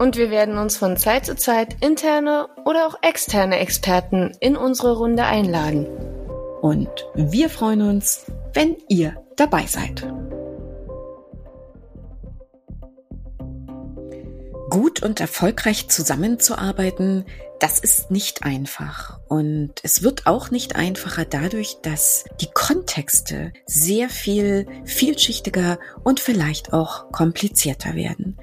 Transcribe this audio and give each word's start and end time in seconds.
Und 0.00 0.16
wir 0.16 0.30
werden 0.30 0.56
uns 0.56 0.78
von 0.78 0.96
Zeit 0.96 1.26
zu 1.26 1.36
Zeit 1.36 1.76
interne 1.82 2.48
oder 2.64 2.86
auch 2.86 2.94
externe 3.02 3.58
Experten 3.58 4.32
in 4.40 4.56
unsere 4.56 4.96
Runde 4.96 5.24
einladen. 5.24 5.86
Und 6.62 6.88
wir 7.14 7.50
freuen 7.50 7.82
uns, 7.82 8.24
wenn 8.54 8.78
ihr 8.88 9.22
dabei 9.36 9.66
seid. 9.66 10.10
Gut 14.70 15.02
und 15.02 15.20
erfolgreich 15.20 15.90
zusammenzuarbeiten, 15.90 17.26
das 17.58 17.78
ist 17.78 18.10
nicht 18.10 18.42
einfach. 18.42 19.20
Und 19.28 19.74
es 19.82 20.02
wird 20.02 20.24
auch 20.24 20.50
nicht 20.50 20.76
einfacher 20.76 21.26
dadurch, 21.26 21.76
dass 21.82 22.24
die 22.40 22.50
Kontexte 22.50 23.52
sehr 23.66 24.08
viel 24.08 24.66
vielschichtiger 24.86 25.78
und 26.02 26.20
vielleicht 26.20 26.72
auch 26.72 27.12
komplizierter 27.12 27.94
werden. 27.94 28.38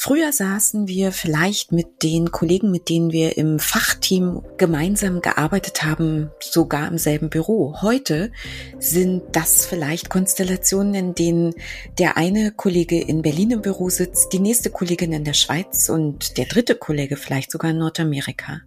Früher 0.00 0.32
saßen 0.32 0.86
wir 0.86 1.10
vielleicht 1.10 1.72
mit 1.72 2.04
den 2.04 2.30
Kollegen, 2.30 2.70
mit 2.70 2.88
denen 2.88 3.10
wir 3.10 3.36
im 3.36 3.58
Fachteam 3.58 4.44
gemeinsam 4.56 5.20
gearbeitet 5.20 5.82
haben, 5.82 6.30
sogar 6.38 6.86
im 6.86 6.98
selben 6.98 7.30
Büro. 7.30 7.82
Heute 7.82 8.30
sind 8.78 9.24
das 9.32 9.66
vielleicht 9.66 10.08
Konstellationen, 10.08 10.94
in 10.94 11.14
denen 11.16 11.54
der 11.98 12.16
eine 12.16 12.52
Kollege 12.52 13.00
in 13.02 13.22
Berlin 13.22 13.50
im 13.50 13.62
Büro 13.62 13.90
sitzt, 13.90 14.32
die 14.32 14.38
nächste 14.38 14.70
Kollegin 14.70 15.12
in 15.12 15.24
der 15.24 15.32
Schweiz 15.32 15.88
und 15.88 16.38
der 16.38 16.44
dritte 16.44 16.76
Kollege 16.76 17.16
vielleicht 17.16 17.50
sogar 17.50 17.72
in 17.72 17.78
Nordamerika. 17.78 18.60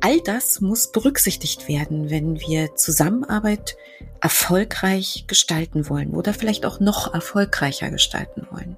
All 0.00 0.20
das 0.22 0.60
muss 0.60 0.90
berücksichtigt 0.90 1.68
werden, 1.68 2.10
wenn 2.10 2.40
wir 2.40 2.74
Zusammenarbeit 2.74 3.76
erfolgreich 4.20 5.22
gestalten 5.28 5.88
wollen 5.88 6.16
oder 6.16 6.34
vielleicht 6.34 6.66
auch 6.66 6.80
noch 6.80 7.14
erfolgreicher 7.14 7.90
gestalten 7.90 8.48
wollen. 8.50 8.76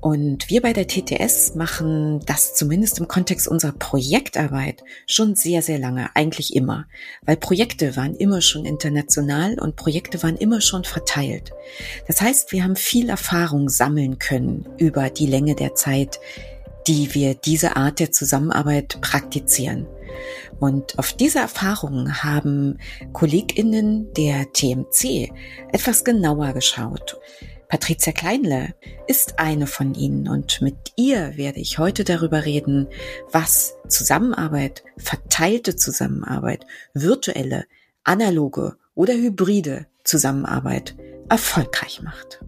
Und 0.00 0.48
wir 0.48 0.62
bei 0.62 0.72
der 0.72 0.86
TTS 0.86 1.56
machen 1.56 2.20
das 2.24 2.54
zumindest 2.54 3.00
im 3.00 3.08
Kontext 3.08 3.48
unserer 3.48 3.72
Projektarbeit 3.72 4.84
schon 5.06 5.34
sehr, 5.34 5.60
sehr 5.60 5.78
lange, 5.78 6.10
eigentlich 6.14 6.54
immer, 6.54 6.86
weil 7.22 7.36
Projekte 7.36 7.96
waren 7.96 8.14
immer 8.14 8.40
schon 8.40 8.64
international 8.64 9.58
und 9.58 9.74
Projekte 9.74 10.22
waren 10.22 10.36
immer 10.36 10.60
schon 10.60 10.84
verteilt. 10.84 11.52
Das 12.06 12.20
heißt, 12.20 12.52
wir 12.52 12.62
haben 12.62 12.76
viel 12.76 13.08
Erfahrung 13.08 13.68
sammeln 13.68 14.18
können 14.20 14.68
über 14.78 15.10
die 15.10 15.26
Länge 15.26 15.56
der 15.56 15.74
Zeit, 15.74 16.20
die 16.86 17.12
wir 17.14 17.34
diese 17.34 17.76
Art 17.76 17.98
der 17.98 18.12
Zusammenarbeit 18.12 19.00
praktizieren. 19.00 19.86
Und 20.60 20.98
auf 20.98 21.12
diese 21.12 21.40
Erfahrungen 21.40 22.22
haben 22.22 22.78
KollegInnen 23.12 24.12
der 24.14 24.52
TMC 24.52 25.32
etwas 25.72 26.04
genauer 26.04 26.52
geschaut. 26.52 27.18
Patricia 27.68 28.14
Kleinle 28.14 28.74
ist 29.08 29.38
eine 29.38 29.66
von 29.66 29.94
ihnen 29.94 30.26
und 30.26 30.62
mit 30.62 30.94
ihr 30.96 31.36
werde 31.36 31.60
ich 31.60 31.78
heute 31.78 32.02
darüber 32.02 32.46
reden, 32.46 32.88
was 33.30 33.76
Zusammenarbeit, 33.88 34.84
verteilte 34.96 35.76
Zusammenarbeit, 35.76 36.64
virtuelle, 36.94 37.66
analoge 38.04 38.78
oder 38.94 39.12
hybride 39.12 39.86
Zusammenarbeit 40.02 40.96
erfolgreich 41.28 42.00
macht. 42.00 42.42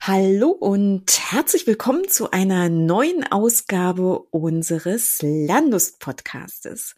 Hallo 0.00 0.48
und 0.48 1.04
herzlich 1.32 1.66
willkommen 1.66 2.08
zu 2.08 2.30
einer 2.30 2.70
neuen 2.70 3.30
Ausgabe 3.30 4.20
unseres 4.30 5.18
Lernlust-Podcastes. 5.20 6.94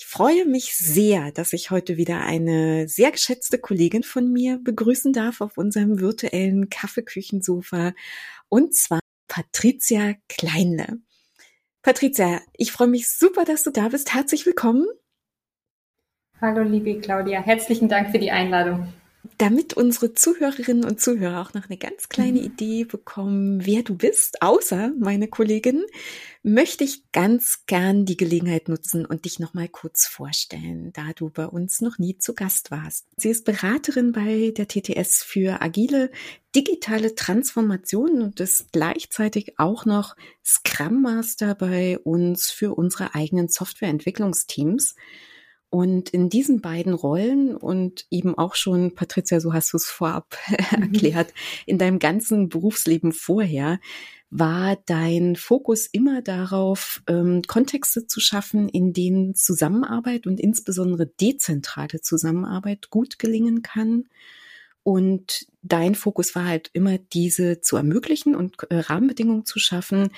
Ich 0.00 0.06
freue 0.06 0.44
mich 0.46 0.76
sehr, 0.76 1.32
dass 1.32 1.52
ich 1.52 1.72
heute 1.72 1.96
wieder 1.96 2.20
eine 2.20 2.86
sehr 2.86 3.10
geschätzte 3.10 3.58
Kollegin 3.58 4.04
von 4.04 4.32
mir 4.32 4.60
begrüßen 4.62 5.12
darf 5.12 5.40
auf 5.40 5.58
unserem 5.58 5.98
virtuellen 5.98 6.70
Kaffeeküchensofa 6.70 7.94
und 8.48 8.76
zwar 8.76 9.00
Patricia 9.26 10.14
Kleinle. 10.28 10.98
Patricia, 11.82 12.40
ich 12.52 12.70
freue 12.70 12.86
mich 12.86 13.10
super, 13.10 13.44
dass 13.44 13.64
du 13.64 13.72
da 13.72 13.88
bist. 13.88 14.14
Herzlich 14.14 14.46
willkommen. 14.46 14.86
Hallo, 16.40 16.62
liebe 16.62 17.00
Claudia. 17.00 17.42
Herzlichen 17.42 17.88
Dank 17.88 18.12
für 18.12 18.20
die 18.20 18.30
Einladung 18.30 18.92
damit 19.36 19.74
unsere 19.74 20.14
Zuhörerinnen 20.14 20.84
und 20.84 21.00
Zuhörer 21.00 21.40
auch 21.40 21.54
noch 21.54 21.68
eine 21.68 21.76
ganz 21.76 22.08
kleine 22.08 22.40
mhm. 22.40 22.46
Idee 22.46 22.84
bekommen, 22.84 23.64
wer 23.64 23.82
du 23.82 23.94
bist, 23.94 24.42
außer 24.42 24.92
meine 24.98 25.28
Kollegin, 25.28 25.84
möchte 26.42 26.84
ich 26.84 27.10
ganz 27.12 27.64
gern 27.66 28.04
die 28.04 28.16
Gelegenheit 28.16 28.68
nutzen 28.68 29.04
und 29.04 29.24
dich 29.24 29.38
noch 29.38 29.54
mal 29.54 29.68
kurz 29.68 30.06
vorstellen, 30.06 30.92
da 30.92 31.12
du 31.14 31.30
bei 31.30 31.46
uns 31.46 31.80
noch 31.80 31.98
nie 31.98 32.18
zu 32.18 32.34
Gast 32.34 32.70
warst. 32.70 33.06
Sie 33.16 33.28
ist 33.28 33.44
Beraterin 33.44 34.12
bei 34.12 34.52
der 34.56 34.66
TTS 34.66 35.22
für 35.22 35.60
agile 35.62 36.10
digitale 36.54 37.14
Transformation 37.14 38.22
und 38.22 38.40
ist 38.40 38.72
gleichzeitig 38.72 39.58
auch 39.58 39.84
noch 39.84 40.16
Scrum 40.44 41.02
Master 41.02 41.54
bei 41.54 41.98
uns 41.98 42.50
für 42.50 42.74
unsere 42.74 43.14
eigenen 43.14 43.48
Softwareentwicklungsteams. 43.48 44.94
Und 45.70 46.10
in 46.10 46.30
diesen 46.30 46.62
beiden 46.62 46.94
Rollen 46.94 47.54
und 47.54 48.06
eben 48.10 48.36
auch 48.36 48.54
schon, 48.54 48.94
Patricia, 48.94 49.38
so 49.38 49.52
hast 49.52 49.72
du 49.72 49.76
es 49.76 49.86
vorab 49.86 50.36
mhm. 50.48 50.82
erklärt, 50.82 51.34
in 51.66 51.78
deinem 51.78 51.98
ganzen 51.98 52.48
Berufsleben 52.48 53.12
vorher, 53.12 53.78
war 54.30 54.76
dein 54.86 55.36
Fokus 55.36 55.86
immer 55.86 56.22
darauf, 56.22 57.02
ähm, 57.06 57.42
Kontexte 57.46 58.06
zu 58.06 58.20
schaffen, 58.20 58.68
in 58.68 58.92
denen 58.92 59.34
Zusammenarbeit 59.34 60.26
und 60.26 60.38
insbesondere 60.38 61.06
dezentrale 61.06 62.00
Zusammenarbeit 62.00 62.90
gut 62.90 63.18
gelingen 63.18 63.62
kann. 63.62 64.04
Und 64.82 65.46
dein 65.62 65.94
Fokus 65.94 66.34
war 66.34 66.46
halt 66.46 66.70
immer, 66.72 66.98
diese 66.98 67.60
zu 67.60 67.76
ermöglichen 67.76 68.34
und 68.34 68.56
äh, 68.70 68.76
Rahmenbedingungen 68.76 69.44
zu 69.44 69.58
schaffen, 69.58 70.10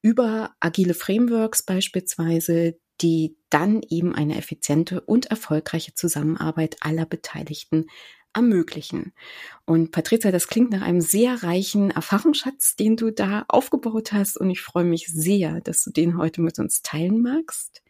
über 0.00 0.54
agile 0.60 0.94
Frameworks 0.94 1.62
beispielsweise, 1.62 2.76
die 3.00 3.36
dann 3.50 3.82
eben 3.82 4.14
eine 4.14 4.36
effiziente 4.36 5.00
und 5.00 5.26
erfolgreiche 5.26 5.94
Zusammenarbeit 5.94 6.76
aller 6.80 7.06
Beteiligten 7.06 7.86
ermöglichen. 8.36 9.12
Und 9.64 9.92
Patricia, 9.92 10.30
das 10.30 10.46
klingt 10.46 10.70
nach 10.70 10.82
einem 10.82 11.00
sehr 11.00 11.42
reichen 11.42 11.90
Erfahrungsschatz, 11.90 12.76
den 12.76 12.96
du 12.96 13.10
da 13.10 13.46
aufgebaut 13.48 14.12
hast. 14.12 14.36
Und 14.36 14.50
ich 14.50 14.60
freue 14.60 14.84
mich 14.84 15.06
sehr, 15.06 15.60
dass 15.62 15.82
du 15.82 15.90
den 15.90 16.18
heute 16.18 16.42
mit 16.42 16.58
uns 16.58 16.82
teilen 16.82 17.22
magst. 17.22 17.82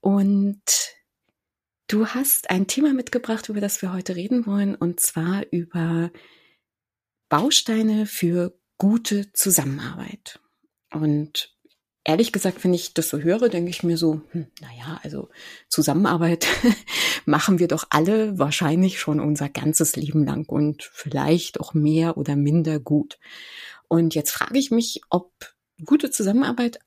Und 0.00 0.62
du 1.86 2.06
hast 2.06 2.50
ein 2.50 2.66
Thema 2.66 2.94
mitgebracht, 2.94 3.48
über 3.50 3.60
das 3.60 3.82
wir 3.82 3.92
heute 3.92 4.16
reden 4.16 4.46
wollen, 4.46 4.74
und 4.74 5.00
zwar 5.00 5.44
über 5.50 6.10
Bausteine 7.28 8.06
für 8.06 8.58
gute 8.78 9.32
Zusammenarbeit. 9.32 10.40
Und 10.90 11.57
ehrlich 12.08 12.32
gesagt, 12.32 12.64
wenn 12.64 12.72
ich 12.72 12.94
das 12.94 13.10
so 13.10 13.18
höre, 13.18 13.50
denke 13.50 13.68
ich 13.68 13.82
mir 13.82 13.98
so, 13.98 14.22
hm, 14.30 14.46
naja, 14.62 14.98
also 15.04 15.28
Zusammenarbeit 15.68 16.46
machen 17.26 17.58
wir 17.58 17.68
doch 17.68 17.84
alle 17.90 18.38
wahrscheinlich 18.38 18.98
schon 18.98 19.20
unser 19.20 19.50
ganzes 19.50 19.94
Leben 19.94 20.24
lang 20.24 20.48
und 20.48 20.88
vielleicht 20.92 21.60
auch 21.60 21.74
mehr 21.74 22.16
oder 22.16 22.34
minder 22.34 22.80
gut. 22.80 23.18
Und 23.88 24.14
jetzt 24.14 24.30
frage 24.30 24.58
ich 24.58 24.70
mich, 24.70 25.02
ob 25.10 25.32
gute 25.84 26.10
Zusammenarbeit 26.10 26.78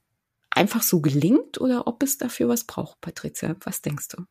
einfach 0.49 0.81
so 0.81 1.01
gelingt 1.01 1.61
oder 1.61 1.87
ob 1.87 2.01
es 2.01 2.17
dafür 2.17 2.49
was 2.49 2.63
braucht, 2.63 2.99
Patricia. 2.99 3.55
Was 3.63 3.83
denkst 3.83 4.07
du? 4.09 4.23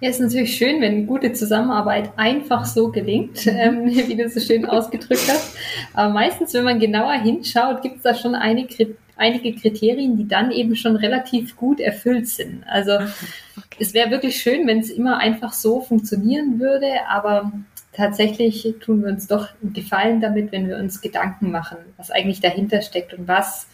Ja, 0.00 0.10
es 0.10 0.16
ist 0.16 0.22
natürlich 0.22 0.56
schön, 0.56 0.80
wenn 0.80 1.06
gute 1.06 1.32
Zusammenarbeit 1.34 2.18
einfach 2.18 2.64
so 2.64 2.90
gelingt, 2.90 3.44
mhm. 3.44 3.52
ähm, 3.52 3.86
wie 4.08 4.16
du 4.16 4.28
so 4.30 4.40
schön 4.40 4.64
ausgedrückt 4.64 5.28
hast. 5.28 5.54
Aber 5.92 6.14
meistens, 6.14 6.54
wenn 6.54 6.64
man 6.64 6.80
genauer 6.80 7.14
hinschaut, 7.14 7.82
gibt 7.82 7.98
es 7.98 8.02
da 8.02 8.14
schon 8.14 8.34
einige 8.34 8.96
einige 9.16 9.54
Kriterien, 9.54 10.16
die 10.16 10.28
dann 10.28 10.50
eben 10.50 10.76
schon 10.76 10.96
relativ 10.96 11.56
gut 11.56 11.80
erfüllt 11.80 12.28
sind. 12.28 12.64
Also 12.66 12.92
okay. 12.94 13.76
es 13.78 13.94
wäre 13.94 14.10
wirklich 14.10 14.40
schön, 14.40 14.66
wenn 14.66 14.78
es 14.78 14.90
immer 14.90 15.18
einfach 15.18 15.52
so 15.52 15.80
funktionieren 15.80 16.60
würde, 16.60 16.86
aber 17.08 17.52
tatsächlich 17.92 18.74
tun 18.80 19.02
wir 19.02 19.08
uns 19.08 19.26
doch 19.26 19.48
einen 19.62 19.72
Gefallen 19.72 20.20
damit, 20.20 20.52
wenn 20.52 20.68
wir 20.68 20.76
uns 20.76 21.00
Gedanken 21.00 21.50
machen, 21.50 21.78
was 21.96 22.10
eigentlich 22.10 22.40
dahinter 22.40 22.82
steckt 22.82 23.14
und 23.14 23.26
was 23.26 23.66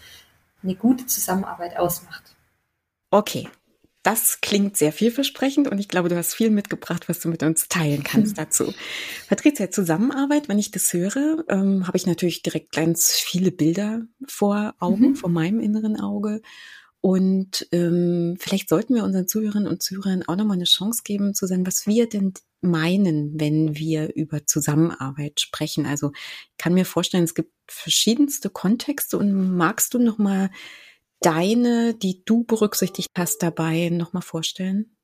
eine 0.62 0.77
gute 0.77 1.06
Zusammenarbeit 1.06 1.77
ausmacht. 1.77 2.23
Okay, 3.11 3.49
Das 4.02 4.40
klingt 4.40 4.76
sehr 4.76 4.93
vielversprechend 4.93 5.69
und 5.69 5.78
ich 5.78 5.88
glaube, 5.88 6.08
du 6.08 6.16
hast 6.16 6.34
viel 6.34 6.50
mitgebracht, 6.50 7.08
was 7.08 7.20
du 7.20 7.28
mit 7.28 7.43
uns 7.44 7.69
teilen 7.69 8.02
kannst 8.02 8.37
dazu. 8.38 8.75
Patricia, 9.28 9.70
Zusammenarbeit, 9.70 10.49
wenn 10.49 10.58
ich 10.58 10.72
das 10.72 10.93
höre, 10.93 11.44
ähm, 11.49 11.87
habe 11.87 11.96
ich 11.96 12.06
natürlich 12.06 12.43
direkt 12.43 12.72
ganz 12.72 13.12
viele 13.12 13.52
Bilder 13.52 14.02
vor 14.26 14.75
Augen, 14.81 15.10
mhm. 15.10 15.16
vor 15.16 15.31
meinem 15.31 15.60
inneren 15.60 16.00
Auge. 16.00 16.43
Und 17.00 17.66
ähm, 17.72 18.37
vielleicht 18.38 18.69
sollten 18.69 18.94
wir 18.94 19.04
unseren 19.04 19.26
Zuhörerinnen 19.26 19.69
und 19.69 19.82
Zuhörern 19.82 20.22
auch 20.26 20.37
nochmal 20.37 20.56
eine 20.56 20.64
Chance 20.64 21.02
geben, 21.05 21.34
zu 21.34 21.46
sagen, 21.46 21.66
was 21.66 21.87
wir 21.87 22.08
denn 22.08 22.32
meinen, 22.60 23.40
wenn 23.40 23.76
wir 23.76 24.14
über 24.14 24.46
Zusammenarbeit 24.46 25.40
sprechen. 25.40 25.84
Also 25.84 26.12
ich 26.14 26.58
kann 26.58 26.75
mir 26.75 26.84
vorstellen, 26.84 27.25
es 27.25 27.34
gibt 27.34 27.52
verschiedenste 27.66 28.50
Kontexte 28.50 29.19
und 29.19 29.56
magst 29.56 29.94
du 29.94 29.98
nochmal 29.98 30.50
deine, 31.22 31.94
die 31.94 32.24
du 32.24 32.44
berücksichtigt 32.44 33.08
hast, 33.16 33.42
dabei 33.42 33.88
nochmal 33.90 34.22
vorstellen? 34.22 34.96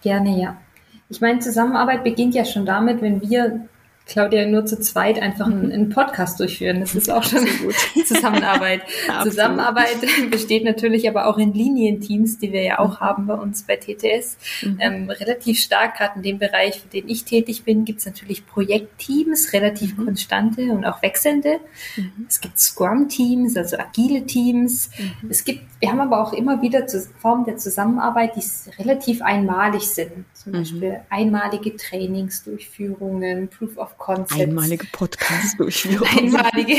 Gerne, 0.00 0.40
ja. 0.40 0.60
Ich 1.08 1.20
meine, 1.20 1.40
Zusammenarbeit 1.40 2.04
beginnt 2.04 2.34
ja 2.34 2.44
schon 2.44 2.66
damit, 2.66 3.00
wenn 3.02 3.20
wir 3.22 3.68
Claudia 4.08 4.46
nur 4.46 4.64
zu 4.64 4.80
zweit 4.80 5.20
einfach 5.20 5.46
einen, 5.46 5.70
einen 5.70 5.90
Podcast 5.90 6.40
durchführen. 6.40 6.80
Das 6.80 6.94
ist 6.94 7.10
auch 7.10 7.22
schon 7.22 7.44
gut. 7.44 7.74
Zusammenarbeit. 8.06 8.80
Zusammenarbeit 9.22 9.96
besteht 10.30 10.64
natürlich 10.64 11.08
aber 11.08 11.26
auch 11.26 11.36
in 11.36 11.52
Linienteams, 11.52 12.38
die 12.38 12.50
wir 12.52 12.62
ja 12.62 12.78
auch 12.78 13.00
mhm. 13.00 13.04
haben 13.04 13.26
bei 13.26 13.34
uns 13.34 13.62
bei 13.64 13.76
TTS. 13.76 14.38
Mhm. 14.62 14.78
Ähm, 14.80 15.10
relativ 15.10 15.60
stark, 15.60 15.98
gerade 15.98 16.16
in 16.16 16.22
dem 16.22 16.38
Bereich, 16.38 16.80
für 16.80 16.88
den 16.88 17.08
ich 17.08 17.24
tätig 17.24 17.64
bin, 17.64 17.84
gibt 17.84 18.00
es 18.00 18.06
natürlich 18.06 18.46
Projektteams, 18.46 19.52
relativ 19.52 19.96
mhm. 19.96 20.06
konstante 20.06 20.62
und 20.72 20.86
auch 20.86 21.02
wechselnde. 21.02 21.60
Mhm. 21.96 22.26
Es 22.26 22.40
gibt 22.40 22.58
Scrum-Teams, 22.58 23.56
also 23.58 23.76
agile 23.76 24.24
Teams. 24.24 24.90
Mhm. 24.98 25.30
Es 25.30 25.44
gibt, 25.44 25.64
wir 25.80 25.90
haben 25.90 26.00
aber 26.00 26.22
auch 26.22 26.32
immer 26.32 26.62
wieder 26.62 26.86
Formen 27.20 27.44
der 27.44 27.58
Zusammenarbeit, 27.58 28.36
die 28.36 28.40
relativ 28.78 29.20
einmalig 29.20 29.82
sind. 29.82 30.24
Zum 30.50 30.60
Beispiel 30.60 31.00
einmalige 31.10 31.76
Trainingsdurchführungen, 31.76 33.48
Proof 33.48 33.76
of 33.76 33.98
Concept. 33.98 34.40
Einmalige 34.40 34.86
Podcast-Durchführung. 34.92 36.08
Einmalige, 36.18 36.76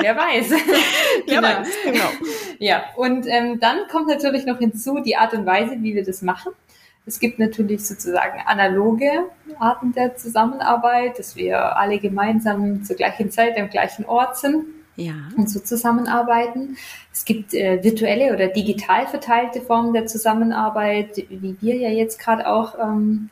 wer 0.00 0.16
weiß. 0.16 0.50
wer 1.26 1.36
genau. 1.36 1.48
weiß, 1.48 1.68
genau. 1.84 2.10
Ja, 2.58 2.84
und 2.96 3.26
ähm, 3.26 3.58
dann 3.60 3.88
kommt 3.90 4.08
natürlich 4.08 4.46
noch 4.46 4.58
hinzu 4.58 5.00
die 5.00 5.16
Art 5.16 5.34
und 5.34 5.46
Weise, 5.46 5.76
wie 5.80 5.94
wir 5.94 6.04
das 6.04 6.22
machen. 6.22 6.52
Es 7.04 7.18
gibt 7.18 7.38
natürlich 7.40 7.84
sozusagen 7.84 8.40
analoge 8.46 9.10
Arten 9.58 9.92
der 9.92 10.14
Zusammenarbeit, 10.16 11.18
dass 11.18 11.34
wir 11.34 11.76
alle 11.76 11.98
gemeinsam 11.98 12.84
zur 12.84 12.94
gleichen 12.94 13.30
Zeit 13.30 13.58
am 13.58 13.68
gleichen 13.68 14.04
Ort 14.04 14.38
sind 14.38 14.64
ja. 14.96 15.14
und 15.36 15.48
so 15.50 15.60
zusammenarbeiten. 15.60 16.76
Es 17.12 17.24
gibt 17.24 17.54
äh, 17.54 17.82
virtuelle 17.82 18.34
oder 18.34 18.48
digital 18.48 19.06
verteilte 19.06 19.60
Formen 19.60 19.92
der 19.92 20.06
Zusammenarbeit, 20.06 21.16
wie 21.28 21.56
wir 21.60 21.76
ja 21.76 21.90
jetzt 21.90 22.18
gerade 22.18 22.46
auch 22.46 22.78
ähm, 22.78 23.30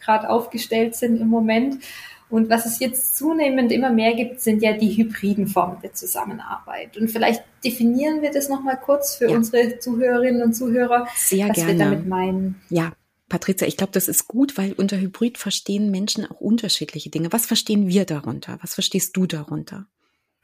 gerade 0.00 0.28
aufgestellt 0.28 0.96
sind 0.96 1.20
im 1.20 1.28
Moment. 1.28 1.82
Und 2.28 2.48
was 2.48 2.64
es 2.64 2.78
jetzt 2.78 3.18
zunehmend 3.18 3.70
immer 3.72 3.90
mehr 3.90 4.14
gibt, 4.14 4.40
sind 4.40 4.62
ja 4.62 4.72
die 4.72 4.96
hybriden 4.96 5.46
Formen 5.46 5.76
der 5.82 5.92
Zusammenarbeit. 5.92 6.96
Und 6.96 7.10
vielleicht 7.10 7.44
definieren 7.62 8.22
wir 8.22 8.30
das 8.30 8.48
nochmal 8.48 8.80
kurz 8.82 9.16
für 9.16 9.28
ja. 9.28 9.36
unsere 9.36 9.78
Zuhörerinnen 9.78 10.42
und 10.42 10.54
Zuhörer, 10.54 11.06
Sehr 11.14 11.50
was 11.50 11.56
gerne. 11.56 11.72
wir 11.72 11.78
damit 11.78 12.06
meinen. 12.06 12.62
Ja, 12.70 12.92
Patricia, 13.28 13.66
ich 13.66 13.76
glaube, 13.76 13.92
das 13.92 14.08
ist 14.08 14.28
gut, 14.28 14.56
weil 14.56 14.72
unter 14.72 14.98
Hybrid 14.98 15.36
verstehen 15.36 15.90
Menschen 15.90 16.24
auch 16.24 16.40
unterschiedliche 16.40 17.10
Dinge. 17.10 17.32
Was 17.32 17.44
verstehen 17.44 17.88
wir 17.88 18.06
darunter? 18.06 18.58
Was 18.62 18.74
verstehst 18.74 19.14
du 19.14 19.26
darunter? 19.26 19.86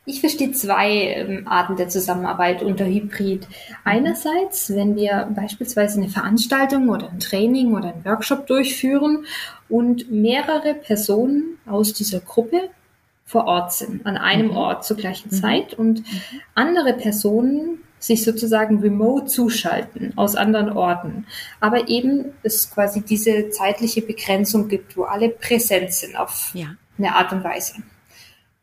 Ich 0.09 0.21
verstehe 0.21 0.53
zwei 0.53 0.91
ähm, 0.91 1.47
Arten 1.47 1.77
der 1.77 1.91
Zusammenarbeit 1.91 2.63
unter 2.63 2.87
Hybrid. 2.87 3.47
Einerseits, 3.85 4.75
wenn 4.75 4.97
wir 4.97 5.31
beispielsweise 5.37 6.01
eine 6.01 6.09
Veranstaltung 6.09 6.89
oder 6.89 7.11
ein 7.11 7.21
Training 7.21 7.75
oder 7.75 7.93
ein 7.93 8.05
Workshop 8.07 8.47
durchführen 8.47 9.27
und 9.69 10.11
mehrere 10.11 10.73
Personen 10.73 11.59
aus 11.67 11.93
dieser 11.93 12.21
Gruppe 12.21 12.71
vor 13.27 13.45
Ort 13.45 13.75
sind, 13.75 14.07
an 14.07 14.17
einem 14.17 14.47
mhm. 14.47 14.57
Ort 14.57 14.87
zur 14.87 14.97
gleichen 14.97 15.29
mhm. 15.31 15.37
Zeit 15.43 15.75
und 15.75 15.99
mhm. 15.99 16.21
andere 16.55 16.95
Personen 16.95 17.83
sich 17.99 18.25
sozusagen 18.25 18.79
remote 18.79 19.27
zuschalten 19.27 20.15
aus 20.17 20.37
anderen 20.37 20.71
Orten. 20.71 21.27
Aber 21.61 21.89
eben 21.89 22.33
es 22.43 22.71
quasi 22.71 23.03
diese 23.03 23.51
zeitliche 23.51 24.01
Begrenzung 24.01 24.69
gibt, 24.69 24.97
wo 24.97 25.03
alle 25.03 25.29
präsent 25.29 25.93
sind 25.93 26.17
auf 26.17 26.53
ja. 26.55 26.69
eine 26.97 27.15
Art 27.15 27.31
und 27.33 27.45
Weise. 27.45 27.75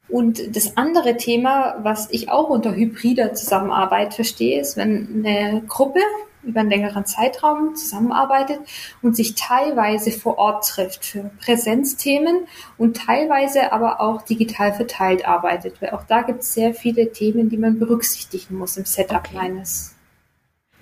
Und 0.08 0.56
das 0.56 0.78
andere 0.78 1.18
Thema, 1.18 1.78
was 1.82 2.10
ich 2.12 2.30
auch 2.30 2.50
unter 2.50 2.76
hybrider 2.76 3.34
Zusammenarbeit 3.34 4.14
verstehe, 4.14 4.62
ist, 4.62 4.78
wenn 4.78 5.26
eine 5.26 5.64
Gruppe 5.68 6.00
über 6.44 6.60
einen 6.60 6.70
längeren 6.70 7.06
Zeitraum 7.06 7.76
zusammenarbeitet 7.76 8.60
und 9.02 9.16
sich 9.16 9.34
teilweise 9.34 10.12
vor 10.12 10.38
Ort 10.38 10.68
trifft 10.68 11.04
für 11.04 11.32
Präsenzthemen 11.40 12.48
und 12.78 12.98
teilweise 12.98 13.74
aber 13.74 14.00
auch 14.00 14.22
digital 14.22 14.74
verteilt 14.74 15.28
arbeitet. 15.28 15.82
Weil 15.82 15.92
auch 15.92 16.04
da 16.04 16.22
gibt 16.22 16.42
es 16.42 16.54
sehr 16.54 16.74
viele 16.76 17.12
Themen, 17.12 17.50
die 17.50 17.58
man 17.58 17.80
berücksichtigen 17.80 18.58
muss 18.58 18.78
im 18.78 18.86
Setup 18.86 19.24
okay. 19.26 19.36
meines 19.36 19.95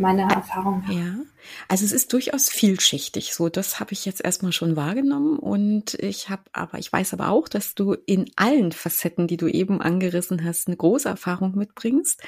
meiner 0.04 0.32
Erfahrung. 0.32 0.84
Ja, 0.90 1.16
also 1.68 1.84
es 1.84 1.92
ist 1.92 2.14
durchaus 2.14 2.50
vielschichtig. 2.50 3.34
So, 3.34 3.50
das 3.50 3.80
habe 3.80 3.94
ich 3.94 4.06
jetzt 4.06 4.24
erstmal 4.24 4.52
schon 4.52 4.76
wahrgenommen 4.76 5.40
und 5.40 5.96
ich 5.96 6.30
habe 6.30 6.44
aber, 6.52 6.78
ich 6.78 6.94
weiß 6.94 7.14
aber 7.14 7.30
auch, 7.30 7.48
dass 7.48 7.74
du 7.74 7.94
in 7.94 8.30
allen 8.36 8.72
Facetten, 8.72 9.28
die 9.28 9.38
du 9.38 9.48
eben 9.48 9.82
angerissen 9.82 10.44
hast, 10.44 10.68
eine 10.68 10.78
große 10.78 11.10
Erfahrung 11.10 11.56
mitbringst. 11.56 12.22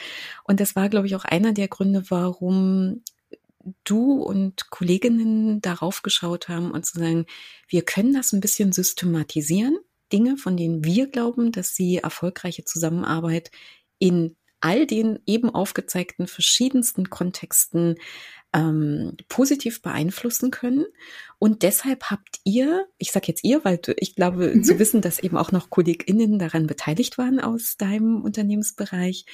Und 0.43 0.59
das 0.59 0.75
war, 0.75 0.89
glaube 0.89 1.05
ich, 1.05 1.15
auch 1.15 1.25
einer 1.25 1.53
der 1.53 1.67
Gründe, 1.67 2.03
warum 2.09 3.03
du 3.83 4.21
und 4.21 4.69
Kolleginnen 4.69 5.61
darauf 5.61 6.01
geschaut 6.01 6.49
haben 6.49 6.71
und 6.71 6.85
zu 6.85 6.99
sagen, 6.99 7.25
wir 7.67 7.83
können 7.83 8.13
das 8.13 8.31
ein 8.31 8.41
bisschen 8.41 8.71
systematisieren. 8.71 9.77
Dinge, 10.13 10.37
von 10.37 10.55
denen 10.55 10.83
wir 10.83 11.07
glauben, 11.07 11.51
dass 11.51 11.75
sie 11.75 11.97
erfolgreiche 11.97 12.63
Zusammenarbeit 12.63 13.51
in 13.97 14.35
all 14.65 14.87
den 14.87 15.19
eben 15.27 15.51
aufgezeigten 15.51 16.25
verschiedensten 16.25 17.11
Kontexten 17.11 17.97
ähm, 18.51 19.15
positiv 19.29 19.83
beeinflussen 19.83 20.49
können. 20.49 20.85
Und 21.37 21.61
deshalb 21.61 22.05
habt 22.05 22.39
ihr, 22.45 22.87
ich 22.97 23.11
sage 23.11 23.27
jetzt 23.27 23.43
ihr, 23.43 23.63
weil 23.63 23.79
ich 23.97 24.15
glaube 24.15 24.55
mhm. 24.55 24.63
zu 24.63 24.79
wissen, 24.79 25.01
dass 25.01 25.19
eben 25.19 25.37
auch 25.37 25.51
noch 25.51 25.69
KollegInnen 25.69 26.39
daran 26.39 26.65
beteiligt 26.65 27.19
waren 27.19 27.39
aus 27.39 27.77
deinem 27.77 28.23
Unternehmensbereich, 28.23 29.27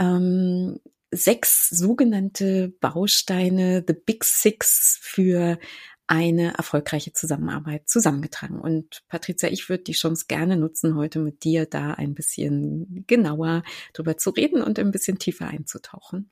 ähm, 0.00 0.80
sechs 1.12 1.68
sogenannte 1.68 2.74
Bausteine, 2.80 3.84
The 3.86 3.94
Big 3.94 4.24
Six 4.24 4.98
für 5.00 5.60
eine 6.06 6.54
erfolgreiche 6.54 7.12
Zusammenarbeit 7.12 7.88
zusammengetragen. 7.88 8.60
Und 8.60 9.02
Patricia, 9.08 9.48
ich 9.48 9.68
würde 9.68 9.84
die 9.84 9.92
Chance 9.92 10.26
gerne 10.28 10.56
nutzen, 10.56 10.96
heute 10.96 11.18
mit 11.18 11.44
dir 11.44 11.66
da 11.66 11.92
ein 11.92 12.14
bisschen 12.14 13.04
genauer 13.06 13.62
drüber 13.94 14.16
zu 14.16 14.30
reden 14.30 14.62
und 14.62 14.78
ein 14.78 14.90
bisschen 14.90 15.18
tiefer 15.18 15.48
einzutauchen. 15.48 16.30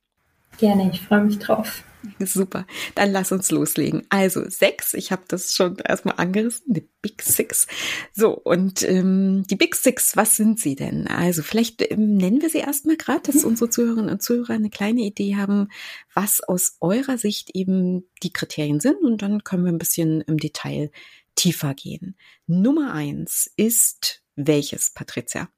Gerne, 0.58 0.90
ich 0.92 1.00
freue 1.00 1.24
mich 1.24 1.38
drauf. 1.38 1.82
Super, 2.18 2.66
dann 2.94 3.12
lass 3.12 3.30
uns 3.30 3.50
loslegen. 3.50 4.04
Also 4.08 4.48
sechs, 4.48 4.92
ich 4.94 5.12
habe 5.12 5.22
das 5.28 5.54
schon 5.54 5.76
erstmal 5.76 6.16
angerissen, 6.16 6.74
die 6.74 6.88
Big 7.00 7.22
Six. 7.22 7.66
So, 8.12 8.36
und 8.36 8.82
ähm, 8.82 9.44
die 9.48 9.56
Big 9.56 9.76
Six, 9.76 10.16
was 10.16 10.36
sind 10.36 10.58
sie 10.58 10.74
denn? 10.74 11.06
Also 11.06 11.42
vielleicht 11.42 11.82
ähm, 11.90 12.16
nennen 12.16 12.42
wir 12.42 12.50
sie 12.50 12.58
erstmal 12.58 12.96
gerade, 12.96 13.22
dass 13.22 13.42
mhm. 13.42 13.50
unsere 13.50 13.70
Zuhörerinnen 13.70 14.10
und 14.10 14.22
Zuhörer 14.22 14.54
eine 14.54 14.70
kleine 14.70 15.02
Idee 15.02 15.36
haben, 15.36 15.68
was 16.12 16.40
aus 16.40 16.76
eurer 16.80 17.18
Sicht 17.18 17.50
eben 17.54 18.04
die 18.22 18.32
Kriterien 18.32 18.80
sind. 18.80 18.96
Und 19.02 19.22
dann 19.22 19.44
können 19.44 19.64
wir 19.64 19.72
ein 19.72 19.78
bisschen 19.78 20.22
im 20.22 20.38
Detail 20.38 20.90
tiefer 21.36 21.74
gehen. 21.74 22.16
Nummer 22.46 22.92
eins 22.92 23.50
ist 23.56 24.22
welches, 24.34 24.90
Patricia? 24.92 25.48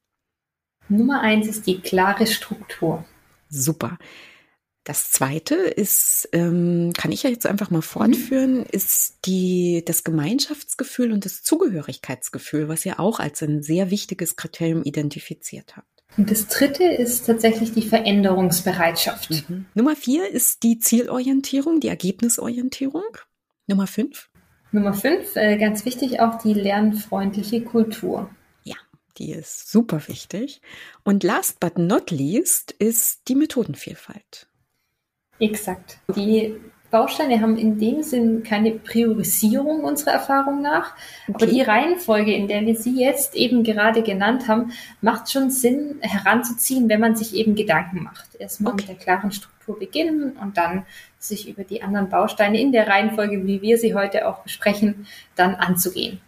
Nummer 0.88 1.22
eins 1.22 1.46
ist 1.46 1.66
die 1.66 1.80
klare 1.80 2.26
Struktur. 2.26 3.04
Super. 3.48 3.98
Das 4.84 5.10
zweite 5.10 5.54
ist, 5.54 6.28
ähm, 6.32 6.92
kann 6.94 7.10
ich 7.10 7.22
ja 7.22 7.30
jetzt 7.30 7.46
einfach 7.46 7.70
mal 7.70 7.80
fortführen, 7.80 8.66
ist 8.66 9.16
die, 9.24 9.82
das 9.86 10.04
Gemeinschaftsgefühl 10.04 11.10
und 11.10 11.24
das 11.24 11.42
Zugehörigkeitsgefühl, 11.42 12.68
was 12.68 12.84
ihr 12.84 13.00
auch 13.00 13.18
als 13.18 13.42
ein 13.42 13.62
sehr 13.62 13.90
wichtiges 13.90 14.36
Kriterium 14.36 14.82
identifiziert 14.82 15.78
habt. 15.78 15.88
Und 16.18 16.30
das 16.30 16.48
dritte 16.48 16.84
ist 16.84 17.24
tatsächlich 17.24 17.72
die 17.72 17.82
Veränderungsbereitschaft. 17.82 19.30
Mhm. 19.30 19.64
Nummer 19.74 19.96
vier 19.96 20.30
ist 20.30 20.62
die 20.62 20.78
Zielorientierung, 20.78 21.80
die 21.80 21.88
Ergebnisorientierung. 21.88 23.16
Nummer 23.66 23.86
fünf. 23.86 24.28
Nummer 24.70 24.92
fünf, 24.92 25.34
äh, 25.36 25.56
ganz 25.56 25.86
wichtig, 25.86 26.20
auch 26.20 26.38
die 26.42 26.52
lernfreundliche 26.52 27.62
Kultur. 27.62 28.28
Ja, 28.64 28.76
die 29.16 29.32
ist 29.32 29.70
super 29.70 30.06
wichtig. 30.08 30.60
Und 31.04 31.22
last 31.22 31.58
but 31.58 31.78
not 31.78 32.10
least 32.10 32.72
ist 32.72 33.22
die 33.28 33.34
Methodenvielfalt. 33.34 34.46
Exakt. 35.38 35.98
Die 36.14 36.54
Bausteine 36.94 37.40
haben 37.40 37.56
in 37.56 37.76
dem 37.76 38.04
Sinn 38.04 38.44
keine 38.44 38.70
Priorisierung 38.70 39.82
unserer 39.82 40.12
Erfahrung 40.12 40.62
nach. 40.62 40.92
Okay. 41.26 41.34
Aber 41.34 41.46
die 41.46 41.60
Reihenfolge, 41.60 42.32
in 42.32 42.46
der 42.46 42.64
wir 42.64 42.76
sie 42.76 43.00
jetzt 43.00 43.34
eben 43.34 43.64
gerade 43.64 44.02
genannt 44.02 44.46
haben, 44.46 44.70
macht 45.00 45.28
schon 45.28 45.50
Sinn 45.50 45.96
heranzuziehen, 46.02 46.88
wenn 46.88 47.00
man 47.00 47.16
sich 47.16 47.34
eben 47.34 47.56
Gedanken 47.56 48.04
macht. 48.04 48.36
Erstmal 48.36 48.74
okay. 48.74 48.82
mit 48.82 48.88
der 48.90 49.04
klaren 49.04 49.32
Struktur 49.32 49.76
beginnen 49.76 50.36
und 50.40 50.56
dann 50.56 50.86
sich 51.18 51.48
über 51.48 51.64
die 51.64 51.82
anderen 51.82 52.10
Bausteine 52.10 52.60
in 52.60 52.70
der 52.70 52.86
Reihenfolge, 52.86 53.44
wie 53.44 53.60
wir 53.60 53.76
sie 53.76 53.94
heute 53.94 54.28
auch 54.28 54.44
besprechen, 54.44 55.08
dann 55.34 55.56
anzugehen. 55.56 56.20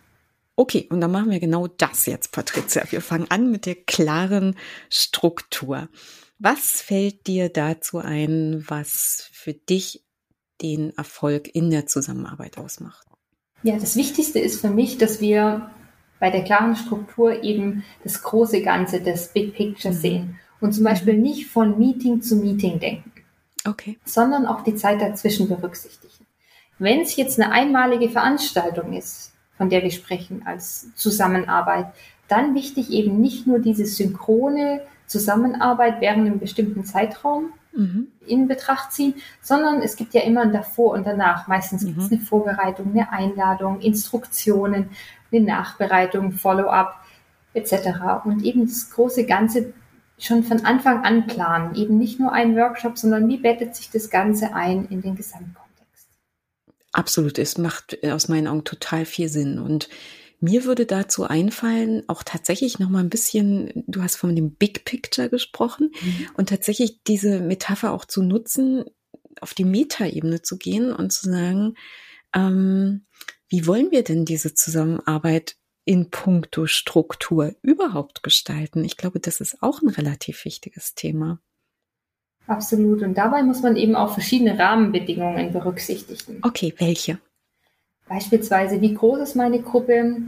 Okay, 0.57 0.89
und 0.91 1.01
dann 1.01 1.13
machen 1.13 1.31
wir 1.31 1.39
genau 1.39 1.69
das 1.69 2.07
jetzt, 2.07 2.33
Patricia. 2.33 2.83
Wir 2.91 3.03
fangen 3.03 3.27
an 3.29 3.53
mit 3.53 3.67
der 3.67 3.77
klaren 3.77 4.57
Struktur. 4.91 5.89
Was 6.39 6.83
fällt 6.83 7.27
dir 7.27 7.49
dazu 7.49 7.99
ein, 7.99 8.65
was 8.69 9.29
für 9.33 9.55
dich 9.55 10.05
den 10.61 10.97
Erfolg 10.97 11.55
in 11.55 11.71
der 11.71 11.87
Zusammenarbeit 11.87 12.59
ausmacht? 12.59 13.07
Ja, 13.63 13.79
das 13.79 13.97
Wichtigste 13.97 14.39
ist 14.39 14.61
für 14.61 14.71
mich, 14.71 14.99
dass 14.99 15.21
wir 15.21 15.71
bei 16.21 16.31
der 16.31 16.45
klaren 16.45 16.77
Struktur 16.77 17.43
eben 17.43 17.85
das 18.05 18.23
große 18.23 18.63
Ganze, 18.63 19.01
das 19.01 19.33
Big 19.33 19.55
Picture 19.55 19.93
mhm. 19.93 19.99
sehen 19.99 20.39
und 20.61 20.73
zum 20.73 20.85
Beispiel 20.85 21.15
mhm. 21.15 21.23
nicht 21.23 21.47
von 21.47 21.79
Meeting 21.79 22.23
zu 22.23 22.37
Meeting 22.37 22.81
denken, 22.81 23.13
okay. 23.67 23.99
sondern 24.05 24.47
auch 24.47 24.63
die 24.63 24.75
Zeit 24.75 25.01
dazwischen 25.01 25.49
berücksichtigen. 25.49 26.27
Wenn 26.79 27.01
es 27.01 27.17
jetzt 27.17 27.41
eine 27.41 27.53
einmalige 27.53 28.11
Veranstaltung 28.11 28.93
ist, 28.93 29.33
von 29.57 29.71
der 29.71 29.83
wir 29.83 29.91
sprechen 29.91 30.43
als 30.47 30.95
Zusammenarbeit, 30.95 31.87
dann 32.29 32.55
wichtig 32.55 32.91
eben 32.91 33.21
nicht 33.21 33.47
nur 33.47 33.59
diese 33.59 33.87
synchrone 33.87 34.81
Zusammenarbeit 35.07 36.01
während 36.01 36.27
einem 36.27 36.39
bestimmten 36.39 36.85
Zeitraum 36.85 37.53
mhm. 37.73 38.09
in 38.27 38.49
Betracht 38.49 38.93
ziehen, 38.93 39.15
sondern 39.41 39.83
es 39.83 39.97
gibt 39.97 40.15
ja 40.15 40.23
immer 40.23 40.43
ein 40.43 40.53
davor 40.53 40.93
und 40.93 41.07
danach. 41.07 41.47
Meistens 41.47 41.83
mhm. 41.83 41.87
gibt 41.87 41.99
es 42.01 42.13
eine 42.13 42.21
Vorbereitung, 42.21 42.91
eine 42.91 43.13
Einladung, 43.13 43.81
Instruktionen, 43.81 44.91
eine 45.31 45.41
Nachbereitung, 45.43 46.33
Follow-up 46.33 46.95
etc. 47.55 48.25
Und 48.25 48.45
eben 48.45 48.67
das 48.67 48.91
große 48.91 49.25
Ganze 49.25 49.73
schon 50.19 50.43
von 50.45 50.65
Anfang 50.65 51.05
an 51.05 51.27
planen. 51.27 51.75
Eben 51.75 51.99
nicht 51.99 52.19
nur 52.19 52.33
ein 52.33 52.57
Workshop, 52.57 52.99
sondern 52.99 53.29
wie 53.29 53.39
bettet 53.39 53.77
sich 53.77 53.91
das 53.91 54.11
Ganze 54.11 54.55
ein 54.55 54.87
in 54.87 55.03
den 55.03 55.15
Gesamtkontext. 55.15 56.09
Absolut, 56.93 57.39
es 57.39 57.59
macht 57.59 57.99
aus 58.05 58.29
meinen 58.29 58.47
Augen 58.47 58.65
total 58.65 59.05
viel 59.05 59.29
Sinn 59.29 59.59
und 59.59 59.89
mir 60.41 60.65
würde 60.65 60.87
dazu 60.87 61.25
einfallen, 61.25 62.03
auch 62.09 62.23
tatsächlich 62.23 62.79
noch 62.79 62.89
mal 62.89 63.01
ein 63.01 63.11
bisschen, 63.11 63.85
du 63.87 64.03
hast 64.03 64.17
von 64.17 64.35
dem 64.37 64.55
Big 64.55 64.85
Picture 64.85 65.29
gesprochen 65.29 65.93
mhm. 66.01 66.29
und 66.37 66.49
tatsächlich 66.49 67.03
diese 67.05 67.41
Metapher 67.41 67.93
auch 67.93 68.05
zu 68.05 68.23
nutzen, 68.23 68.85
auf 69.41 69.55
die 69.55 69.65
Metaebene 69.65 70.43
zu 70.43 70.59
gehen 70.59 70.93
und 70.93 71.13
zu 71.13 71.31
sagen, 71.31 71.75
ähm, 72.35 73.07
wie 73.49 73.67
wollen 73.67 73.91
wir 73.91 74.03
denn 74.03 74.25
diese 74.25 74.55
Zusammenarbeit 74.55 75.57
in 75.85 76.11
puncto 76.11 76.67
Struktur 76.67 77.55
überhaupt 77.63 78.23
gestalten? 78.23 78.85
Ich 78.85 78.97
glaube, 78.97 79.21
das 79.21 79.41
ist 79.41 79.63
auch 79.63 79.83
ein 79.83 79.89
relativ 79.89 80.45
wichtiges 80.45 80.95
Thema. 80.95 81.41
Absolut. 82.47 83.03
Und 83.03 83.15
dabei 83.15 83.43
muss 83.43 83.63
man 83.63 83.77
eben 83.77 83.97
auch 83.97 84.13
verschiedene 84.13 84.59
Rahmenbedingungen 84.59 85.53
berücksichtigen. 85.53 86.41
Okay, 86.43 86.75
welche? 86.79 87.19
Beispielsweise, 88.09 88.81
wie 88.81 88.95
groß 88.95 89.21
ist 89.21 89.35
meine 89.37 89.61
Gruppe? 89.61 90.23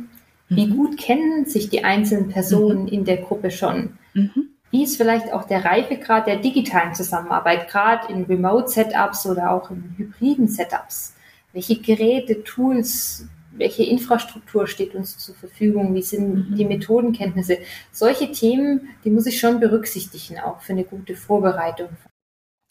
Wie 0.49 0.67
mhm. 0.67 0.77
gut 0.77 0.99
kennen 0.99 1.45
sich 1.45 1.69
die 1.69 1.85
einzelnen 1.85 2.29
Personen 2.29 2.83
mhm. 2.83 2.89
in 2.89 3.05
der 3.05 3.19
Gruppe 3.19 3.51
schon? 3.51 3.99
Mhm. 4.15 4.51
Wie 4.71 4.85
ist 4.85 4.97
vielleicht 4.97 5.33
auch 5.33 5.45
der 5.45 5.65
Reifegrad 5.65 6.27
der 6.27 6.37
digitalen 6.37 6.95
Zusammenarbeit, 6.95 7.69
gerade 7.71 8.13
in 8.13 8.25
Remote-Setups 8.25 9.27
oder 9.27 9.51
auch 9.51 9.71
in 9.71 9.95
hybriden 9.97 10.49
Setups? 10.49 11.15
Welche 11.53 11.81
Geräte, 11.81 12.45
Tools, 12.45 13.27
welche 13.53 13.85
Infrastruktur 13.85 14.67
steht 14.67 14.95
uns 14.95 15.17
zur 15.19 15.35
Verfügung? 15.35 15.95
Wie 15.95 16.03
sind 16.03 16.51
mhm. 16.51 16.57
die 16.57 16.65
Methodenkenntnisse? 16.65 17.59
Solche 17.93 18.31
Themen, 18.33 18.89
die 19.05 19.11
muss 19.11 19.27
ich 19.27 19.39
schon 19.39 19.61
berücksichtigen, 19.61 20.39
auch 20.39 20.61
für 20.61 20.73
eine 20.73 20.85
gute 20.85 21.17
Vorbereitung. 21.17 21.89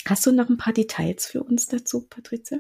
Hast 0.06 0.26
du 0.26 0.32
noch 0.32 0.50
ein 0.50 0.58
paar 0.58 0.74
Details 0.74 1.26
für 1.26 1.44
uns 1.44 1.68
dazu, 1.68 2.02
Patrizia? 2.08 2.60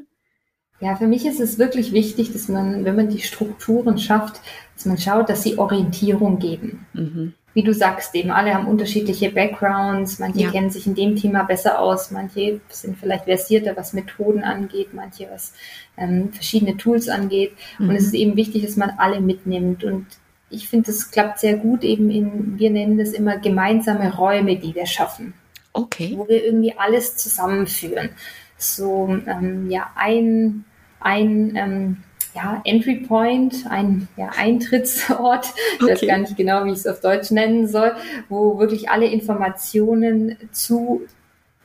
Ja, 0.79 0.96
für 0.96 1.07
mich 1.07 1.25
ist 1.25 1.39
es 1.39 1.57
wirklich 1.57 1.91
wichtig, 1.91 2.34
dass 2.34 2.50
man, 2.50 2.86
wenn 2.86 2.96
man 2.96 3.10
die 3.10 3.22
Strukturen 3.22 3.98
schafft, 3.98 4.41
dass 4.75 4.86
man 4.86 4.98
schaut, 4.98 5.29
dass 5.29 5.41
sie 5.41 5.57
Orientierung 5.57 6.38
geben. 6.38 6.86
Mhm. 6.93 7.34
Wie 7.55 7.63
du 7.63 7.74
sagst, 7.74 8.13
eben 8.13 8.29
alle 8.29 8.53
haben 8.53 8.67
unterschiedliche 8.67 9.31
Backgrounds, 9.31 10.19
manche 10.19 10.41
ja. 10.41 10.51
kennen 10.51 10.69
sich 10.69 10.86
in 10.86 10.93
dem 10.93 11.15
Thema 11.15 11.41
besser 11.41 11.79
aus, 11.79 12.12
manche 12.12 12.62
sind 12.69 13.00
vielleicht 13.00 13.24
versierter, 13.24 13.75
was 13.75 13.93
Methoden 13.93 14.43
angeht, 14.43 14.93
manche 14.93 15.27
was 15.31 15.53
ähm, 15.98 16.31
verschiedene 16.31 16.77
Tools 16.77 17.10
angeht. 17.10 17.53
Mhm. 17.79 17.89
Und 17.89 17.96
es 17.96 18.05
ist 18.05 18.13
eben 18.13 18.36
wichtig, 18.36 18.63
dass 18.63 18.75
man 18.75 18.91
alle 18.98 19.19
mitnimmt. 19.19 19.84
Und 19.84 20.05
ich 20.51 20.69
finde, 20.69 20.91
das 20.91 21.10
klappt 21.10 21.39
sehr 21.39 21.55
gut 21.55 21.84
eben 21.84 22.12
in, 22.12 22.60
wir 22.60 22.69
nennen 22.69 23.00
das 23.00 23.13
immer 23.13 23.39
gemeinsame 23.39 24.15
Räume, 24.15 24.57
die 24.57 24.75
wir 24.75 24.86
schaffen. 24.86 25.34
Okay. 25.74 26.13
Wo 26.15 26.27
wir 26.27 26.46
irgendwie 26.46 26.75
alles 26.77 27.17
zusammenführen 27.17 28.10
so 28.57 29.07
ähm, 29.27 29.69
ja 29.69 29.91
ein, 29.95 30.65
ein 30.99 31.55
ähm, 31.55 31.97
ja, 32.37 32.61
Entry 32.65 32.97
Point, 33.07 33.65
ein 33.67 34.07
ja, 34.15 34.29
Eintrittsort, 34.37 35.47
ich 35.75 35.81
okay. 35.81 35.91
weiß 35.91 36.07
gar 36.07 36.17
nicht 36.19 36.37
genau, 36.37 36.65
wie 36.65 36.71
ich 36.71 36.77
es 36.77 36.87
auf 36.87 37.01
Deutsch 37.01 37.31
nennen 37.31 37.67
soll, 37.67 37.93
wo 38.29 38.59
wirklich 38.59 38.89
alle 38.89 39.07
Informationen 39.07 40.37
zu 40.51 41.01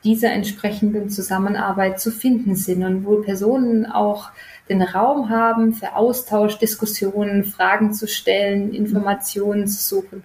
dieser 0.03 0.31
entsprechenden 0.31 1.09
Zusammenarbeit 1.09 1.99
zu 1.99 2.11
finden 2.11 2.55
sind 2.55 2.83
und 2.83 3.05
wo 3.05 3.21
Personen 3.21 3.85
auch 3.85 4.31
den 4.67 4.81
Raum 4.81 5.29
haben 5.29 5.73
für 5.73 5.95
Austausch, 5.95 6.57
Diskussionen, 6.57 7.43
Fragen 7.43 7.93
zu 7.93 8.07
stellen, 8.07 8.73
Informationen 8.73 9.67
zu 9.67 9.81
suchen. 9.81 10.23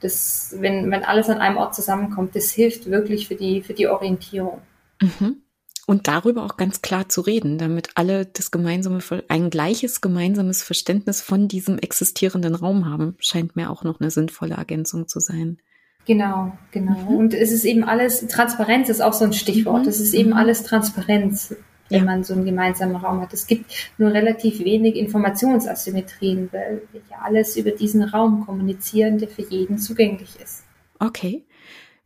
Das, 0.00 0.54
wenn, 0.58 0.90
wenn 0.90 1.04
alles 1.04 1.28
an 1.28 1.38
einem 1.38 1.56
Ort 1.56 1.74
zusammenkommt, 1.74 2.36
das 2.36 2.52
hilft 2.52 2.88
wirklich 2.88 3.26
für 3.26 3.34
die, 3.34 3.62
für 3.62 3.74
die 3.74 3.88
Orientierung. 3.88 4.60
Mhm 5.00 5.42
und 5.88 6.06
darüber 6.06 6.44
auch 6.44 6.58
ganz 6.58 6.82
klar 6.82 7.08
zu 7.08 7.22
reden, 7.22 7.56
damit 7.56 7.92
alle 7.94 8.26
das 8.26 8.50
gemeinsame, 8.50 9.00
ein 9.28 9.48
gleiches 9.48 10.02
gemeinsames 10.02 10.62
Verständnis 10.62 11.22
von 11.22 11.48
diesem 11.48 11.78
existierenden 11.78 12.54
Raum 12.54 12.84
haben, 12.84 13.16
scheint 13.20 13.56
mir 13.56 13.70
auch 13.70 13.84
noch 13.84 13.98
eine 13.98 14.10
sinnvolle 14.10 14.56
Ergänzung 14.56 15.08
zu 15.08 15.18
sein. 15.18 15.56
Genau, 16.04 16.52
genau. 16.72 16.92
Mhm. 16.92 17.16
Und 17.16 17.34
es 17.34 17.52
ist 17.52 17.64
eben 17.64 17.84
alles, 17.84 18.26
Transparenz 18.28 18.90
ist 18.90 19.00
auch 19.00 19.14
so 19.14 19.24
ein 19.24 19.32
Stichwort. 19.32 19.84
Mhm. 19.84 19.88
Es 19.88 19.98
ist 19.98 20.12
eben 20.12 20.30
mhm. 20.30 20.36
alles 20.36 20.62
Transparenz, 20.62 21.56
wenn 21.88 22.00
ja. 22.00 22.04
man 22.04 22.22
so 22.22 22.34
einen 22.34 22.44
gemeinsamen 22.44 22.96
Raum 22.96 23.22
hat. 23.22 23.32
Es 23.32 23.46
gibt 23.46 23.72
nur 23.96 24.12
relativ 24.12 24.58
wenig 24.58 24.94
Informationsasymmetrien, 24.94 26.50
weil 26.52 26.82
wir 26.92 27.00
ja 27.10 27.22
alles 27.22 27.56
über 27.56 27.70
diesen 27.70 28.02
Raum 28.02 28.44
kommunizieren, 28.44 29.16
der 29.16 29.28
für 29.28 29.42
jeden 29.42 29.78
zugänglich 29.78 30.36
ist. 30.38 30.64
Okay. 30.98 31.46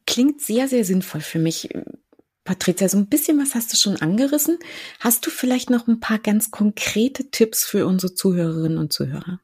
Klingt 0.07 0.41
sehr, 0.41 0.69
sehr 0.69 0.85
sinnvoll 0.85 1.21
für 1.21 1.41
mich. 1.41 1.69
Patricia, 2.45 2.89
so 2.89 2.99
ein 2.99 3.07
bisschen 3.07 3.39
was 3.39 3.55
hast 3.55 3.73
du 3.73 3.77
schon 3.77 4.01
angerissen. 4.01 4.59
Hast 4.99 5.25
du 5.27 5.31
vielleicht 5.31 5.71
noch 5.71 5.87
ein 5.87 6.01
paar 6.01 6.19
ganz 6.19 6.51
konkrete 6.51 7.31
Tipps 7.31 7.65
für 7.65 7.87
unsere 7.87 8.15
Zuhörerinnen 8.15 8.79
und 8.79 8.93
Zuhörer? 8.93 9.39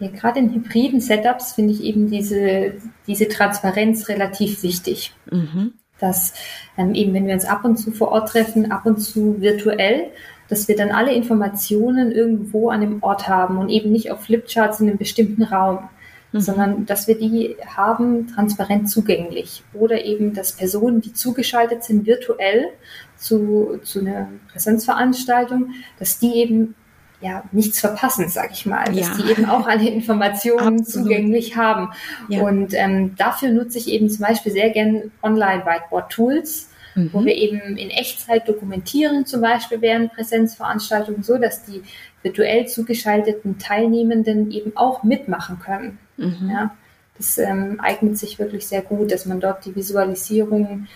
Ja, 0.00 0.08
gerade 0.08 0.40
in 0.40 0.52
hybriden 0.52 1.00
Setups 1.00 1.52
finde 1.52 1.74
ich 1.74 1.82
eben 1.82 2.10
diese, 2.10 2.74
diese 3.06 3.28
Transparenz 3.28 4.08
relativ 4.08 4.62
wichtig. 4.62 5.12
Mhm. 5.30 5.74
Dass 6.00 6.32
ähm, 6.78 6.94
eben, 6.94 7.12
wenn 7.12 7.26
wir 7.26 7.34
uns 7.34 7.44
ab 7.44 7.64
und 7.64 7.76
zu 7.76 7.92
vor 7.92 8.08
Ort 8.08 8.30
treffen, 8.30 8.72
ab 8.72 8.86
und 8.86 8.98
zu 8.98 9.40
virtuell, 9.40 10.10
dass 10.48 10.66
wir 10.66 10.74
dann 10.74 10.90
alle 10.90 11.12
Informationen 11.12 12.10
irgendwo 12.10 12.70
an 12.70 12.80
dem 12.80 13.02
Ort 13.02 13.28
haben 13.28 13.58
und 13.58 13.68
eben 13.68 13.92
nicht 13.92 14.10
auf 14.10 14.24
Flipcharts 14.24 14.80
in 14.80 14.88
einem 14.88 14.98
bestimmten 14.98 15.44
Raum 15.44 15.88
mhm. 16.32 16.40
sondern 16.40 16.86
dass 16.86 17.08
wir 17.08 17.18
die 17.18 17.56
haben 17.66 18.28
transparent 18.28 18.90
zugänglich 18.90 19.62
oder 19.74 20.04
eben, 20.04 20.34
dass 20.34 20.52
Personen, 20.52 21.00
die 21.00 21.12
zugeschaltet 21.12 21.84
sind 21.84 22.06
virtuell 22.06 22.68
zu, 23.16 23.80
zu 23.82 24.00
einer 24.00 24.28
Präsenzveranstaltung, 24.52 25.70
dass 25.98 26.18
die 26.18 26.34
eben 26.36 26.74
ja, 27.20 27.44
nichts 27.52 27.80
verpassen, 27.80 28.28
sag 28.28 28.52
ich 28.52 28.64
mal, 28.64 28.84
dass 28.86 29.08
ja. 29.08 29.14
die 29.14 29.30
eben 29.30 29.44
auch 29.44 29.66
alle 29.66 29.88
Informationen 29.88 30.84
zugänglich 30.84 31.56
haben. 31.56 31.90
Ja. 32.28 32.42
Und 32.42 32.72
ähm, 32.72 33.14
dafür 33.16 33.50
nutze 33.50 33.78
ich 33.78 33.88
eben 33.88 34.08
zum 34.08 34.24
Beispiel 34.24 34.52
sehr 34.52 34.70
gern 34.70 35.10
Online-Whiteboard-Tools, 35.22 36.70
mhm. 36.94 37.10
wo 37.12 37.24
wir 37.24 37.34
eben 37.34 37.76
in 37.76 37.90
Echtzeit 37.90 38.48
dokumentieren, 38.48 39.26
zum 39.26 39.42
Beispiel 39.42 39.82
während 39.82 40.14
Präsenzveranstaltungen, 40.14 41.22
so 41.22 41.36
dass 41.36 41.64
die 41.64 41.82
virtuell 42.22 42.66
zugeschalteten 42.68 43.58
Teilnehmenden 43.58 44.50
eben 44.50 44.76
auch 44.76 45.02
mitmachen 45.02 45.58
können. 45.58 45.98
Mhm. 46.16 46.50
Ja, 46.50 46.76
das 47.16 47.38
ähm, 47.38 47.80
eignet 47.80 48.18
sich 48.18 48.38
wirklich 48.38 48.66
sehr 48.66 48.82
gut, 48.82 49.12
dass 49.12 49.26
man 49.26 49.40
dort 49.40 49.64
die 49.64 49.74
Visualisierung 49.74 50.86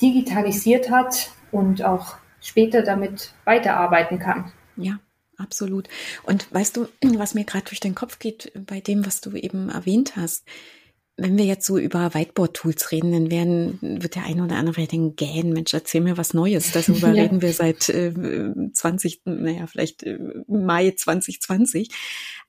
digitalisiert 0.00 0.90
hat 0.90 1.30
und 1.50 1.84
auch 1.84 2.16
später 2.40 2.82
damit 2.82 3.32
weiterarbeiten 3.44 4.18
kann. 4.18 4.52
Ja, 4.76 4.98
absolut. 5.38 5.88
Und 6.24 6.52
weißt 6.52 6.76
du, 6.76 6.88
was 7.02 7.34
mir 7.34 7.44
gerade 7.44 7.66
durch 7.66 7.80
den 7.80 7.94
Kopf 7.94 8.18
geht 8.18 8.52
bei 8.66 8.80
dem, 8.80 9.06
was 9.06 9.20
du 9.20 9.30
eben 9.32 9.68
erwähnt 9.70 10.16
hast? 10.16 10.44
Wenn 11.16 11.38
wir 11.38 11.44
jetzt 11.44 11.66
so 11.66 11.78
über 11.78 12.12
Whiteboard-Tools 12.12 12.90
reden, 12.90 13.12
dann 13.12 13.30
werden, 13.30 13.78
wird 13.80 14.16
der 14.16 14.24
eine 14.24 14.42
oder 14.42 14.56
andere 14.56 14.74
vielleicht 14.74 14.92
denken, 14.92 15.16
gähn, 15.16 15.52
Mensch, 15.52 15.72
erzähl 15.72 16.00
mir 16.00 16.16
was 16.16 16.34
Neues. 16.34 16.72
Darüber 16.72 17.08
ja. 17.12 17.22
reden 17.22 17.40
wir 17.40 17.52
seit 17.52 17.88
äh, 17.88 18.12
20, 18.72 19.22
naja, 19.24 19.66
vielleicht 19.66 20.02
äh, 20.02 20.18
Mai 20.48 20.90
2020. 20.90 21.90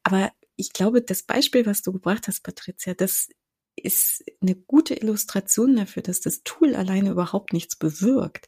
Aber 0.03 0.31
ich 0.55 0.73
glaube, 0.73 1.01
das 1.01 1.23
Beispiel, 1.23 1.65
was 1.65 1.83
du 1.83 1.91
gebracht 1.91 2.27
hast, 2.27 2.41
Patricia, 2.41 2.93
das 2.95 3.29
ist 3.75 4.23
eine 4.41 4.55
gute 4.55 4.95
Illustration 4.95 5.75
dafür, 5.75 6.01
dass 6.01 6.21
das 6.21 6.43
Tool 6.43 6.75
alleine 6.75 7.11
überhaupt 7.11 7.53
nichts 7.53 7.75
bewirkt, 7.75 8.47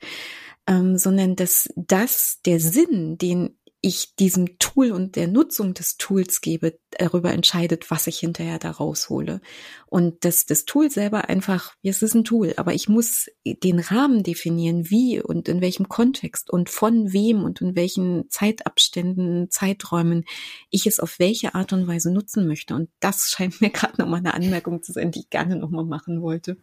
ähm, 0.67 0.97
sondern 0.97 1.35
dass 1.35 1.69
das 1.75 2.39
der 2.45 2.59
Sinn, 2.59 3.17
den 3.17 3.57
ich 3.81 4.15
diesem 4.15 4.57
Tool 4.57 4.91
und 4.91 5.15
der 5.15 5.27
Nutzung 5.27 5.73
des 5.73 5.97
Tools 5.97 6.41
gebe, 6.41 6.79
darüber 6.91 7.31
entscheidet, 7.31 7.91
was 7.91 8.07
ich 8.07 8.19
hinterher 8.19 8.57
da 8.57 8.71
raushole. 8.71 9.39
Und 9.85 10.25
dass 10.25 10.45
das 10.45 10.65
Tool 10.65 10.89
selber 10.89 11.29
einfach, 11.29 11.75
es 11.83 12.01
ist 12.01 12.15
ein 12.15 12.23
Tool, 12.23 12.53
aber 12.57 12.73
ich 12.73 12.89
muss 12.89 13.27
den 13.45 13.79
Rahmen 13.79 14.23
definieren, 14.23 14.89
wie 14.89 15.21
und 15.21 15.47
in 15.47 15.61
welchem 15.61 15.89
Kontext 15.89 16.49
und 16.49 16.69
von 16.69 17.13
wem 17.13 17.43
und 17.43 17.61
in 17.61 17.75
welchen 17.75 18.29
Zeitabständen, 18.29 19.51
Zeiträumen 19.51 20.25
ich 20.71 20.87
es 20.87 20.99
auf 20.99 21.19
welche 21.19 21.53
Art 21.53 21.71
und 21.71 21.87
Weise 21.87 22.11
nutzen 22.11 22.47
möchte. 22.47 22.73
Und 22.73 22.89
das 22.99 23.29
scheint 23.37 23.61
mir 23.61 23.69
gerade 23.69 24.01
nochmal 24.01 24.19
eine 24.19 24.33
Anmerkung 24.33 24.81
zu 24.81 24.91
sein, 24.91 25.11
die 25.11 25.19
ich 25.19 25.29
gerne 25.29 25.55
nochmal 25.55 25.85
machen 25.85 26.21
wollte. 26.21 26.57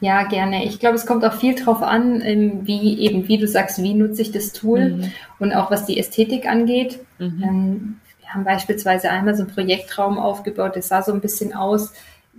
Ja, 0.00 0.22
gerne. 0.24 0.64
Ich 0.64 0.80
glaube, 0.80 0.96
es 0.96 1.04
kommt 1.04 1.24
auch 1.24 1.34
viel 1.34 1.54
drauf 1.54 1.82
an, 1.82 2.22
ähm, 2.22 2.66
wie 2.66 2.98
eben, 3.00 3.28
wie 3.28 3.38
du 3.38 3.46
sagst, 3.46 3.82
wie 3.82 3.94
nutze 3.94 4.22
ich 4.22 4.32
das 4.32 4.52
Tool 4.52 4.96
mhm. 4.96 5.12
und 5.38 5.52
auch 5.52 5.70
was 5.70 5.84
die 5.84 5.98
Ästhetik 5.98 6.48
angeht. 6.48 7.00
Mhm. 7.18 7.42
Ähm, 7.42 8.00
wir 8.20 8.34
haben 8.34 8.44
beispielsweise 8.44 9.10
einmal 9.10 9.34
so 9.34 9.42
einen 9.42 9.52
Projektraum 9.52 10.18
aufgebaut, 10.18 10.76
das 10.76 10.88
sah 10.88 11.02
so 11.02 11.12
ein 11.12 11.20
bisschen 11.20 11.54
aus, 11.54 11.92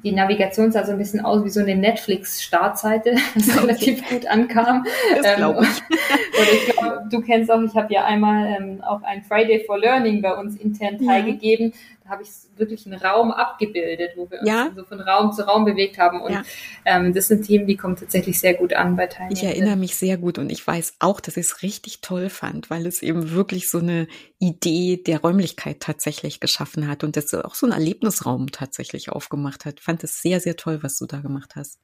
die 0.04 0.12
Navigation 0.12 0.72
sah 0.72 0.86
so 0.86 0.94
ein 0.94 0.98
bisschen 0.98 1.24
aus 1.24 1.44
wie 1.44 1.50
so 1.50 1.60
eine 1.60 1.76
Netflix-Startseite, 1.76 3.16
das 3.36 3.50
okay. 3.50 3.60
relativ 3.60 4.10
gut 4.10 4.26
ankam. 4.26 4.86
Das 5.22 5.36
glaube 5.36 5.60
ähm, 5.60 5.66
ich. 5.66 6.40
Oder 6.42 6.54
ich 6.54 6.66
glaube, 6.74 7.10
du 7.12 7.22
kennst 7.22 7.52
auch, 7.52 7.62
ich 7.62 7.76
habe 7.76 7.94
ja 7.94 8.06
einmal 8.06 8.58
ähm, 8.60 8.84
auch 8.84 9.04
ein 9.04 9.22
Friday 9.22 9.64
for 9.66 9.78
Learning 9.78 10.22
bei 10.22 10.34
uns 10.34 10.56
intern 10.56 10.98
teilgegeben 11.06 11.74
habe 12.12 12.22
ich 12.24 12.30
wirklich 12.58 12.86
einen 12.86 13.00
Raum 13.00 13.32
abgebildet, 13.32 14.12
wo 14.16 14.30
wir 14.30 14.46
ja. 14.46 14.66
uns 14.66 14.76
so 14.76 14.84
von 14.84 15.00
Raum 15.00 15.32
zu 15.32 15.48
Raum 15.48 15.66
bewegt 15.66 15.98
haben. 15.98 16.22
Und 16.22 16.34
ja. 16.34 16.44
ähm, 16.86 17.14
das 17.14 17.28
sind 17.28 17.48
Themen, 17.48 17.66
die 17.66 17.78
kommen 17.78 17.96
tatsächlich 17.96 18.40
sehr 18.40 18.54
gut 18.54 18.74
an 18.74 18.96
bei 18.96 19.08
Teilnehmern. 19.08 19.38
Ich 19.38 19.44
erinnere 19.44 19.78
mich 19.78 19.96
sehr 19.96 20.18
gut 20.18 20.38
und 20.38 20.52
ich 20.52 20.66
weiß 20.66 20.98
auch, 21.00 21.20
dass 21.20 21.38
ich 21.38 21.48
es 21.48 21.64
richtig 21.64 22.02
toll 22.02 22.30
fand, 22.30 22.70
weil 22.70 22.86
es 22.86 23.02
eben 23.02 23.32
wirklich 23.32 23.72
so 23.72 23.80
eine 23.80 24.08
Idee 24.38 24.98
der 24.98 25.22
Räumlichkeit 25.22 25.80
tatsächlich 25.80 26.40
geschaffen 26.40 26.88
hat 26.88 27.04
und 27.04 27.18
das 27.18 27.34
auch 27.34 27.56
so 27.56 27.66
ein 27.66 27.72
Erlebnisraum 27.72 28.52
tatsächlich 28.52 29.10
aufgemacht 29.10 29.66
hat. 29.66 29.80
Ich 29.80 29.86
fand 29.86 30.04
es 30.04 30.22
sehr, 30.22 30.40
sehr 30.40 30.58
toll, 30.58 30.84
was 30.84 30.98
du 30.98 31.08
da 31.08 31.20
gemacht 31.20 31.54
hast. 31.56 31.80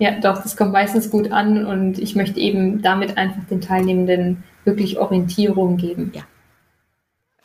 Ja, 0.00 0.18
doch, 0.18 0.42
das 0.42 0.56
kommt 0.56 0.72
meistens 0.72 1.10
gut 1.10 1.30
an 1.30 1.66
und 1.66 1.98
ich 1.98 2.16
möchte 2.16 2.40
eben 2.40 2.80
damit 2.80 3.18
einfach 3.18 3.44
den 3.44 3.60
Teilnehmenden 3.60 4.42
wirklich 4.64 4.98
Orientierung 4.98 5.76
geben. 5.76 6.10
Ja, 6.14 6.22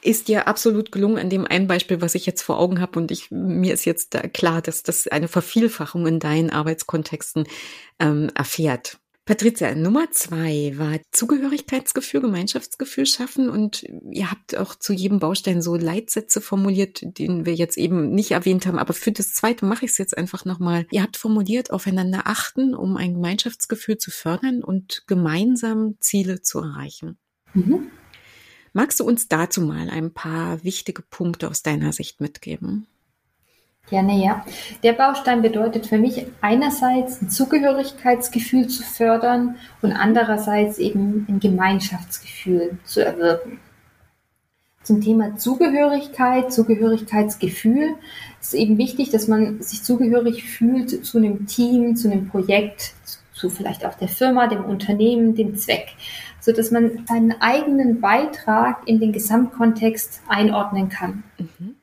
ist 0.06 0.28
dir 0.28 0.48
absolut 0.48 0.92
gelungen 0.92 1.18
an 1.18 1.30
dem 1.30 1.46
einen 1.46 1.68
Beispiel, 1.68 2.02
was 2.02 2.16
ich 2.16 2.26
jetzt 2.26 2.42
vor 2.42 2.60
Augen 2.60 2.80
habe. 2.80 3.00
Und 3.00 3.12
ich, 3.12 3.32
mir 3.32 3.74
ist 3.74 3.86
jetzt 3.86 4.18
klar, 4.34 4.62
dass 4.62 4.84
das 4.84 5.08
eine 5.08 5.28
Vervielfachung 5.28 6.08
in 6.08 6.20
deinen 6.20 6.50
Arbeitskontexten 6.50 7.48
ähm, 8.00 8.30
erfährt. 8.36 9.00
Patricia, 9.28 9.74
Nummer 9.74 10.12
zwei 10.12 10.74
war 10.76 11.00
Zugehörigkeitsgefühl, 11.12 12.22
Gemeinschaftsgefühl 12.22 13.08
schaffen 13.08 13.50
und 13.50 13.84
ihr 14.12 14.30
habt 14.30 14.56
auch 14.56 14.76
zu 14.76 14.94
jedem 14.94 15.18
Baustein 15.18 15.64
so 15.64 15.76
Leitsätze 15.76 16.42
formuliert, 16.42 17.00
den 17.02 17.44
wir 17.44 17.56
jetzt 17.56 17.76
eben 17.76 18.12
nicht 18.12 18.32
erwähnt 18.32 18.68
haben, 18.68 18.78
aber 18.78 18.94
für 18.94 19.12
das 19.12 19.34
zweite 19.34 19.66
mache 19.66 19.86
ich 19.86 19.92
es 19.92 19.98
jetzt 19.98 20.16
einfach 20.16 20.46
nochmal. 20.46 20.86
Ihr 20.92 21.02
habt 21.02 21.18
formuliert, 21.18 21.72
aufeinander 21.72 22.22
achten, 22.26 22.76
um 22.76 22.98
ein 22.98 23.16
Gemeinschaftsgefühl 23.16 23.98
zu 23.98 24.12
fördern 24.12 24.64
und 24.64 25.06
gemeinsam 25.08 25.96
Ziele 26.00 26.44
zu 26.44 26.60
erreichen. 26.60 27.18
Mhm. 27.56 27.90
Magst 28.78 29.00
du 29.00 29.06
uns 29.06 29.30
dazu 29.30 29.62
mal 29.62 29.90
ein 29.90 30.12
paar 30.12 30.62
wichtige 30.66 31.02
Punkte 31.02 31.48
aus 31.50 31.64
deiner 31.64 31.94
Sicht 31.94 32.20
mitgeben? 32.20 32.88
Gerne, 33.90 34.22
ja. 34.22 34.46
Der 34.84 34.92
Baustein 34.92 35.42
bedeutet 35.42 35.88
für 35.88 35.98
mich 35.98 36.26
einerseits 36.42 37.22
ein 37.22 37.30
Zugehörigkeitsgefühl 37.30 38.68
zu 38.68 38.84
fördern 38.84 39.56
und 39.82 39.94
andererseits 39.94 40.78
eben 40.78 41.26
ein 41.30 41.40
Gemeinschaftsgefühl 41.40 42.78
zu 42.84 43.06
erwirken. 43.06 43.62
Zum 44.84 45.00
Thema 45.00 45.38
Zugehörigkeit, 45.38 46.52
Zugehörigkeitsgefühl 46.52 47.96
ist 48.42 48.54
eben 48.56 48.78
wichtig, 48.78 49.10
dass 49.10 49.30
man 49.30 49.62
sich 49.62 49.84
zugehörig 49.84 50.44
fühlt 50.44 51.06
zu 51.06 51.18
einem 51.18 51.48
Team, 51.48 51.96
zu 51.96 52.12
einem 52.12 52.28
Projekt, 52.28 52.94
zu 53.34 53.50
vielleicht 53.50 53.86
auch 53.86 53.96
der 53.96 54.10
Firma, 54.10 54.48
dem 54.48 54.66
Unternehmen, 54.66 55.34
dem 55.34 55.56
Zweck 55.56 55.96
so 56.46 56.52
dass 56.52 56.70
man 56.70 57.06
seinen 57.08 57.42
eigenen 57.42 58.00
Beitrag 58.00 58.88
in 58.88 59.00
den 59.00 59.12
Gesamtkontext 59.12 60.22
einordnen 60.28 60.90
kann. 60.90 61.24
Mhm. 61.40 61.76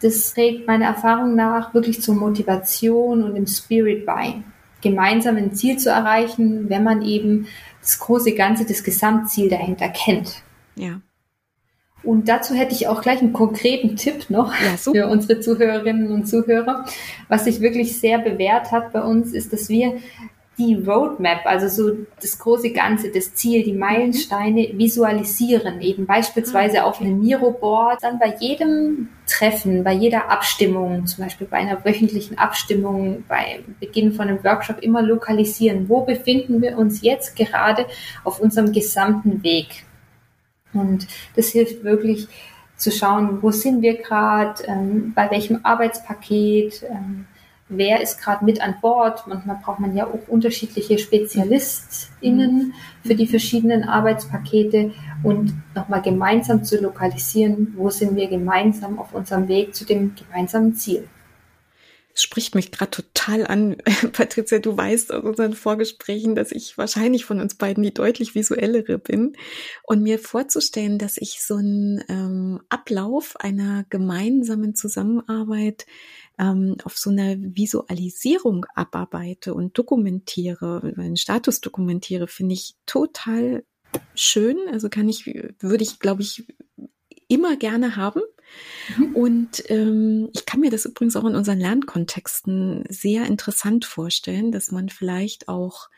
Das 0.00 0.32
trägt 0.32 0.68
meiner 0.68 0.86
Erfahrung 0.86 1.34
nach 1.34 1.74
wirklich 1.74 2.00
zur 2.00 2.14
Motivation 2.14 3.24
und 3.24 3.34
dem 3.34 3.48
Spirit 3.48 4.06
bei, 4.06 4.34
gemeinsam 4.82 5.36
ein 5.36 5.54
Ziel 5.54 5.78
zu 5.78 5.90
erreichen, 5.90 6.70
wenn 6.70 6.84
man 6.84 7.02
eben 7.02 7.48
das 7.80 7.98
große 7.98 8.34
Ganze, 8.34 8.64
das 8.64 8.84
Gesamtziel 8.84 9.48
dahinter 9.48 9.88
kennt. 9.88 10.42
Ja. 10.76 11.00
Und 12.04 12.28
dazu 12.28 12.54
hätte 12.54 12.74
ich 12.74 12.86
auch 12.86 13.02
gleich 13.02 13.20
einen 13.20 13.32
konkreten 13.32 13.96
Tipp 13.96 14.30
noch 14.30 14.52
ja, 14.52 14.76
für 14.76 15.08
unsere 15.08 15.40
Zuhörerinnen 15.40 16.12
und 16.12 16.28
Zuhörer. 16.28 16.84
Was 17.28 17.44
sich 17.44 17.60
wirklich 17.60 17.98
sehr 17.98 18.18
bewährt 18.18 18.70
hat 18.70 18.92
bei 18.92 19.02
uns, 19.02 19.32
ist, 19.32 19.52
dass 19.52 19.68
wir 19.68 19.94
die 20.58 20.74
Roadmap, 20.74 21.44
also 21.46 21.68
so 21.68 21.96
das 22.20 22.38
große 22.38 22.72
Ganze, 22.72 23.10
das 23.10 23.34
Ziel, 23.34 23.64
die 23.64 23.72
Meilensteine 23.72 24.70
visualisieren, 24.74 25.80
eben 25.80 26.06
beispielsweise 26.06 26.82
ah, 26.82 26.84
auf 26.84 27.00
einem 27.00 27.20
Miro-Board, 27.20 28.02
dann 28.02 28.18
bei 28.18 28.34
jedem 28.38 29.08
Treffen, 29.26 29.82
bei 29.82 29.92
jeder 29.92 30.30
Abstimmung, 30.30 31.06
zum 31.06 31.24
Beispiel 31.24 31.46
bei 31.46 31.56
einer 31.56 31.84
wöchentlichen 31.84 32.38
Abstimmung, 32.38 33.24
bei 33.28 33.60
Beginn 33.80 34.12
von 34.12 34.28
einem 34.28 34.44
Workshop 34.44 34.80
immer 34.80 35.02
lokalisieren. 35.02 35.88
Wo 35.88 36.02
befinden 36.02 36.62
wir 36.62 36.78
uns 36.78 37.02
jetzt 37.02 37.34
gerade 37.36 37.86
auf 38.22 38.40
unserem 38.40 38.72
gesamten 38.72 39.42
Weg? 39.42 39.84
Und 40.72 41.06
das 41.36 41.48
hilft 41.48 41.82
wirklich 41.84 42.28
zu 42.76 42.90
schauen, 42.90 43.42
wo 43.42 43.50
sind 43.50 43.82
wir 43.82 43.96
gerade, 43.96 44.62
ähm, 44.66 45.12
bei 45.14 45.30
welchem 45.30 45.60
Arbeitspaket, 45.62 46.84
ähm, 46.88 47.26
wer 47.68 48.00
ist 48.00 48.20
gerade 48.20 48.44
mit 48.44 48.60
an 48.60 48.76
Bord. 48.80 49.26
Manchmal 49.26 49.58
braucht 49.62 49.80
man 49.80 49.96
ja 49.96 50.06
auch 50.06 50.28
unterschiedliche 50.28 50.98
SpezialistInnen 50.98 52.74
für 53.04 53.14
die 53.14 53.26
verschiedenen 53.26 53.84
Arbeitspakete 53.84 54.92
und 55.22 55.54
nochmal 55.74 56.02
gemeinsam 56.02 56.64
zu 56.64 56.80
lokalisieren, 56.80 57.74
wo 57.76 57.90
sind 57.90 58.16
wir 58.16 58.28
gemeinsam 58.28 58.98
auf 58.98 59.14
unserem 59.14 59.48
Weg 59.48 59.74
zu 59.74 59.84
dem 59.84 60.14
gemeinsamen 60.14 60.74
Ziel. 60.74 61.08
Es 62.16 62.22
spricht 62.22 62.54
mich 62.54 62.70
gerade 62.70 62.92
total 62.92 63.44
an, 63.44 63.76
Patricia, 64.12 64.60
du 64.60 64.76
weißt 64.76 65.12
aus 65.12 65.24
unseren 65.24 65.54
Vorgesprächen, 65.54 66.36
dass 66.36 66.52
ich 66.52 66.78
wahrscheinlich 66.78 67.24
von 67.24 67.40
uns 67.40 67.56
beiden 67.56 67.82
die 67.82 67.92
deutlich 67.92 68.36
visuellere 68.36 68.98
bin. 68.98 69.32
Und 69.82 70.02
mir 70.02 70.20
vorzustellen, 70.20 70.98
dass 70.98 71.16
ich 71.16 71.42
so 71.42 71.56
einen 71.56 72.04
ähm, 72.08 72.60
Ablauf 72.68 73.34
einer 73.40 73.84
gemeinsamen 73.90 74.76
Zusammenarbeit 74.76 75.86
ähm, 76.38 76.76
auf 76.84 76.96
so 76.96 77.10
einer 77.10 77.36
Visualisierung 77.38 78.66
abarbeite 78.74 79.54
und 79.54 79.76
dokumentiere, 79.78 80.94
einen 80.96 81.16
Status 81.16 81.60
dokumentiere, 81.60 82.26
finde 82.26 82.54
ich 82.54 82.74
total 82.86 83.64
schön. 84.14 84.56
Also 84.70 84.88
kann 84.88 85.08
ich, 85.08 85.26
würde 85.26 85.84
ich, 85.84 85.98
glaube 85.98 86.22
ich, 86.22 86.46
immer 87.28 87.56
gerne 87.56 87.96
haben. 87.96 88.22
Mhm. 88.98 89.16
Und 89.16 89.70
ähm, 89.70 90.28
ich 90.32 90.46
kann 90.46 90.60
mir 90.60 90.70
das 90.70 90.84
übrigens 90.84 91.16
auch 91.16 91.24
in 91.24 91.34
unseren 91.34 91.58
Lernkontexten 91.58 92.84
sehr 92.88 93.26
interessant 93.26 93.84
vorstellen, 93.84 94.52
dass 94.52 94.70
man 94.70 94.88
vielleicht 94.88 95.48
auch 95.48 95.88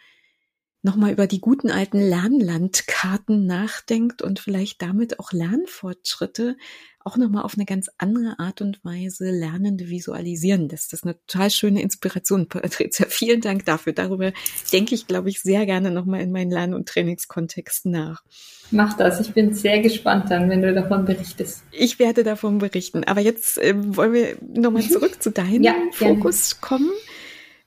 nochmal 0.86 1.12
über 1.12 1.26
die 1.26 1.40
guten 1.40 1.70
alten 1.70 1.98
Lernlandkarten 1.98 3.44
nachdenkt 3.44 4.22
und 4.22 4.38
vielleicht 4.38 4.80
damit 4.80 5.18
auch 5.18 5.32
Lernfortschritte 5.32 6.56
auch 7.00 7.16
nochmal 7.16 7.44
auf 7.44 7.54
eine 7.54 7.66
ganz 7.66 7.88
andere 7.98 8.38
Art 8.38 8.60
und 8.60 8.84
Weise 8.84 9.30
Lernende 9.30 9.88
visualisieren 9.88 10.68
lässt. 10.68 10.92
Das 10.92 11.00
ist 11.00 11.04
eine 11.04 11.16
total 11.26 11.50
schöne 11.50 11.82
Inspiration, 11.82 12.48
Patricia. 12.48 13.06
Vielen 13.08 13.40
Dank 13.40 13.64
dafür. 13.64 13.92
Darüber 13.92 14.32
denke 14.72 14.94
ich, 14.94 15.06
glaube 15.06 15.28
ich, 15.28 15.40
sehr 15.40 15.66
gerne 15.66 15.90
nochmal 15.90 16.20
in 16.20 16.32
meinen 16.32 16.50
Lern- 16.50 16.74
und 16.74 16.88
Trainingskontext 16.88 17.86
nach. 17.86 18.22
Mach 18.70 18.96
das. 18.96 19.20
Ich 19.20 19.32
bin 19.32 19.54
sehr 19.54 19.80
gespannt 19.80 20.30
dann, 20.30 20.50
wenn 20.50 20.62
du 20.62 20.74
davon 20.74 21.04
berichtest. 21.04 21.62
Ich 21.70 21.98
werde 21.98 22.24
davon 22.24 22.58
berichten. 22.58 23.04
Aber 23.04 23.20
jetzt 23.20 23.58
äh, 23.58 23.74
wollen 23.76 24.12
wir 24.12 24.36
nochmal 24.40 24.82
zurück 24.88 25.22
zu 25.22 25.30
deinem 25.30 25.62
ja, 25.62 25.74
Fokus 25.92 26.60
kommen. 26.60 26.90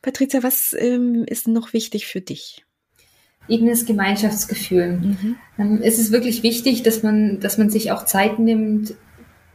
Patricia, 0.01 0.43
was 0.43 0.75
ähm, 0.77 1.25
ist 1.27 1.47
noch 1.47 1.71
wichtig 1.71 2.07
für 2.07 2.21
dich? 2.21 2.65
Das 3.49 3.85
Gemeinschaftsgefühl. 3.85 4.97
Mhm. 4.97 5.35
Ähm, 5.57 5.79
es 5.83 5.99
ist 5.99 6.11
wirklich 6.11 6.43
wichtig, 6.43 6.83
dass 6.83 7.03
man, 7.03 7.39
dass 7.39 7.57
man 7.57 7.69
sich 7.69 7.91
auch 7.91 8.05
Zeit 8.05 8.39
nimmt, 8.39 8.93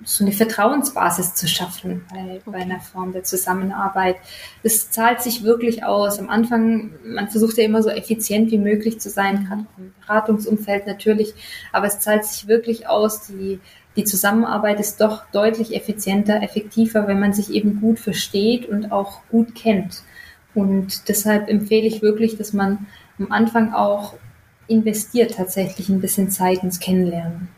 so 0.05 0.25
eine 0.25 0.33
Vertrauensbasis 0.33 1.35
zu 1.35 1.49
schaffen 1.49 2.05
bei, 2.13 2.41
bei 2.45 2.59
einer 2.59 2.81
Form 2.81 3.13
der 3.13 3.25
Zusammenarbeit. 3.25 4.17
Es 4.63 4.91
zahlt 4.91 5.23
sich 5.23 5.45
wirklich 5.45 5.85
aus. 5.85 6.19
Am 6.19 6.29
Anfang, 6.29 6.91
man 7.05 7.29
versucht 7.29 7.57
ja 7.57 7.65
immer 7.65 7.83
so 7.83 7.89
effizient 7.89 8.51
wie 8.51 8.59
möglich 8.59 9.01
zu 9.01 9.09
sein, 9.09 9.47
gerade 9.47 9.67
im 9.79 9.95
Beratungsumfeld 10.01 10.87
natürlich, 10.87 11.35
aber 11.73 11.87
es 11.87 12.01
zahlt 12.01 12.25
sich 12.25 12.49
wirklich 12.49 12.87
aus. 12.89 13.29
Die, 13.29 13.61
die 13.97 14.05
Zusammenarbeit 14.05 14.81
ist 14.81 15.01
doch 15.01 15.23
deutlich 15.33 15.75
effizienter, 15.75 16.43
effektiver, 16.43 17.07
wenn 17.07 17.21
man 17.21 17.33
sich 17.33 17.51
eben 17.51 17.81
gut 17.81 17.99
versteht 17.99 18.69
und 18.69 18.93
auch 18.93 19.21
gut 19.31 19.55
kennt. 19.55 20.03
Und 20.55 21.09
deshalb 21.09 21.49
empfehle 21.49 21.87
ich 21.87 22.03
wirklich, 22.03 22.37
dass 22.37 22.53
man 22.53 22.87
am 23.19 23.33
Anfang 23.33 23.73
auch 23.73 24.15
investiert 24.67 25.35
tatsächlich 25.37 25.89
ein 25.89 26.01
bisschen 26.01 26.31
Zeit 26.31 26.63
ins 26.63 26.81
Kennenlernen. 26.81 27.49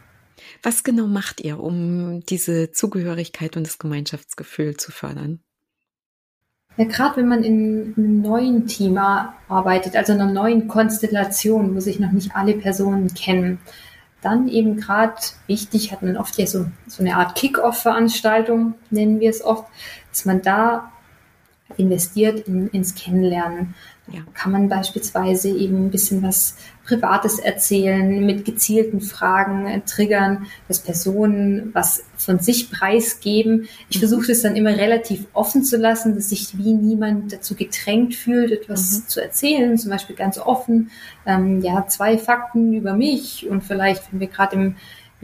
Was 0.62 0.84
genau 0.84 1.06
macht 1.06 1.40
ihr, 1.40 1.60
um 1.60 2.20
diese 2.26 2.72
Zugehörigkeit 2.72 3.56
und 3.56 3.66
das 3.66 3.78
Gemeinschaftsgefühl 3.78 4.76
zu 4.76 4.92
fördern? 4.92 5.40
Ja, 6.76 6.84
gerade 6.84 7.16
wenn 7.16 7.28
man 7.28 7.42
in 7.42 7.94
einem 7.96 8.20
neuen 8.20 8.66
Team 8.66 8.98
arbeitet, 8.98 9.96
also 9.96 10.12
einer 10.12 10.30
neuen 10.30 10.68
Konstellation, 10.68 11.74
wo 11.74 11.80
sich 11.80 12.00
noch 12.00 12.12
nicht 12.12 12.36
alle 12.36 12.54
Personen 12.54 13.14
kennen, 13.14 13.58
dann 14.20 14.48
eben 14.48 14.76
gerade 14.76 15.14
wichtig, 15.46 15.92
hat 15.92 16.02
man 16.02 16.16
oft 16.16 16.36
ja 16.36 16.46
so, 16.46 16.66
so 16.86 17.02
eine 17.02 17.16
Art 17.16 17.34
Kick-Off-Veranstaltung, 17.34 18.74
nennen 18.90 19.20
wir 19.20 19.30
es 19.30 19.42
oft, 19.42 19.64
dass 20.10 20.24
man 20.24 20.42
da 20.42 20.92
investiert 21.76 22.46
in, 22.46 22.68
ins 22.68 22.94
Kennenlernen. 22.94 23.74
Ja. 24.12 24.20
Kann 24.34 24.52
man 24.52 24.68
beispielsweise 24.68 25.48
eben 25.48 25.86
ein 25.86 25.90
bisschen 25.90 26.22
was 26.22 26.56
Privates 26.84 27.40
erzählen, 27.40 28.24
mit 28.24 28.44
gezielten 28.44 29.00
Fragen 29.00 29.66
äh, 29.66 29.80
triggern, 29.80 30.46
dass 30.68 30.78
Personen 30.78 31.70
was 31.74 32.04
von 32.16 32.38
sich 32.38 32.70
preisgeben. 32.70 33.68
Ich 33.88 33.96
mhm. 33.96 34.00
versuche 34.00 34.30
es 34.30 34.42
dann 34.42 34.54
immer 34.54 34.76
relativ 34.76 35.26
offen 35.32 35.64
zu 35.64 35.76
lassen, 35.76 36.14
dass 36.14 36.28
sich 36.28 36.56
wie 36.56 36.72
niemand 36.72 37.32
dazu 37.32 37.56
gedrängt 37.56 38.14
fühlt, 38.14 38.52
etwas 38.52 39.00
mhm. 39.00 39.08
zu 39.08 39.20
erzählen. 39.20 39.76
Zum 39.76 39.90
Beispiel 39.90 40.14
ganz 40.14 40.38
offen, 40.38 40.90
ähm, 41.26 41.60
ja, 41.62 41.86
zwei 41.88 42.16
Fakten 42.16 42.72
über 42.72 42.94
mich 42.94 43.48
und 43.48 43.64
vielleicht, 43.64 44.12
wenn 44.12 44.20
wir 44.20 44.28
gerade 44.28 44.54
im 44.54 44.76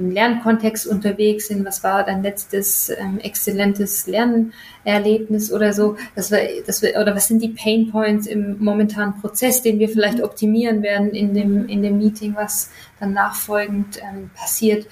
im 0.03 0.11
Lernkontext 0.11 0.87
unterwegs 0.87 1.49
sind, 1.49 1.65
was 1.65 1.83
war 1.85 2.05
dein 2.05 2.23
letztes 2.23 2.91
ähm, 2.91 3.19
exzellentes 3.21 4.07
Lernerlebnis 4.07 5.53
oder 5.53 5.73
so, 5.73 5.97
dass 6.15 6.31
wir, 6.31 6.41
dass 6.67 6.83
wir, 6.83 7.01
oder 7.01 7.15
was 7.15 7.29
sind 7.29 7.43
die 7.43 7.51
Pain 7.51 7.91
Points 7.91 8.27
im 8.27 8.62
momentanen 8.62 9.21
Prozess, 9.21 9.62
den 9.62 9.79
wir 9.79 9.88
vielleicht 9.88 10.23
optimieren 10.23 10.83
werden 10.83 11.11
in 11.11 11.35
dem, 11.35 11.69
in 11.69 11.83
dem 11.83 11.99
Meeting, 11.99 12.35
was 12.35 12.71
dann 12.99 13.12
nachfolgend 13.12 13.99
ähm, 13.99 14.31
passiert. 14.35 14.87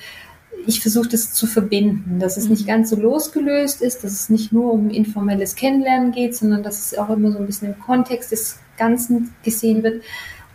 Ich 0.66 0.81
versuche 0.81 1.09
das 1.09 1.33
zu 1.33 1.46
verbinden, 1.46 2.18
dass 2.20 2.37
es 2.37 2.49
nicht 2.49 2.62
mhm. 2.62 2.68
ganz 2.68 2.90
so 2.90 2.96
losgelöst 2.96 3.83
ist, 3.83 4.05
dass 4.05 4.12
es 4.12 4.31
nicht 4.31 4.53
nur 4.53 4.73
um 4.73 4.90
informelles 4.90 5.57
Kennenlernen 5.57 6.12
geht, 6.12 6.37
sondern 6.37 6.62
dass 6.62 6.92
es 6.92 6.99
auch 6.99 7.11
immer 7.11 7.33
so 7.33 7.38
ein 7.38 7.46
bisschen 7.46 7.75
im 7.75 7.81
Kontext 7.81 8.33
des 8.33 8.59
Ganzen 8.77 9.35
gesehen 9.42 9.83
wird 9.83 10.03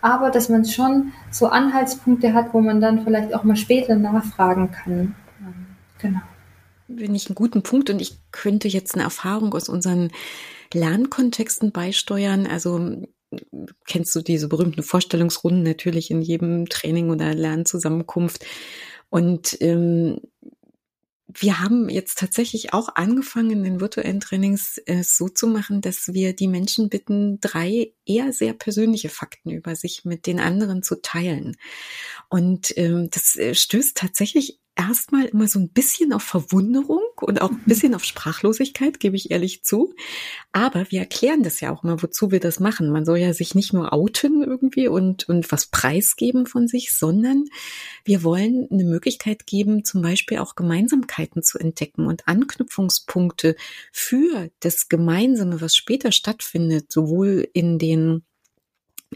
aber 0.06 0.30
dass 0.30 0.48
man 0.48 0.64
schon 0.64 1.12
so 1.30 1.46
Anhaltspunkte 1.48 2.32
hat, 2.32 2.54
wo 2.54 2.60
man 2.60 2.80
dann 2.80 3.04
vielleicht 3.04 3.34
auch 3.34 3.42
mal 3.42 3.56
später 3.56 3.96
nachfragen 3.96 4.70
kann. 4.70 5.14
Genau. 5.98 6.20
Bin 6.88 7.14
ich 7.14 7.26
einen 7.26 7.34
guten 7.34 7.62
Punkt 7.62 7.90
und 7.90 8.00
ich 8.00 8.18
könnte 8.30 8.68
jetzt 8.68 8.94
eine 8.94 9.04
Erfahrung 9.04 9.52
aus 9.54 9.68
unseren 9.68 10.12
Lernkontexten 10.72 11.72
beisteuern. 11.72 12.46
Also 12.46 13.02
kennst 13.86 14.14
du 14.14 14.20
diese 14.20 14.48
berühmten 14.48 14.84
Vorstellungsrunden 14.84 15.64
natürlich 15.64 16.10
in 16.10 16.22
jedem 16.22 16.68
Training 16.68 17.10
oder 17.10 17.34
Lernzusammenkunft. 17.34 18.44
Und 19.10 19.56
ähm, 19.60 20.20
wir 21.38 21.60
haben 21.60 21.88
jetzt 21.88 22.18
tatsächlich 22.18 22.72
auch 22.72 22.88
angefangen, 22.94 23.50
in 23.50 23.64
den 23.64 23.80
virtuellen 23.80 24.20
Trainings 24.20 24.80
äh, 24.86 25.02
so 25.02 25.28
zu 25.28 25.46
machen, 25.46 25.80
dass 25.80 26.12
wir 26.12 26.34
die 26.34 26.48
Menschen 26.48 26.88
bitten, 26.88 27.40
drei 27.40 27.92
eher 28.04 28.32
sehr 28.32 28.52
persönliche 28.52 29.08
Fakten 29.08 29.50
über 29.50 29.76
sich 29.76 30.04
mit 30.04 30.26
den 30.26 30.40
anderen 30.40 30.82
zu 30.82 31.00
teilen. 31.02 31.56
Und 32.28 32.76
ähm, 32.76 33.08
das 33.10 33.36
äh, 33.36 33.54
stößt 33.54 33.96
tatsächlich 33.96 34.60
erstmal 34.76 35.24
immer 35.24 35.48
so 35.48 35.58
ein 35.58 35.70
bisschen 35.70 36.12
auf 36.12 36.22
Verwunderung 36.22 37.02
und 37.20 37.40
auch 37.40 37.50
ein 37.50 37.64
bisschen 37.64 37.94
auf 37.94 38.04
Sprachlosigkeit, 38.04 39.00
gebe 39.00 39.16
ich 39.16 39.30
ehrlich 39.30 39.64
zu. 39.64 39.94
Aber 40.52 40.90
wir 40.90 41.00
erklären 41.00 41.42
das 41.42 41.60
ja 41.60 41.72
auch 41.72 41.82
mal, 41.82 42.02
wozu 42.02 42.30
wir 42.30 42.40
das 42.40 42.60
machen. 42.60 42.90
Man 42.90 43.04
soll 43.04 43.18
ja 43.18 43.32
sich 43.32 43.54
nicht 43.54 43.72
nur 43.72 43.92
outen 43.92 44.42
irgendwie 44.42 44.88
und, 44.88 45.28
und 45.28 45.50
was 45.50 45.66
preisgeben 45.66 46.46
von 46.46 46.68
sich, 46.68 46.94
sondern 46.94 47.46
wir 48.04 48.22
wollen 48.22 48.68
eine 48.70 48.84
Möglichkeit 48.84 49.46
geben, 49.46 49.84
zum 49.84 50.02
Beispiel 50.02 50.38
auch 50.38 50.54
Gemeinsamkeiten 50.54 51.42
zu 51.42 51.58
entdecken 51.58 52.06
und 52.06 52.28
Anknüpfungspunkte 52.28 53.56
für 53.92 54.50
das 54.60 54.88
Gemeinsame, 54.88 55.60
was 55.60 55.74
später 55.74 56.12
stattfindet, 56.12 56.92
sowohl 56.92 57.48
in 57.54 57.78
den 57.78 58.24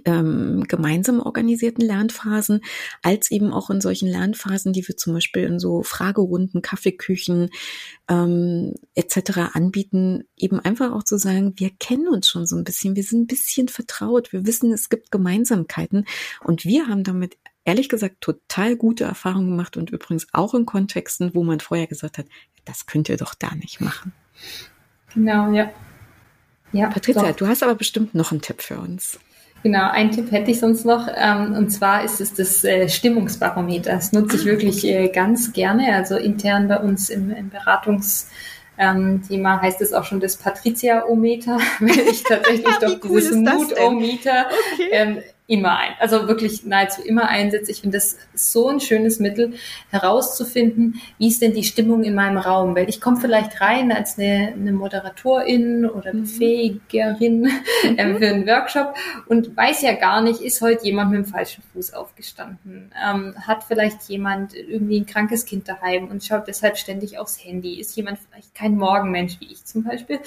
ähm, 0.05 0.65
gemeinsam 0.69 1.21
organisierten 1.21 1.85
Lernphasen, 1.85 2.61
als 3.03 3.31
eben 3.31 3.53
auch 3.53 3.71
in 3.71 3.81
solchen 3.81 4.09
Lernphasen, 4.09 4.73
die 4.73 4.87
wir 4.87 4.97
zum 4.97 5.15
Beispiel 5.15 5.45
in 5.45 5.59
so 5.59 5.83
Fragerunden, 5.83 6.63
Kaffeeküchen 6.63 7.51
ähm, 8.09 8.75
etc. 8.95 9.55
anbieten, 9.55 10.25
eben 10.37 10.61
einfach 10.61 10.93
auch 10.93 11.03
zu 11.03 11.19
sagen, 11.19 11.55
wir 11.57 11.71
kennen 11.79 12.09
uns 12.09 12.29
schon 12.29 12.47
so 12.47 12.57
ein 12.57 12.65
bisschen, 12.65 12.97
wir 12.97 13.03
sind 13.03 13.23
ein 13.23 13.27
bisschen 13.27 13.69
vertraut, 13.69 14.33
wir 14.33 14.47
wissen, 14.47 14.73
es 14.73 14.89
gibt 14.89 15.11
Gemeinsamkeiten 15.11 16.07
und 16.45 16.65
wir 16.65 16.87
haben 16.87 17.05
damit 17.05 17.37
ehrlich 17.65 17.89
gesagt 17.89 18.21
total 18.21 18.77
gute 18.77 19.05
Erfahrungen 19.05 19.51
gemacht 19.51 19.77
und 19.77 19.91
übrigens 19.91 20.27
auch 20.33 20.55
in 20.55 20.67
Kontexten, 20.67 21.35
wo 21.35 21.45
man 21.45 21.61
vorher 21.61 21.87
gesagt 21.87 22.19
hat, 22.19 22.27
das 22.65 22.87
könnt 22.87 23.09
ihr 23.09 23.17
doch 23.17 23.35
da 23.35 23.55
nicht 23.55 23.81
machen. 23.81 24.13
Genau, 25.15 25.53
ja. 25.53 25.71
Ja, 26.73 26.89
Patricia, 26.89 27.31
doch. 27.31 27.37
du 27.37 27.47
hast 27.49 27.63
aber 27.63 27.75
bestimmt 27.75 28.15
noch 28.15 28.31
einen 28.31 28.43
Tipp 28.43 28.63
für 28.63 28.79
uns. 28.79 29.19
Genau, 29.63 29.91
einen 29.91 30.11
Tipp 30.11 30.33
hätte 30.33 30.51
ich 30.51 30.61
sonst 30.61 30.87
noch. 30.87 31.09
Ähm, 31.15 31.55
und 31.55 31.71
zwar 31.71 32.03
ist 32.05 32.21
es 32.21 32.33
das 32.33 32.65
äh, 32.65 32.89
Stimmungsbarometer. 32.89 33.93
Das 33.93 34.13
nutze 34.13 34.37
ich 34.37 34.43
ah, 34.43 34.47
wirklich 34.47 34.85
äh, 34.87 35.09
ganz 35.09 35.53
gerne. 35.53 35.95
Also 35.95 36.17
intern 36.17 36.69
bei 36.69 36.79
uns 36.79 37.11
im, 37.11 37.31
im 37.31 37.51
Beratungs- 37.51 38.27
ähm, 38.81 39.23
Thema 39.29 39.61
heißt 39.61 39.83
es 39.83 39.93
auch 39.93 40.05
schon 40.05 40.21
das 40.21 40.39
Patricia-O-Meter, 40.39 41.59
weil 41.81 41.99
ich 42.11 42.25
tatsächlich 42.25 42.77
doch 42.81 42.97
cool 43.05 43.21
dieses 43.21 43.37
Mut-O-Meter 43.37 44.47
okay. 44.73 44.89
ähm, 44.91 45.19
immer 45.51 45.77
ein, 45.79 45.91
also 45.99 46.29
wirklich 46.29 46.65
nahezu 46.65 47.03
immer 47.03 47.29
einsetze. 47.29 47.73
Ich 47.73 47.81
finde 47.81 47.97
das 47.97 48.17
so 48.35 48.69
ein 48.69 48.79
schönes 48.79 49.19
Mittel, 49.19 49.55
herauszufinden, 49.91 51.01
wie 51.19 51.27
ist 51.27 51.43
denn 51.43 51.55
die 51.55 51.65
Stimmung 51.65 52.05
in 52.05 52.15
meinem 52.15 52.39
Raum, 52.39 52.77
weil 52.77 52.89
ich 52.89 53.01
komme 53.01 53.21
vielleicht 53.21 53.61
rein 53.61 53.91
als 53.91 54.17
eine, 54.17 54.53
eine 54.55 54.71
Moderatorin 54.73 55.87
oder 55.87 56.15
mhm. 56.15 56.23
Befähigerin 56.23 57.41
mhm. 57.83 57.99
äh, 57.99 58.15
für 58.19 58.29
einen 58.29 58.47
Workshop 58.47 58.95
und 59.27 59.57
weiß 59.57 59.83
ja 59.83 59.95
gar 59.95 60.23
nicht, 60.23 60.41
ist 60.41 60.61
heute 60.61 60.85
jemand 60.85 61.11
mit 61.11 61.25
dem 61.25 61.29
falschen 61.29 61.65
Fuß 61.73 61.95
aufgestanden, 61.95 62.93
ähm, 63.05 63.35
hat 63.37 63.65
vielleicht 63.65 64.03
jemand 64.05 64.55
irgendwie 64.55 65.01
ein 65.01 65.07
krankes 65.07 65.45
Kind 65.45 65.69
daheim 65.69 66.07
und 66.09 66.23
schaut 66.23 66.47
deshalb 66.47 66.79
ständig 66.79 67.19
aufs 67.19 67.45
Handy, 67.45 67.81
ist 67.81 67.97
jemand 67.97 68.21
vielleicht 68.21 68.55
kein 68.55 68.77
Morgenmensch 68.77 69.41
wie 69.41 69.51
ich 69.51 69.65
zum 69.65 69.83
Beispiel 69.83 70.21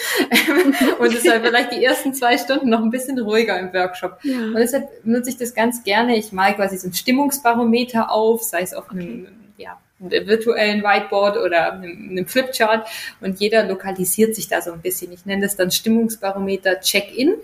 und 0.99 1.13
ist 1.13 1.29
halt 1.29 1.45
vielleicht 1.45 1.71
die 1.71 1.83
ersten 1.83 2.13
zwei 2.13 2.37
Stunden 2.37 2.69
noch 2.69 2.81
ein 2.81 2.89
bisschen 2.89 3.17
ruhiger 3.19 3.57
im 3.57 3.73
Workshop 3.73 4.19
ja. 4.23 4.47
und 4.47 4.55
deshalb 4.57 4.89
nutze 5.13 5.29
ich 5.29 5.37
das 5.37 5.53
ganz 5.53 5.83
gerne. 5.83 6.17
Ich 6.17 6.31
male 6.31 6.55
quasi 6.55 6.77
so 6.77 6.87
ein 6.87 6.93
Stimmungsbarometer 6.93 8.11
auf, 8.11 8.43
sei 8.43 8.61
es 8.61 8.73
auf 8.73 8.91
einem, 8.91 9.27
ja, 9.57 9.79
virtuellen 9.99 10.83
Whiteboard 10.83 11.37
oder 11.37 11.73
einem, 11.73 12.09
einem 12.09 12.27
Flipchart 12.27 12.87
und 13.21 13.39
jeder 13.39 13.65
lokalisiert 13.65 14.35
sich 14.35 14.47
da 14.49 14.61
so 14.61 14.73
ein 14.73 14.81
bisschen. 14.81 15.11
Ich 15.13 15.25
nenne 15.25 15.43
das 15.43 15.55
dann 15.55 15.71
Stimmungsbarometer 15.71 16.81
Check-in. 16.81 17.35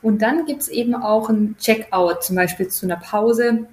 Und 0.00 0.22
dann 0.22 0.46
gibt's 0.46 0.68
eben 0.68 0.94
auch 0.94 1.28
ein 1.28 1.56
Check-out, 1.58 2.24
zum 2.24 2.36
Beispiel 2.36 2.68
zu 2.68 2.86
einer 2.86 2.96
Pause 2.96 3.66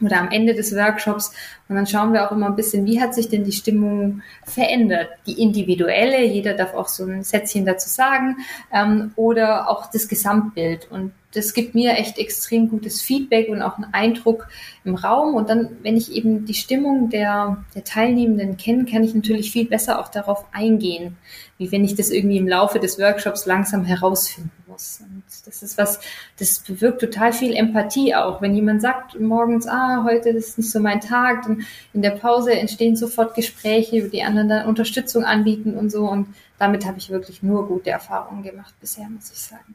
oder 0.00 0.20
am 0.20 0.30
Ende 0.30 0.54
des 0.54 0.74
Workshops. 0.74 1.32
Und 1.68 1.76
dann 1.76 1.86
schauen 1.86 2.12
wir 2.12 2.26
auch 2.26 2.32
immer 2.32 2.46
ein 2.46 2.56
bisschen, 2.56 2.84
wie 2.86 3.00
hat 3.00 3.14
sich 3.14 3.28
denn 3.28 3.44
die 3.44 3.52
Stimmung 3.52 4.22
verändert? 4.44 5.08
Die 5.26 5.40
individuelle, 5.40 6.24
jeder 6.24 6.54
darf 6.54 6.74
auch 6.74 6.88
so 6.88 7.04
ein 7.04 7.22
Sätzchen 7.22 7.64
dazu 7.64 7.88
sagen, 7.88 8.36
ähm, 8.72 9.12
oder 9.16 9.70
auch 9.70 9.90
das 9.90 10.08
Gesamtbild. 10.08 10.90
Und 10.90 11.12
das 11.34 11.52
gibt 11.52 11.74
mir 11.74 11.94
echt 11.94 12.18
extrem 12.18 12.68
gutes 12.68 13.02
Feedback 13.02 13.48
und 13.48 13.60
auch 13.60 13.76
einen 13.76 13.92
Eindruck 13.92 14.48
im 14.84 14.94
Raum. 14.94 15.34
Und 15.34 15.48
dann, 15.48 15.70
wenn 15.82 15.96
ich 15.96 16.12
eben 16.12 16.44
die 16.44 16.54
Stimmung 16.54 17.10
der, 17.10 17.64
der 17.74 17.84
Teilnehmenden 17.84 18.56
kenne, 18.56 18.84
kann 18.84 19.02
ich 19.02 19.14
natürlich 19.14 19.50
viel 19.50 19.66
besser 19.66 20.00
auch 20.00 20.08
darauf 20.08 20.44
eingehen, 20.52 21.16
wie 21.58 21.72
wenn 21.72 21.84
ich 21.84 21.96
das 21.96 22.10
irgendwie 22.10 22.38
im 22.38 22.48
Laufe 22.48 22.78
des 22.78 22.98
Workshops 22.98 23.46
langsam 23.46 23.84
herausfinden 23.84 24.52
muss. 24.68 25.00
Und 25.00 25.23
das 25.44 25.62
ist 25.62 25.78
was, 25.78 26.00
das 26.38 26.60
bewirkt 26.60 27.00
total 27.00 27.32
viel 27.32 27.54
Empathie 27.54 28.14
auch. 28.14 28.40
Wenn 28.42 28.54
jemand 28.54 28.82
sagt 28.82 29.18
morgens, 29.18 29.66
ah, 29.66 30.04
heute 30.04 30.30
ist 30.30 30.58
nicht 30.58 30.70
so 30.70 30.80
mein 30.80 31.00
Tag, 31.00 31.42
dann 31.42 31.66
in 31.92 32.02
der 32.02 32.10
Pause 32.10 32.52
entstehen 32.52 32.96
sofort 32.96 33.34
Gespräche, 33.34 34.04
wo 34.04 34.08
die 34.08 34.22
anderen 34.22 34.48
dann 34.48 34.66
Unterstützung 34.66 35.24
anbieten 35.24 35.76
und 35.76 35.90
so. 35.90 36.08
Und 36.08 36.28
damit 36.58 36.84
habe 36.84 36.98
ich 36.98 37.10
wirklich 37.10 37.42
nur 37.42 37.66
gute 37.66 37.90
Erfahrungen 37.90 38.42
gemacht 38.42 38.74
bisher, 38.80 39.08
muss 39.08 39.30
ich 39.30 39.38
sagen 39.38 39.74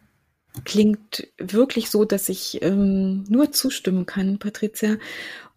klingt 0.66 1.28
wirklich 1.38 1.90
so, 1.90 2.06
dass 2.06 2.30
ich 2.30 2.62
ähm, 2.62 3.24
nur 3.30 3.52
zustimmen 3.52 4.06
kann, 4.06 4.40
Patricia. 4.40 4.98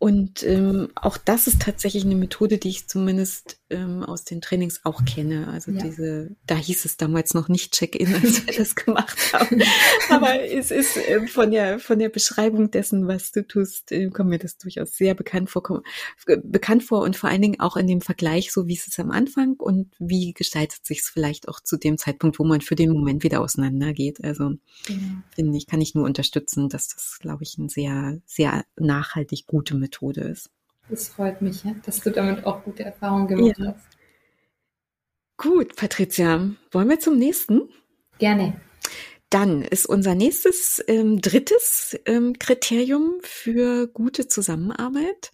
Und 0.03 0.43
ähm, 0.43 0.88
auch 0.97 1.17
das 1.17 1.47
ist 1.47 1.62
tatsächlich 1.62 2.05
eine 2.05 2.17
Methode, 2.17 2.59
die 2.59 2.71
ich 2.71 2.88
zumindest 2.88 3.61
ähm, 3.71 4.03
aus 4.03 4.25
den 4.25 4.41
Trainings 4.41 4.81
auch 4.83 5.05
kenne. 5.05 5.47
Also 5.47 5.71
ja. 5.71 5.81
diese, 5.81 6.35
da 6.45 6.57
hieß 6.57 6.85
es 6.87 6.97
damals 6.97 7.35
noch 7.35 7.49
nicht 7.49 7.73
Check-in, 7.73 8.12
als 8.21 8.45
wir 8.45 8.53
das 8.53 8.75
gemacht 8.75 9.17
haben. 9.33 9.62
Aber 10.11 10.43
es 10.43 10.73
ist 10.73 10.97
äh, 10.97 11.25
von 11.29 11.53
der 11.53 11.79
von 11.79 12.01
der 12.01 12.09
Beschreibung 12.09 12.73
dessen, 12.73 13.07
was 13.07 13.31
du 13.31 13.47
tust, 13.47 13.93
äh, 13.93 14.11
kommt 14.11 14.31
mir 14.31 14.41
das 14.41 14.59
durchaus 14.59 14.97
sehr 14.97 15.15
bekannt 15.15 15.51
vor, 15.51 15.85
bekannt 16.43 16.83
vor 16.83 17.03
und 17.03 17.17
vor 17.17 17.31
allen 17.31 17.43
Dingen 17.43 17.61
auch 17.61 17.77
in 17.77 17.87
dem 17.87 18.01
Vergleich, 18.01 18.51
so 18.51 18.67
wie 18.67 18.75
ist 18.75 18.88
es 18.88 18.99
am 18.99 19.12
Anfang 19.12 19.55
und 19.59 19.95
wie 20.01 20.33
gestaltet 20.33 20.85
sich 20.85 20.99
es 20.99 21.11
vielleicht 21.11 21.47
auch 21.47 21.61
zu 21.61 21.77
dem 21.77 21.97
Zeitpunkt, 21.97 22.41
wo 22.41 22.45
man 22.45 22.61
für 22.61 22.75
den 22.75 22.91
Moment 22.91 23.23
wieder 23.23 23.41
auseinandergeht. 23.41 24.25
Also 24.25 24.49
mhm. 24.88 25.23
finde 25.33 25.57
ich, 25.57 25.69
kann 25.69 25.81
ich 25.81 25.95
nur 25.95 26.07
unterstützen, 26.07 26.69
dass 26.69 26.88
das, 26.88 27.19
glaube 27.21 27.45
ich, 27.45 27.57
ein 27.57 27.69
sehr 27.69 28.21
sehr 28.27 28.65
nachhaltig 28.77 29.47
gute 29.47 29.77
Methode 29.77 29.92
Methode 29.93 30.23
ist. 30.23 30.51
Das 30.89 31.09
freut 31.09 31.43
mich, 31.43 31.63
dass 31.85 32.01
du 32.01 32.11
damit 32.11 32.45
auch 32.45 32.65
gute 32.65 32.83
Erfahrungen 32.85 33.29
gemacht 33.29 33.59
ja. 33.59 33.75
hast. 33.75 33.87
Gut, 35.37 35.77
Patricia, 35.77 36.51
wollen 36.71 36.89
wir 36.89 36.99
zum 37.01 37.19
nächsten? 37.19 37.69
Gerne. 38.19 38.59
Dann 39.31 39.63
ist 39.63 39.87
unser 39.87 40.15
nächstes 40.15 40.85
ähm, 40.87 41.21
drittes 41.21 41.99
ähm, 42.07 42.39
Kriterium 42.39 43.19
für 43.23 43.87
gute 43.87 44.29
Zusammenarbeit 44.29 45.33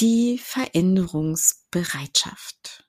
die 0.00 0.38
Veränderungsbereitschaft. 0.38 2.88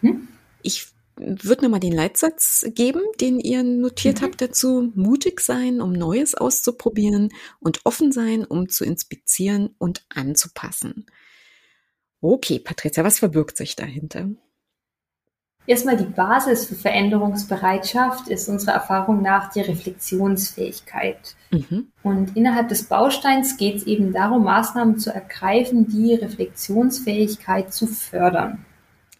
Mhm. 0.00 0.28
Ich 0.62 0.88
würde 1.20 1.64
nochmal 1.64 1.80
den 1.80 1.92
Leitsatz 1.92 2.66
geben, 2.74 3.02
den 3.20 3.40
ihr 3.40 3.62
notiert 3.62 4.20
mhm. 4.20 4.24
habt 4.24 4.40
dazu. 4.40 4.90
Mutig 4.94 5.40
sein, 5.40 5.80
um 5.80 5.92
Neues 5.92 6.34
auszuprobieren 6.34 7.30
und 7.58 7.80
offen 7.84 8.12
sein, 8.12 8.44
um 8.44 8.68
zu 8.68 8.84
inspizieren 8.84 9.74
und 9.78 10.04
anzupassen. 10.08 11.06
Okay, 12.20 12.58
Patricia, 12.58 13.04
was 13.04 13.18
verbirgt 13.18 13.56
sich 13.56 13.76
dahinter? 13.76 14.28
Erstmal 15.66 15.96
die 15.96 16.04
Basis 16.04 16.66
für 16.66 16.74
Veränderungsbereitschaft 16.74 18.28
ist 18.28 18.48
unserer 18.48 18.72
Erfahrung 18.72 19.22
nach 19.22 19.52
die 19.52 19.60
Reflexionsfähigkeit. 19.60 21.36
Mhm. 21.50 21.92
Und 22.02 22.36
innerhalb 22.36 22.68
des 22.68 22.84
Bausteins 22.84 23.56
geht 23.56 23.76
es 23.76 23.86
eben 23.86 24.12
darum, 24.12 24.44
Maßnahmen 24.44 24.98
zu 24.98 25.14
ergreifen, 25.14 25.86
die 25.86 26.14
Reflexionsfähigkeit 26.14 27.72
zu 27.72 27.86
fördern. 27.86 28.64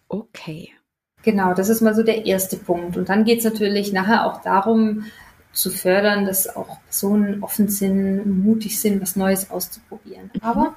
Okay. 0.09 0.73
Genau, 1.23 1.53
das 1.53 1.69
ist 1.69 1.81
mal 1.81 1.93
so 1.93 2.03
der 2.03 2.25
erste 2.25 2.57
Punkt. 2.57 2.97
Und 2.97 3.09
dann 3.09 3.23
geht 3.25 3.39
es 3.39 3.45
natürlich 3.45 3.93
nachher 3.93 4.25
auch 4.25 4.41
darum, 4.41 5.05
zu 5.53 5.69
fördern, 5.69 6.25
dass 6.25 6.55
auch 6.55 6.79
Personen 6.85 7.43
offen 7.43 7.67
sind, 7.67 8.25
mutig 8.43 8.79
sind, 8.79 9.01
was 9.01 9.15
Neues 9.15 9.51
auszuprobieren. 9.51 10.31
Mhm. 10.33 10.41
Aber 10.41 10.75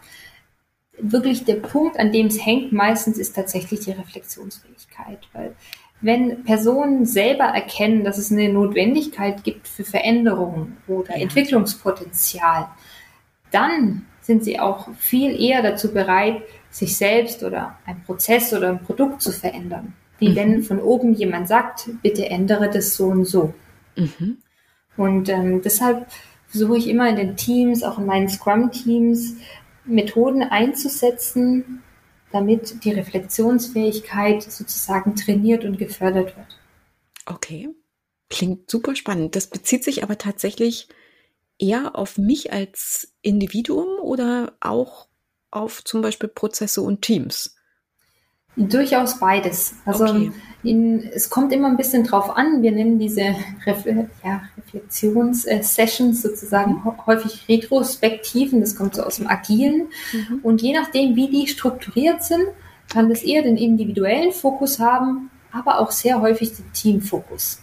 wirklich 0.99 1.45
der 1.45 1.57
Punkt, 1.57 1.99
an 1.99 2.13
dem 2.13 2.27
es 2.27 2.45
hängt 2.45 2.73
meistens, 2.73 3.19
ist 3.19 3.35
tatsächlich 3.35 3.81
die 3.81 3.93
Reflexionsfähigkeit. 3.93 5.21
Weil 5.33 5.55
wenn 6.01 6.45
Personen 6.45 7.07
selber 7.07 7.45
erkennen, 7.45 8.05
dass 8.05 8.19
es 8.19 8.31
eine 8.31 8.53
Notwendigkeit 8.53 9.45
gibt 9.45 9.69
für 9.69 9.85
Veränderungen 9.85 10.77
oder 10.89 11.17
ja. 11.17 11.23
Entwicklungspotenzial, 11.23 12.69
dann 13.51 14.07
sind 14.21 14.43
sie 14.43 14.59
auch 14.59 14.89
viel 14.97 15.41
eher 15.41 15.63
dazu 15.63 15.93
bereit, 15.93 16.43
sich 16.71 16.97
selbst 16.97 17.45
oder 17.45 17.79
ein 17.87 18.03
Prozess 18.03 18.53
oder 18.53 18.71
ein 18.71 18.83
Produkt 18.83 19.23
zu 19.23 19.31
verändern 19.31 19.95
wie 20.19 20.31
mhm. 20.31 20.37
wenn 20.37 20.63
von 20.63 20.81
oben 20.81 21.15
jemand 21.15 21.49
sagt, 21.49 21.91
bitte 22.03 22.27
ändere 22.27 22.71
das 22.71 22.97
so 22.97 23.07
und 23.07 23.25
so. 23.25 23.55
Mhm. 23.97 24.39
Und 24.97 25.29
ähm, 25.29 25.63
deshalb 25.63 26.07
versuche 26.47 26.79
ich 26.79 26.89
immer 26.89 27.09
in 27.09 27.17
den 27.17 27.37
Teams, 27.37 27.83
auch 27.83 27.99
in 27.99 28.07
meinen 28.07 28.29
Scrum-Teams, 28.29 29.35
Methoden 29.85 30.43
einzusetzen, 30.43 31.83
damit 32.33 32.85
die 32.85 32.93
Reflexionsfähigkeit 32.93 34.43
sozusagen 34.43 35.15
trainiert 35.17 35.65
und 35.65 35.79
gefördert 35.79 36.37
wird. 36.37 36.59
Okay, 37.27 37.69
klingt 38.31 38.71
super 38.71 38.97
spannend. 38.97 39.37
Das 39.37 39.49
bezieht 39.49 39.85
sich 39.85 40.03
aber 40.03 40.19
tatsächlich 40.19 40.89
eher 41.59 41.97
auf 41.97 42.19
mich 42.19 42.53
als 42.53 43.15
Individuum 43.23 44.01
oder 44.01 44.57
auch 44.61 45.09
auf 45.51 45.85
zum 45.85 46.03
Beispiel 46.03 46.29
Prozesse 46.29 46.83
und 46.83 47.03
Teams? 47.03 47.57
Durchaus 48.57 49.19
beides. 49.19 49.75
Also 49.85 50.05
okay. 50.05 50.31
in, 50.63 51.03
es 51.13 51.29
kommt 51.29 51.53
immer 51.53 51.69
ein 51.69 51.77
bisschen 51.77 52.05
drauf 52.05 52.37
an. 52.37 52.63
Wir 52.63 52.71
nennen 52.71 52.99
diese 52.99 53.35
Refle 53.67 54.09
ja, 54.25 54.43
Reflexionssessions 54.57 56.23
sozusagen 56.23 56.75
mhm. 56.75 57.07
häufig 57.07 57.49
Retrospektiven. 57.49 58.61
Das 58.61 58.77
kommt 58.77 58.95
so 58.95 59.03
aus 59.03 59.17
dem 59.17 59.27
Agilen. 59.27 59.89
Mhm. 60.13 60.41
Und 60.43 60.63
je 60.63 60.73
nachdem, 60.73 61.17
wie 61.17 61.29
die 61.29 61.49
strukturiert 61.49 62.23
sind, 62.23 62.45
kann 62.93 63.09
das 63.09 63.23
eher 63.23 63.43
den 63.43 63.57
individuellen 63.57 64.33
Fokus 64.33 64.79
haben, 64.79 65.31
aber 65.51 65.81
auch 65.81 65.91
sehr 65.91 66.21
häufig 66.21 66.55
den 66.55 66.73
Teamfokus. 66.73 67.61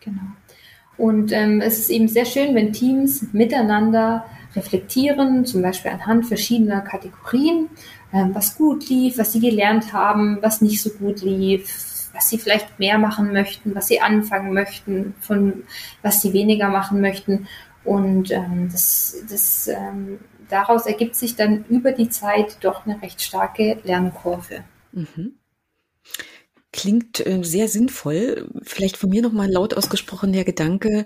Genau. 0.00 0.22
Und 0.96 1.32
ähm, 1.32 1.60
es 1.60 1.78
ist 1.78 1.90
eben 1.90 2.08
sehr 2.08 2.24
schön, 2.24 2.54
wenn 2.54 2.72
Teams 2.72 3.26
miteinander 3.32 4.24
reflektieren, 4.56 5.44
zum 5.44 5.62
Beispiel 5.62 5.90
anhand 5.90 6.26
verschiedener 6.26 6.80
Kategorien 6.80 7.68
ähm, 8.14 8.32
was 8.32 8.56
gut 8.56 8.88
lief, 8.88 9.18
was 9.18 9.32
sie 9.32 9.40
gelernt 9.40 9.92
haben, 9.92 10.38
was 10.40 10.62
nicht 10.62 10.80
so 10.80 10.90
gut 10.90 11.20
lief, 11.22 12.08
was 12.12 12.30
sie 12.30 12.38
vielleicht 12.38 12.78
mehr 12.78 12.96
machen 12.96 13.32
möchten, 13.32 13.74
was 13.74 13.88
sie 13.88 14.00
anfangen 14.00 14.54
möchten, 14.54 15.14
von 15.20 15.64
was 16.00 16.22
sie 16.22 16.32
weniger 16.32 16.68
machen 16.68 17.00
möchten. 17.00 17.48
Und 17.82 18.30
ähm, 18.30 18.68
das, 18.70 19.16
das, 19.28 19.66
ähm, 19.66 20.20
daraus 20.48 20.86
ergibt 20.86 21.16
sich 21.16 21.34
dann 21.34 21.64
über 21.68 21.90
die 21.90 22.08
Zeit 22.08 22.58
doch 22.60 22.86
eine 22.86 23.02
recht 23.02 23.20
starke 23.20 23.78
Lernkurve. 23.82 24.62
Mhm. 24.92 25.34
Klingt 26.72 27.26
äh, 27.26 27.42
sehr 27.42 27.66
sinnvoll. 27.68 28.48
Vielleicht 28.62 28.96
von 28.96 29.10
mir 29.10 29.22
nochmal 29.22 29.50
laut 29.50 29.74
ausgesprochen 29.74 30.32
der 30.32 30.44
Gedanke, 30.44 31.04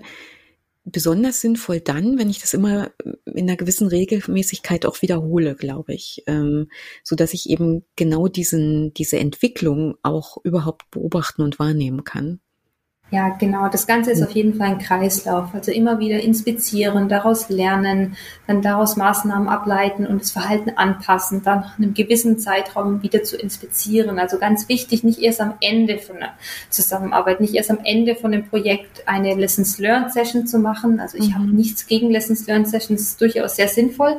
besonders 0.91 1.41
sinnvoll 1.41 1.79
dann, 1.81 2.17
wenn 2.17 2.29
ich 2.29 2.39
das 2.39 2.53
immer 2.53 2.91
in 3.25 3.47
einer 3.47 3.57
gewissen 3.57 3.87
Regelmäßigkeit 3.87 4.85
auch 4.85 5.01
wiederhole, 5.01 5.55
glaube 5.55 5.93
ich, 5.93 6.23
ähm, 6.27 6.69
so 7.03 7.15
dass 7.15 7.33
ich 7.33 7.49
eben 7.49 7.85
genau 7.95 8.27
diesen 8.27 8.93
diese 8.93 9.19
Entwicklung 9.19 9.95
auch 10.03 10.37
überhaupt 10.43 10.89
beobachten 10.91 11.41
und 11.41 11.59
wahrnehmen 11.59 12.03
kann. 12.03 12.39
Ja, 13.11 13.29
genau. 13.29 13.69
Das 13.69 13.87
Ganze 13.87 14.11
ist 14.11 14.21
auf 14.21 14.29
jeden 14.31 14.53
Fall 14.53 14.67
ein 14.67 14.77
Kreislauf. 14.77 15.49
Also 15.53 15.71
immer 15.71 15.97
wieder 15.97 16.19
inspizieren, 16.19 17.09
daraus 17.09 17.49
lernen, 17.49 18.15
dann 18.45 18.61
daraus 18.61 18.97
Maßnahmen 18.97 19.49
ableiten 19.49 20.05
und 20.05 20.21
das 20.21 20.29
Verhalten 20.29 20.71
anpassen, 20.75 21.41
dann 21.41 21.61
nach 21.61 21.79
einem 21.79 21.95
gewissen 21.95 22.37
Zeitraum 22.37 23.01
wieder 23.01 23.23
zu 23.23 23.35
inspizieren. 23.35 24.19
Also 24.19 24.37
ganz 24.37 24.69
wichtig, 24.69 25.03
nicht 25.03 25.19
erst 25.19 25.41
am 25.41 25.55
Ende 25.59 25.97
von 25.97 26.17
der 26.17 26.33
Zusammenarbeit, 26.69 27.41
nicht 27.41 27.55
erst 27.55 27.71
am 27.71 27.79
Ende 27.83 28.15
von 28.15 28.31
dem 28.31 28.47
Projekt 28.47 29.07
eine 29.07 29.33
Lessons 29.33 29.79
Learned 29.79 30.13
Session 30.13 30.45
zu 30.45 30.59
machen. 30.59 30.99
Also 30.99 31.17
ich 31.17 31.29
mhm. 31.29 31.35
habe 31.35 31.47
nichts 31.47 31.87
gegen 31.87 32.11
Lessons 32.11 32.45
Learned 32.45 32.67
Sessions, 32.67 33.01
ist 33.01 33.21
durchaus 33.21 33.55
sehr 33.55 33.69
sinnvoll. 33.69 34.17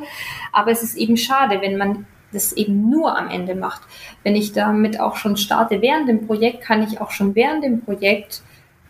Aber 0.51 0.71
es 0.71 0.83
ist 0.83 0.97
eben 0.97 1.15
schade, 1.15 1.61
wenn 1.61 1.77
man 1.77 2.05
das 2.33 2.51
eben 2.53 2.89
nur 2.89 3.17
am 3.17 3.29
Ende 3.29 3.55
macht. 3.55 3.83
Wenn 4.23 4.35
ich 4.35 4.51
damit 4.51 4.99
auch 4.99 5.15
schon 5.15 5.37
starte 5.37 5.81
während 5.81 6.09
dem 6.09 6.27
Projekt, 6.27 6.61
kann 6.61 6.83
ich 6.83 6.99
auch 6.99 7.11
schon 7.11 7.35
während 7.35 7.63
dem 7.63 7.81
Projekt 7.81 8.41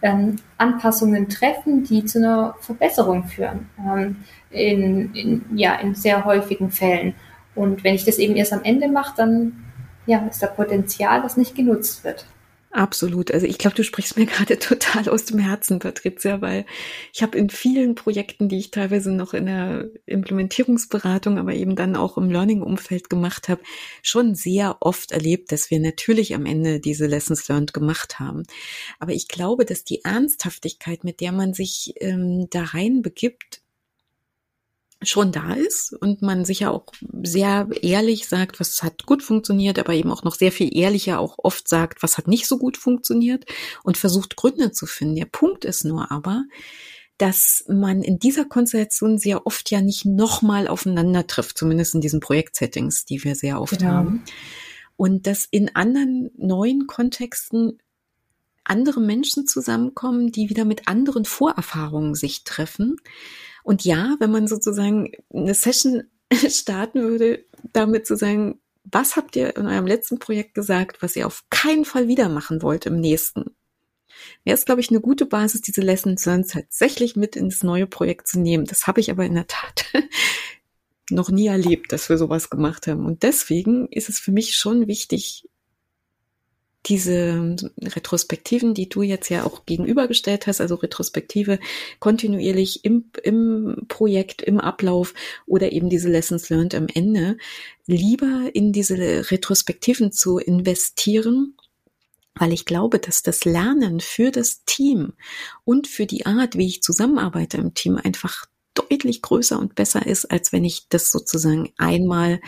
ähm, 0.02 0.38
Anpassungen 0.58 1.30
treffen, 1.30 1.84
die 1.84 2.06
zu 2.06 2.20
einer 2.20 2.56
Verbesserung 2.60 3.26
führen. 3.26 3.70
Ähm, 3.80 4.18
in, 4.50 5.14
in, 5.16 5.58
ja, 5.58 5.76
in 5.76 5.96
sehr 5.96 6.26
häufigen 6.26 6.72
Fällen. 6.72 7.14
Und 7.56 7.84
wenn 7.84 7.96
ich 7.96 8.06
das 8.06 8.18
eben 8.18 8.36
erst 8.36 8.54
am 8.54 8.64
Ende 8.64 8.88
mache, 8.88 9.14
dann 9.18 9.64
ja, 10.06 10.20
ist 10.28 10.42
da 10.42 10.48
Potenzial, 10.48 11.22
das 11.22 11.38
nicht 11.38 11.56
genutzt 11.56 12.04
wird. 12.04 12.26
Absolut. 12.74 13.32
Also 13.32 13.46
ich 13.46 13.58
glaube, 13.58 13.76
du 13.76 13.84
sprichst 13.84 14.18
mir 14.18 14.26
gerade 14.28 14.58
total 14.58 15.10
aus 15.10 15.26
dem 15.26 15.40
Herzen, 15.40 15.80
Patricia, 15.80 16.42
weil 16.42 16.66
ich 17.14 17.22
habe 17.22 17.38
in 17.38 17.50
vielen 17.50 17.96
Projekten, 17.96 18.48
die 18.48 18.58
ich 18.58 18.72
teilweise 18.72 19.12
noch 19.12 19.34
in 19.34 19.46
der 19.46 19.90
Implementierungsberatung, 20.06 21.38
aber 21.38 21.54
eben 21.54 21.76
dann 21.76 21.98
auch 21.98 22.18
im 22.18 22.32
Learning-Umfeld 22.32 23.10
gemacht 23.10 23.50
habe, 23.50 23.62
schon 24.02 24.36
sehr 24.36 24.78
oft 24.80 25.12
erlebt, 25.12 25.52
dass 25.52 25.70
wir 25.70 25.80
natürlich 25.80 26.34
am 26.34 26.46
Ende 26.46 26.80
diese 26.80 27.08
Lessons 27.08 27.48
Learned 27.50 27.74
gemacht 27.74 28.20
haben. 28.20 28.44
Aber 29.00 29.12
ich 29.12 29.28
glaube, 29.28 29.66
dass 29.66 29.84
die 29.84 30.06
Ernsthaftigkeit, 30.06 31.04
mit 31.04 31.20
der 31.20 31.34
man 31.34 31.54
sich 31.54 31.94
ähm, 32.00 32.48
da 32.52 32.64
rein 32.64 33.02
begibt, 33.02 33.62
schon 35.04 35.32
da 35.32 35.54
ist 35.54 35.94
und 35.94 36.22
man 36.22 36.46
sicher 36.46 36.72
auch 36.72 36.86
sehr 37.24 37.68
ehrlich 37.82 38.28
sagt, 38.28 38.60
was 38.60 38.84
hat 38.84 39.06
gut 39.06 39.24
funktioniert, 39.24 39.80
aber 39.80 39.94
eben 39.94 40.12
auch 40.12 40.24
noch 40.24 40.36
sehr 40.36 40.52
viel 40.52 40.76
ehrlicher 40.76 41.20
auch 41.20 41.40
oft 41.40 41.68
sagt, 41.68 42.04
was 42.04 42.18
hat 42.18 42.28
nicht 42.28 42.48
so 42.48 42.58
gut 42.58 42.78
funktioniert 42.78 43.46
und 43.84 43.98
versucht 43.98 44.36
Gründe 44.36 44.72
zu 44.72 44.86
finden. 44.86 45.16
Der 45.16 45.26
Punkt 45.26 45.66
ist 45.66 45.86
nur 45.86 46.12
aber, 46.12 46.44
dass 47.18 47.64
man 47.68 48.04
in 48.04 48.20
dieser 48.20 48.46
Konstellation 48.46 49.18
sehr 49.18 49.46
oft 49.48 49.72
ja 49.72 49.82
nicht 49.82 50.06
nochmal 50.06 50.68
aufeinander 50.68 51.26
trifft, 51.26 51.58
zumindest 51.58 51.96
in 51.96 52.02
diesen 52.02 52.20
Projektsettings, 52.20 53.06
die 53.06 53.24
wir 53.24 53.36
sehr 53.36 53.60
oft 53.60 53.80
genau. 53.80 53.92
haben. 53.92 54.24
Und 54.98 55.26
dass 55.26 55.48
in 55.50 55.76
anderen 55.76 56.30
neuen 56.38 56.86
Kontexten 56.86 57.80
andere 58.64 59.02
Menschen 59.02 59.48
zusammenkommen, 59.48 60.32
die 60.32 60.50
wieder 60.50 60.66
mit 60.66 60.88
anderen 60.88 61.26
Vorerfahrungen 61.26 62.14
sich 62.14 62.44
treffen 62.44 62.98
und 63.64 63.84
ja, 63.84 64.16
wenn 64.20 64.32
man 64.32 64.48
sozusagen 64.48 65.12
eine 65.34 65.54
Session 65.54 66.04
starten 66.50 67.02
würde, 67.02 67.46
damit 67.74 68.08
zu 68.08 68.16
sagen, 68.16 68.60
was 68.84 69.16
habt 69.16 69.36
ihr 69.36 69.56
in 69.56 69.68
eurem 69.68 69.86
letzten 69.86 70.20
Projekt 70.20 70.54
gesagt, 70.54 71.02
was 71.02 71.16
ihr 71.16 71.28
auf 71.28 71.44
keinen 71.50 71.86
Fall 71.86 72.08
wieder 72.08 72.30
machen 72.30 72.62
wollt 72.62 72.86
im 72.86 73.00
nächsten? 73.00 73.56
Wäre 74.44 74.56
es, 74.56 74.66
glaube 74.66 74.82
ich, 74.82 74.90
eine 74.90 75.02
gute 75.02 75.26
Basis, 75.26 75.62
diese 75.62 75.82
Lessons 75.82 76.26
Learned 76.26 76.50
tatsächlich 76.50 77.16
mit 77.16 77.36
ins 77.36 77.64
neue 77.64 77.88
Projekt 77.88 78.28
zu 78.28 78.40
nehmen. 78.40 78.66
Das 78.66 78.88
habe 78.88 79.00
ich 79.00 79.10
aber 79.12 79.26
in 79.26 79.36
der 79.36 79.48
Tat 79.48 79.86
noch 81.10 81.30
nie 81.30 81.48
erlebt, 81.48 81.92
dass 81.92 82.10
wir 82.10 82.18
sowas 82.18 82.50
gemacht 82.50 82.88
haben. 82.88 83.06
Und 83.06 83.24
deswegen 83.24 83.88
ist 83.88 84.10
es 84.10 84.20
für 84.20 84.32
mich 84.32 84.56
schon 84.56 84.88
wichtig, 84.88 85.48
diese 86.88 87.56
Retrospektiven, 87.80 88.74
die 88.74 88.90
du 88.90 89.04
jetzt 89.04 89.30
ja 89.30 89.44
auch 89.44 89.66
gegenübergestellt 89.66 90.48
hast, 90.48 90.62
also 90.62 90.76
Retrospektive 90.76 91.60
kontinuierlich 92.00 92.84
im, 92.84 93.12
im 93.24 93.86
Projekt, 93.88 94.42
im 94.42 94.60
Ablauf 94.60 95.14
oder 95.46 95.72
eben 95.72 95.90
diese 95.90 96.10
Lessons 96.10 96.50
learned 96.50 96.74
am 96.74 96.88
Ende, 96.94 97.38
lieber 97.86 98.50
in 98.54 98.72
diese 98.72 98.98
Retrospektiven 99.32 100.12
zu 100.12 100.40
investieren, 100.40 101.56
weil 102.36 102.54
ich 102.54 102.66
glaube, 102.66 102.98
dass 102.98 103.22
das 103.22 103.46
Lernen 103.46 104.00
für 104.00 104.32
das 104.32 104.64
Team 104.66 105.14
und 105.64 105.88
für 105.88 106.08
die 106.08 106.26
Art, 106.26 106.58
wie 106.58 106.68
ich 106.68 106.82
zusammenarbeite 106.82 107.58
im 107.58 107.74
Team, 107.76 107.98
einfach 107.98 108.46
deutlich 108.74 109.22
größer 109.22 109.60
und 109.60 109.76
besser 109.76 110.06
ist, 110.06 110.26
als 110.32 110.52
wenn 110.52 110.64
ich 110.64 110.88
das 110.90 111.12
sozusagen 111.12 111.72
einmal 111.78 112.40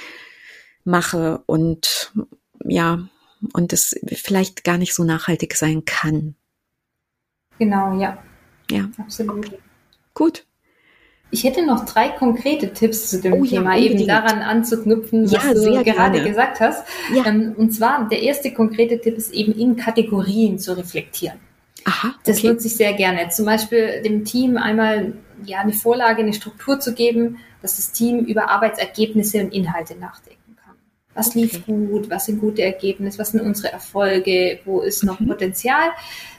mache 0.85 1.43
und 1.45 2.13
ja, 2.65 3.07
und 3.53 3.73
es 3.73 3.95
vielleicht 4.07 4.63
gar 4.63 4.77
nicht 4.77 4.93
so 4.93 5.03
nachhaltig 5.03 5.55
sein 5.55 5.85
kann. 5.85 6.35
Genau, 7.59 7.99
ja. 7.99 8.17
Ja. 8.71 8.89
Absolut. 8.97 9.51
Gut. 10.13 10.45
Ich 11.31 11.43
hätte 11.43 11.65
noch 11.65 11.85
drei 11.85 12.09
konkrete 12.09 12.73
Tipps 12.73 13.09
zu 13.09 13.19
dem 13.19 13.33
Oh 13.33 13.45
Thema, 13.45 13.75
ja, 13.75 13.85
eben 13.85 14.05
daran 14.05 14.43
anzuknüpfen, 14.43 15.25
was 15.25 15.31
Ja, 15.31 15.53
du 15.53 15.59
sehr 15.61 15.83
gerade 15.83 16.13
gerne. 16.17 16.29
gesagt 16.29 16.59
hast. 16.59 16.85
Ja. 17.13 17.25
Ähm, 17.25 17.55
und 17.57 17.71
zwar, 17.71 18.07
der 18.07 18.21
erste 18.21 18.53
konkrete 18.53 19.01
Tipp 19.01 19.17
ist 19.17 19.33
eben 19.33 19.51
in 19.53 19.75
Kategorien 19.75 20.59
zu 20.59 20.77
reflektieren. 20.77 21.39
Aha. 21.85 22.13
Das 22.23 22.37
okay. 22.37 22.49
nutze 22.49 22.67
ich 22.67 22.75
sehr 22.75 22.93
gerne. 22.93 23.29
Zum 23.29 23.45
Beispiel 23.45 24.01
dem 24.03 24.23
Team 24.25 24.57
einmal 24.57 25.13
ja, 25.43 25.59
eine 25.59 25.73
Vorlage, 25.73 26.21
eine 26.21 26.33
Struktur 26.33 26.79
zu 26.79 26.93
geben, 26.93 27.39
dass 27.63 27.77
das 27.77 27.91
Team 27.91 28.19
über 28.19 28.49
Arbeitsergebnisse 28.49 29.41
und 29.41 29.53
Inhalte 29.53 29.95
nachdenken 29.95 30.23
kann. 30.29 30.32
Was 31.15 31.35
lief 31.35 31.55
Okay. 31.61 31.63
gut? 31.87 32.09
Was 32.09 32.25
sind 32.25 32.39
gute 32.39 32.63
Ergebnisse? 32.63 33.19
Was 33.19 33.31
sind 33.31 33.41
unsere 33.41 33.71
Erfolge? 33.71 34.59
Wo 34.65 34.81
ist 34.81 35.03
noch 35.03 35.19
Mhm. 35.19 35.27
Potenzial? 35.27 35.89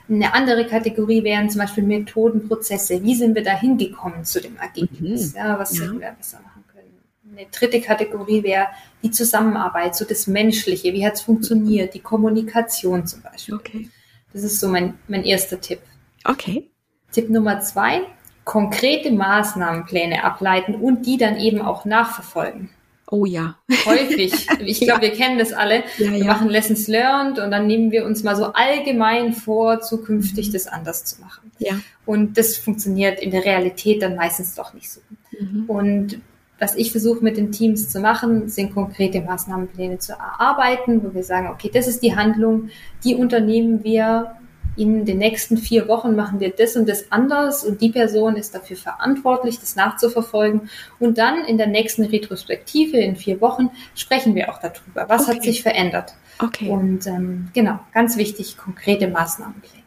Eine 0.08 0.34
andere 0.34 0.66
Kategorie 0.66 1.22
wären 1.24 1.48
zum 1.48 1.60
Beispiel 1.60 1.84
Methoden, 1.84 2.46
Prozesse. 2.48 3.02
Wie 3.02 3.14
sind 3.14 3.34
wir 3.34 3.42
da 3.44 3.52
hingekommen 3.58 4.24
zu 4.24 4.40
dem 4.40 4.56
Ergebnis? 4.56 5.32
Mhm. 5.32 5.38
Ja, 5.38 5.58
was 5.58 5.78
Ja. 5.78 5.84
hätten 5.84 6.00
wir 6.00 6.10
besser 6.12 6.40
machen 6.42 6.64
können? 6.72 7.38
Eine 7.38 7.46
dritte 7.50 7.80
Kategorie 7.80 8.42
wäre 8.42 8.66
die 9.02 9.10
Zusammenarbeit, 9.10 9.94
so 9.96 10.04
das 10.04 10.26
Menschliche. 10.26 10.92
Wie 10.92 11.06
hat 11.06 11.14
es 11.14 11.20
funktioniert? 11.22 11.94
Die 11.94 12.00
Kommunikation 12.00 13.06
zum 13.06 13.22
Beispiel. 13.22 13.54
Okay. 13.54 13.88
Das 14.32 14.42
ist 14.42 14.58
so 14.60 14.68
mein, 14.68 14.94
mein 15.08 15.24
erster 15.24 15.60
Tipp. 15.60 15.78
Okay. 16.24 16.68
Tipp 17.12 17.30
Nummer 17.30 17.60
zwei, 17.60 18.00
konkrete 18.44 19.12
Maßnahmenpläne 19.12 20.24
ableiten 20.24 20.74
und 20.74 21.06
die 21.06 21.16
dann 21.16 21.36
eben 21.38 21.60
auch 21.62 21.84
nachverfolgen. 21.84 22.70
Oh 23.14 23.26
ja. 23.26 23.56
Häufig, 23.86 24.48
ich 24.58 24.80
glaube, 24.84 25.02
wir 25.02 25.12
kennen 25.12 25.38
das 25.38 25.52
alle. 25.52 25.84
Ja, 25.98 26.10
Wir 26.10 26.18
ja. 26.18 26.24
machen 26.24 26.50
Lessons 26.50 26.88
learned 26.88 27.38
und 27.38 27.52
dann 27.52 27.68
nehmen 27.68 27.92
wir 27.92 28.04
uns 28.04 28.24
mal 28.24 28.34
so 28.34 28.46
allgemein 28.46 29.32
vor, 29.32 29.80
zukünftig 29.80 30.50
das 30.50 30.66
anders 30.66 31.04
zu 31.04 31.20
machen. 31.20 31.52
Ja. 31.60 31.78
Und 32.06 32.36
das 32.36 32.56
funktioniert 32.56 33.20
in 33.20 33.30
der 33.30 33.44
Realität 33.44 34.02
dann 34.02 34.16
meistens 34.16 34.56
doch 34.56 34.74
nicht 34.74 34.90
so. 34.90 35.00
Mhm. 35.38 35.64
Und 35.68 36.20
was 36.58 36.74
ich 36.74 36.90
versuche 36.90 37.22
mit 37.22 37.36
den 37.36 37.52
Teams 37.52 37.88
zu 37.88 38.00
machen, 38.00 38.48
sind 38.48 38.74
konkrete 38.74 39.20
Maßnahmenpläne 39.20 39.98
zu 39.98 40.14
erarbeiten, 40.14 41.04
wo 41.04 41.14
wir 41.14 41.22
sagen, 41.22 41.48
okay, 41.52 41.70
das 41.72 41.86
ist 41.86 42.02
die 42.02 42.16
Handlung, 42.16 42.70
die 43.04 43.14
unternehmen 43.14 43.84
wir. 43.84 44.34
In 44.76 45.04
den 45.04 45.18
nächsten 45.18 45.56
vier 45.56 45.86
Wochen 45.86 46.16
machen 46.16 46.40
wir 46.40 46.50
das 46.50 46.74
und 46.76 46.88
das 46.88 47.12
anders 47.12 47.62
und 47.64 47.80
die 47.80 47.90
Person 47.90 48.36
ist 48.36 48.54
dafür 48.54 48.76
verantwortlich, 48.76 49.60
das 49.60 49.76
nachzuverfolgen. 49.76 50.68
Und 50.98 51.18
dann 51.18 51.44
in 51.44 51.58
der 51.58 51.68
nächsten 51.68 52.04
Retrospektive 52.04 52.96
in 52.98 53.14
vier 53.14 53.40
Wochen 53.40 53.70
sprechen 53.94 54.34
wir 54.34 54.52
auch 54.52 54.60
darüber. 54.60 55.08
Was 55.08 55.28
hat 55.28 55.36
Okay. 55.36 55.50
sich 55.50 55.62
verändert? 55.62 56.14
Okay. 56.40 56.68
Und 56.68 57.06
ähm, 57.06 57.50
genau, 57.54 57.78
ganz 57.92 58.16
wichtig, 58.16 58.56
konkrete 58.56 59.06
Maßnahmenpläne. 59.06 59.84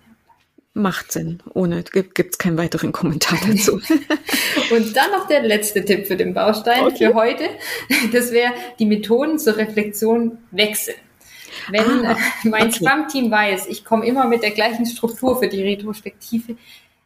Macht 0.73 1.11
Sinn. 1.11 1.41
Ohne 1.55 1.83
gibt 1.83 2.19
es 2.19 2.37
keinen 2.37 2.57
weiteren 2.57 2.91
Kommentar 2.91 3.39
dazu. 3.47 3.81
Und 4.71 4.95
dann 4.95 5.11
noch 5.11 5.27
der 5.27 5.41
letzte 5.41 5.83
Tipp 5.83 6.05
für 6.05 6.15
den 6.15 6.33
Baustein 6.35 6.83
Okay. 6.85 7.07
für 7.07 7.13
heute. 7.15 7.43
Das 8.13 8.31
wäre 8.31 8.51
die 8.77 8.85
Methoden 8.85 9.39
zur 9.39 9.57
Reflexion 9.57 10.37
wechseln. 10.51 10.95
Wenn 11.69 12.05
Ah, 12.05 12.11
äh, 12.11 12.15
mein 12.47 12.67
okay. 12.67 12.71
Scrum-Team 12.85 13.31
weiß, 13.31 13.67
ich 13.67 13.83
komme 13.85 14.05
immer 14.05 14.25
mit 14.25 14.43
der 14.43 14.51
gleichen 14.51 14.85
Struktur 14.85 15.39
für 15.39 15.47
die 15.47 15.63
Retrospektive, 15.63 16.55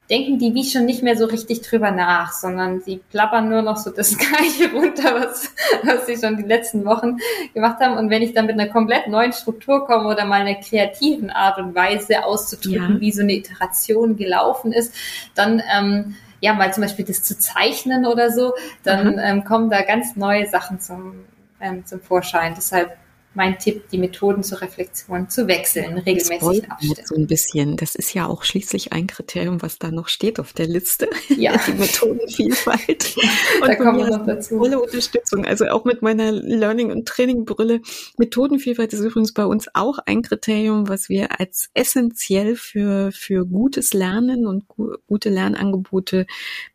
denken 0.09 0.39
die 0.39 0.53
wie 0.53 0.65
schon 0.69 0.83
nicht 0.85 1.03
mehr 1.03 1.15
so 1.15 1.25
richtig 1.25 1.61
drüber 1.61 1.89
nach, 1.91 2.33
sondern 2.33 2.81
sie 2.81 2.99
plappern 3.11 3.47
nur 3.47 3.61
noch 3.61 3.77
so 3.77 3.91
das 3.91 4.17
Gleiche 4.17 4.69
runter, 4.73 5.15
was, 5.15 5.49
was 5.83 6.05
sie 6.05 6.17
schon 6.17 6.35
die 6.35 6.43
letzten 6.43 6.83
Wochen 6.83 7.17
gemacht 7.53 7.79
haben. 7.79 7.97
Und 7.97 8.09
wenn 8.09 8.21
ich 8.21 8.33
dann 8.33 8.45
mit 8.45 8.59
einer 8.59 8.69
komplett 8.69 9.07
neuen 9.07 9.31
Struktur 9.31 9.85
komme 9.85 10.09
oder 10.09 10.25
mal 10.25 10.41
einer 10.41 10.55
kreativen 10.55 11.29
Art 11.29 11.59
und 11.59 11.75
Weise 11.75 12.25
auszudrücken, 12.25 12.95
Ja. 12.95 12.99
wie 12.99 13.11
so 13.13 13.21
eine 13.21 13.33
Iteration 13.33 14.17
gelaufen 14.17 14.73
ist, 14.73 14.93
dann 15.33 15.61
ähm, 15.73 16.15
ja 16.41 16.53
mal 16.55 16.73
zum 16.73 16.81
Beispiel 16.83 17.05
das 17.05 17.23
zu 17.23 17.37
zeichnen 17.39 18.05
oder 18.05 18.31
so, 18.31 18.53
dann 18.83 19.13
Mhm. 19.13 19.19
ähm, 19.23 19.43
kommen 19.45 19.69
da 19.69 19.81
ganz 19.83 20.17
neue 20.17 20.45
Sachen 20.49 20.81
zum, 20.81 21.13
ähm, 21.61 21.85
zum 21.85 22.01
Vorschein. 22.01 22.53
Deshalb 22.57 22.97
mein 23.33 23.57
Tipp, 23.57 23.87
die 23.89 23.97
Methoden 23.97 24.43
zur 24.43 24.61
Reflexion 24.61 25.29
zu 25.29 25.47
wechseln, 25.47 25.97
regelmäßig 25.97 26.69
abstimmen. 26.69 27.05
so 27.05 27.15
ein 27.15 27.27
bisschen. 27.27 27.77
Das 27.77 27.95
ist 27.95 28.13
ja 28.13 28.27
auch 28.27 28.43
schließlich 28.43 28.91
ein 28.91 29.07
Kriterium, 29.07 29.61
was 29.61 29.79
da 29.79 29.89
noch 29.89 30.09
steht 30.09 30.39
auf 30.39 30.51
der 30.51 30.67
Liste. 30.67 31.09
Ja. 31.37 31.57
Die 31.67 31.73
Methodenvielfalt. 31.73 33.15
Da 33.61 33.75
von 33.75 33.85
kommen 33.85 33.97
wir 33.99 34.17
noch 34.17 34.25
dazu. 34.25 34.57
Volle 34.57 34.81
Unterstützung. 34.81 35.45
Also 35.45 35.65
auch 35.67 35.85
mit 35.85 36.01
meiner 36.01 36.31
Learning- 36.31 36.91
und 36.91 37.07
Trainingbrille. 37.07 37.81
Methodenvielfalt 38.17 38.91
ist 38.93 39.01
übrigens 39.01 39.33
bei 39.33 39.45
uns 39.45 39.67
auch 39.73 39.99
ein 40.05 40.23
Kriterium, 40.23 40.89
was 40.89 41.09
wir 41.09 41.39
als 41.39 41.69
essentiell 41.73 42.55
für, 42.55 43.11
für 43.11 43.45
gutes 43.45 43.93
Lernen 43.93 44.47
und 44.47 44.67
gu 44.67 44.95
gute 45.07 45.29
Lernangebote 45.29 46.25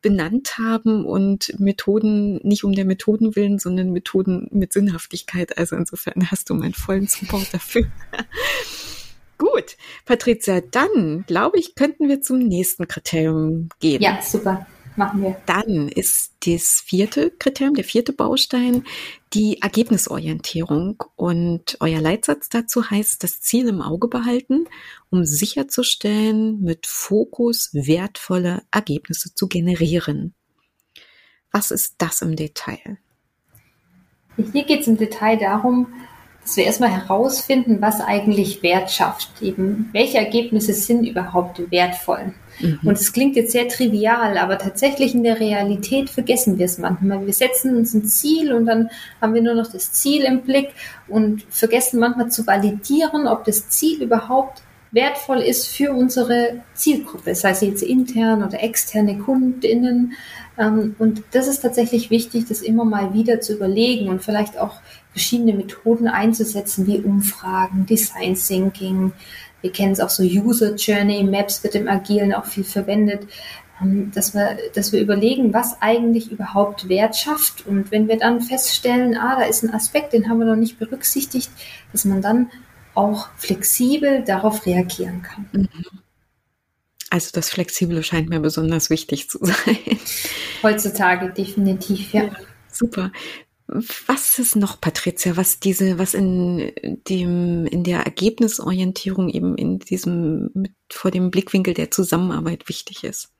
benannt 0.00 0.58
haben 0.58 1.04
und 1.04 1.58
Methoden 1.58 2.36
nicht 2.44 2.64
um 2.64 2.72
der 2.72 2.84
Methoden 2.84 3.34
willen, 3.34 3.58
sondern 3.58 3.90
Methoden 3.90 4.48
mit 4.52 4.72
Sinnhaftigkeit. 4.72 5.58
Also 5.58 5.76
insofern 5.76 6.30
hast 6.30 6.45
du 6.46 6.54
meinen 6.54 6.74
vollen 6.74 7.06
Support 7.06 7.52
dafür. 7.52 7.86
Gut, 9.38 9.76
Patricia, 10.06 10.60
dann 10.60 11.24
glaube 11.26 11.58
ich, 11.58 11.74
könnten 11.74 12.08
wir 12.08 12.22
zum 12.22 12.38
nächsten 12.38 12.88
Kriterium 12.88 13.68
gehen. 13.80 14.00
Ja, 14.00 14.20
super. 14.22 14.66
Machen 14.96 15.22
wir. 15.22 15.36
Dann 15.44 15.88
ist 15.88 16.32
das 16.46 16.82
vierte 16.84 17.30
Kriterium, 17.30 17.74
der 17.74 17.84
vierte 17.84 18.14
Baustein, 18.14 18.84
die 19.34 19.60
Ergebnisorientierung. 19.60 21.04
Und 21.16 21.76
euer 21.80 22.00
Leitsatz 22.00 22.48
dazu 22.48 22.90
heißt, 22.90 23.22
das 23.22 23.42
Ziel 23.42 23.68
im 23.68 23.82
Auge 23.82 24.08
behalten, 24.08 24.66
um 25.10 25.26
sicherzustellen, 25.26 26.62
mit 26.62 26.86
Fokus 26.86 27.70
wertvolle 27.74 28.62
Ergebnisse 28.70 29.34
zu 29.34 29.48
generieren. 29.48 30.34
Was 31.52 31.70
ist 31.70 31.96
das 31.98 32.22
im 32.22 32.34
Detail? 32.34 32.98
Hier 34.52 34.64
geht 34.64 34.80
es 34.80 34.86
im 34.86 34.96
Detail 34.96 35.36
darum, 35.38 35.88
dass 36.46 36.56
wir 36.56 36.64
erstmal 36.64 36.90
herausfinden, 36.90 37.78
was 37.80 38.00
eigentlich 38.00 38.62
Wert 38.62 38.92
schafft. 38.92 39.42
Eben, 39.42 39.90
welche 39.92 40.18
Ergebnisse 40.18 40.74
sind 40.74 41.04
überhaupt 41.04 41.60
wertvoll? 41.72 42.34
Mhm. 42.60 42.78
Und 42.84 42.92
es 42.92 43.12
klingt 43.12 43.34
jetzt 43.34 43.50
sehr 43.50 43.66
trivial, 43.66 44.38
aber 44.38 44.56
tatsächlich 44.56 45.12
in 45.12 45.24
der 45.24 45.40
Realität 45.40 46.08
vergessen 46.08 46.56
wir 46.56 46.66
es 46.66 46.78
manchmal. 46.78 47.26
Wir 47.26 47.32
setzen 47.32 47.76
uns 47.76 47.94
ein 47.94 48.04
Ziel 48.04 48.52
und 48.52 48.66
dann 48.66 48.90
haben 49.20 49.34
wir 49.34 49.42
nur 49.42 49.54
noch 49.54 49.70
das 49.70 49.90
Ziel 49.90 50.22
im 50.22 50.42
Blick 50.42 50.68
und 51.08 51.44
vergessen 51.50 51.98
manchmal 51.98 52.30
zu 52.30 52.46
validieren, 52.46 53.26
ob 53.26 53.44
das 53.44 53.68
Ziel 53.68 54.00
überhaupt 54.00 54.62
wertvoll 54.92 55.38
ist 55.38 55.66
für 55.66 55.90
unsere 55.90 56.60
Zielgruppe, 56.74 57.34
sei 57.34 57.50
es 57.50 57.60
jetzt 57.60 57.82
intern 57.82 58.44
oder 58.44 58.62
externe 58.62 59.18
KundInnen. 59.18 60.12
Ähm, 60.56 60.94
Und 60.98 61.24
das 61.32 61.48
ist 61.48 61.60
tatsächlich 61.60 62.10
wichtig, 62.10 62.46
das 62.48 62.62
immer 62.62 62.84
mal 62.84 63.12
wieder 63.12 63.40
zu 63.40 63.54
überlegen 63.54 64.08
und 64.08 64.22
vielleicht 64.22 64.56
auch 64.58 64.76
verschiedene 65.16 65.54
Methoden 65.54 66.08
einzusetzen, 66.08 66.86
wie 66.86 66.98
Umfragen, 66.98 67.86
Design 67.86 68.34
Thinking. 68.34 69.14
Wir 69.62 69.72
kennen 69.72 69.94
es 69.94 70.00
auch 70.00 70.10
so 70.10 70.22
User 70.22 70.74
Journey 70.74 71.24
Maps 71.24 71.64
wird 71.64 71.74
im 71.74 71.88
Agilen 71.88 72.34
auch 72.34 72.44
viel 72.44 72.64
verwendet, 72.64 73.26
ähm, 73.80 74.12
dass 74.14 74.34
wir, 74.34 74.58
dass 74.74 74.92
wir 74.92 75.00
überlegen, 75.00 75.54
was 75.54 75.80
eigentlich 75.80 76.30
überhaupt 76.30 76.90
Wert 76.90 77.16
schafft. 77.16 77.66
Und 77.66 77.90
wenn 77.90 78.08
wir 78.08 78.18
dann 78.18 78.42
feststellen, 78.42 79.16
ah, 79.16 79.36
da 79.40 79.46
ist 79.46 79.62
ein 79.62 79.72
Aspekt, 79.72 80.12
den 80.12 80.28
haben 80.28 80.38
wir 80.38 80.44
noch 80.44 80.54
nicht 80.54 80.78
berücksichtigt, 80.78 81.50
dass 81.92 82.04
man 82.04 82.20
dann 82.20 82.50
auch 82.92 83.30
flexibel 83.38 84.22
darauf 84.22 84.66
reagieren 84.66 85.22
kann. 85.22 85.66
Also 87.08 87.30
das 87.32 87.48
Flexible 87.48 88.02
scheint 88.02 88.28
mir 88.28 88.40
besonders 88.40 88.90
wichtig 88.90 89.30
zu 89.30 89.38
sein. 89.42 89.78
Heutzutage 90.62 91.30
definitiv, 91.30 92.12
ja. 92.12 92.28
Super. 92.70 93.10
Was 93.68 94.38
ist 94.38 94.54
noch, 94.54 94.80
Patricia, 94.80 95.36
was 95.36 95.58
diese, 95.58 95.98
was 95.98 96.14
in 96.14 96.72
dem, 97.08 97.66
in 97.66 97.82
der 97.82 98.00
Ergebnisorientierung 98.00 99.28
eben 99.28 99.56
in 99.56 99.80
diesem, 99.80 100.50
mit, 100.54 100.72
vor 100.90 101.10
dem 101.10 101.30
Blickwinkel 101.30 101.74
der 101.74 101.90
Zusammenarbeit 101.90 102.68
wichtig 102.68 103.02
ist? 103.02 103.30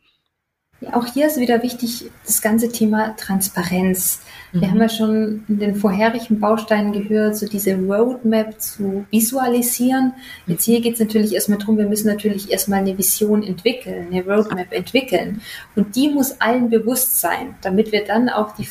Ja, 0.81 0.95
auch 0.95 1.07
hier 1.07 1.29
ist 1.29 1.39
wieder 1.39 1.63
wichtig 1.63 2.11
das 2.27 2.43
ganze 2.43 2.71
Thema 2.71 3.17
Transparenz. 3.17 4.21
Mhm. 4.53 4.61
Wir 4.61 4.71
haben 4.71 4.81
ja 4.81 4.89
schon 4.89 5.45
in 5.49 5.59
den 5.59 5.75
vorherigen 5.75 6.41
Bausteinen 6.41 6.93
gehört, 6.93 7.37
so 7.37 7.47
diese 7.47 7.75
Roadmap 7.77 8.61
zu 8.61 9.05
visualisieren. 9.11 10.13
Jetzt 10.47 10.65
hier 10.65 10.81
geht 10.81 10.95
es 10.95 11.01
natürlich 11.01 11.35
erstmal 11.35 11.59
darum, 11.59 11.79
wir 11.79 11.87
müssen 11.87 12.09
natürlich 12.09 12.51
erstmal 12.51 12.81
eine 12.81 12.97
Vision 12.97 13.43
entwickeln, 13.43 14.09
eine 14.11 14.25
Roadmap 14.25 14.73
entwickeln. 14.73 15.41
Und 15.75 15.97
die 15.97 16.09
muss 16.09 16.41
allen 16.41 16.71
bewusst 16.71 17.21
sein, 17.21 17.55
damit 17.63 17.93
wir 17.93 18.05
dann 18.05 18.29
auch 18.29 18.55
die, 18.57 18.69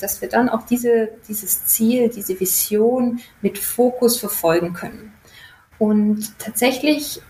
dass 0.00 0.20
wir 0.20 0.28
dann 0.28 0.48
auch 0.48 0.66
diese, 0.66 1.10
dieses 1.28 1.66
Ziel, 1.66 2.08
diese 2.08 2.38
Vision 2.38 3.20
mit 3.42 3.58
Fokus 3.58 4.18
verfolgen 4.18 4.72
können. 4.72 5.12
Und 5.78 6.38
tatsächlich 6.38 7.20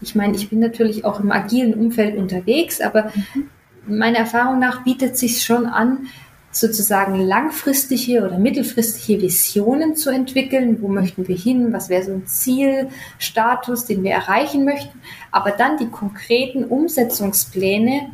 ich 0.00 0.14
meine, 0.14 0.36
ich 0.36 0.48
bin 0.48 0.60
natürlich 0.60 1.04
auch 1.04 1.18
im 1.18 1.32
agilen 1.32 1.74
Umfeld 1.74 2.16
unterwegs, 2.16 2.80
aber 2.80 3.10
mhm 3.34 3.48
meiner 3.88 4.18
Erfahrung 4.18 4.58
nach 4.58 4.84
bietet 4.84 5.16
sich 5.16 5.42
schon 5.42 5.66
an, 5.66 6.08
sozusagen 6.50 7.20
langfristige 7.20 8.24
oder 8.24 8.38
mittelfristige 8.38 9.22
Visionen 9.22 9.96
zu 9.96 10.10
entwickeln. 10.10 10.80
Wo 10.80 10.88
möchten 10.88 11.28
wir 11.28 11.36
hin? 11.36 11.72
Was 11.72 11.88
wäre 11.88 12.04
so 12.04 12.12
ein 12.12 12.26
Zielstatus, 12.26 13.84
den 13.84 14.02
wir 14.02 14.12
erreichen 14.12 14.64
möchten? 14.64 15.00
Aber 15.30 15.50
dann 15.50 15.76
die 15.76 15.88
konkreten 15.88 16.64
Umsetzungspläne 16.64 18.10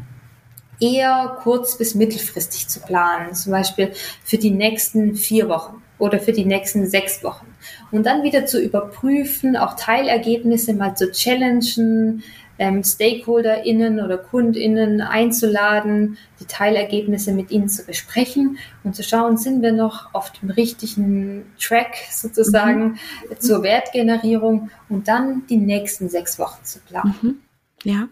eher 0.80 1.38
kurz- 1.42 1.78
bis 1.78 1.94
mittelfristig 1.94 2.68
zu 2.68 2.80
planen. 2.80 3.34
Zum 3.34 3.52
Beispiel 3.52 3.92
für 4.24 4.38
die 4.38 4.50
nächsten 4.50 5.14
vier 5.14 5.48
Wochen 5.48 5.82
oder 5.98 6.18
für 6.18 6.32
die 6.32 6.44
nächsten 6.44 6.86
sechs 6.86 7.22
Wochen. 7.22 7.46
Und 7.90 8.06
dann 8.06 8.24
wieder 8.24 8.46
zu 8.46 8.60
überprüfen, 8.60 9.56
auch 9.56 9.76
Teilergebnisse 9.76 10.74
mal 10.74 10.96
zu 10.96 11.10
challengen, 11.12 12.22
ähm, 12.58 12.84
StakeholderInnen 12.84 14.00
oder 14.00 14.18
KundInnen 14.18 15.00
einzuladen, 15.00 16.18
die 16.40 16.46
Teilergebnisse 16.46 17.32
mit 17.32 17.50
ihnen 17.50 17.68
zu 17.68 17.84
besprechen 17.84 18.58
und 18.84 18.94
zu 18.94 19.02
schauen, 19.02 19.36
sind 19.36 19.62
wir 19.62 19.72
noch 19.72 20.14
auf 20.14 20.32
dem 20.32 20.50
richtigen 20.50 21.52
Track 21.60 21.96
sozusagen 22.10 22.98
mhm. 23.30 23.40
zur 23.40 23.62
Wertgenerierung 23.62 24.70
und 24.88 25.08
dann 25.08 25.46
die 25.48 25.56
nächsten 25.56 26.08
sechs 26.08 26.38
Wochen 26.38 26.64
zu 26.64 26.80
planen. 26.80 27.14
Mhm. 27.22 27.36
Ja, 27.82 28.08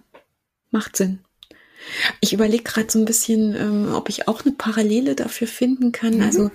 macht 0.71 0.97
Sinn. 0.97 1.21
Ich 2.21 2.33
überlege 2.33 2.63
gerade 2.63 2.91
so 2.91 2.99
ein 2.99 3.05
bisschen, 3.05 3.57
ähm, 3.57 3.95
ob 3.95 4.09
ich 4.09 4.29
auch 4.29 4.45
eine 4.45 4.55
Parallele 4.55 5.15
dafür 5.15 5.47
finden 5.47 5.93
kann. 5.93 6.17
Mhm. 6.17 6.23
Also 6.23 6.51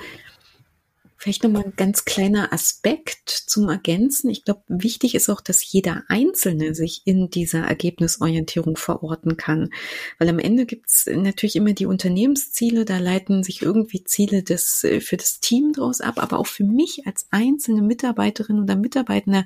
Vielleicht 1.20 1.44
nochmal 1.44 1.66
ein 1.66 1.74
ganz 1.76 2.06
kleiner 2.06 2.54
Aspekt 2.54 3.30
zum 3.30 3.70
Ergänzen. 3.70 4.30
Ich 4.30 4.46
glaube, 4.46 4.62
wichtig 4.68 5.16
ist 5.16 5.30
auch, 5.30 5.42
dass 5.42 5.72
jeder 5.72 6.04
Einzelne 6.10 6.76
sich 6.76 7.02
in 7.06 7.32
dieser 7.32 7.62
Ergebnisorientierung 7.62 8.78
verorten 8.78 9.36
kann. 9.36 9.72
Weil 10.20 10.30
am 10.30 10.38
Ende 10.38 10.68
gibt 10.68 10.90
es 10.90 11.10
natürlich 11.12 11.56
immer 11.56 11.74
die 11.74 11.88
Unternehmensziele, 11.88 12.86
da 12.86 13.00
leiten 13.00 13.44
sich 13.44 13.64
irgendwie 13.64 14.04
Ziele 14.04 14.44
des, 14.44 14.84
äh, 14.84 15.02
für 15.02 15.18
das 15.18 15.40
Team 15.40 15.74
draus 15.74 16.02
ab, 16.02 16.22
aber 16.22 16.38
auch 16.38 16.46
für 16.46 16.64
mich 16.64 17.08
als 17.08 17.28
einzelne 17.32 17.82
Mitarbeiterin 17.82 18.60
oder 18.60 18.76
Mitarbeiter 18.76 19.46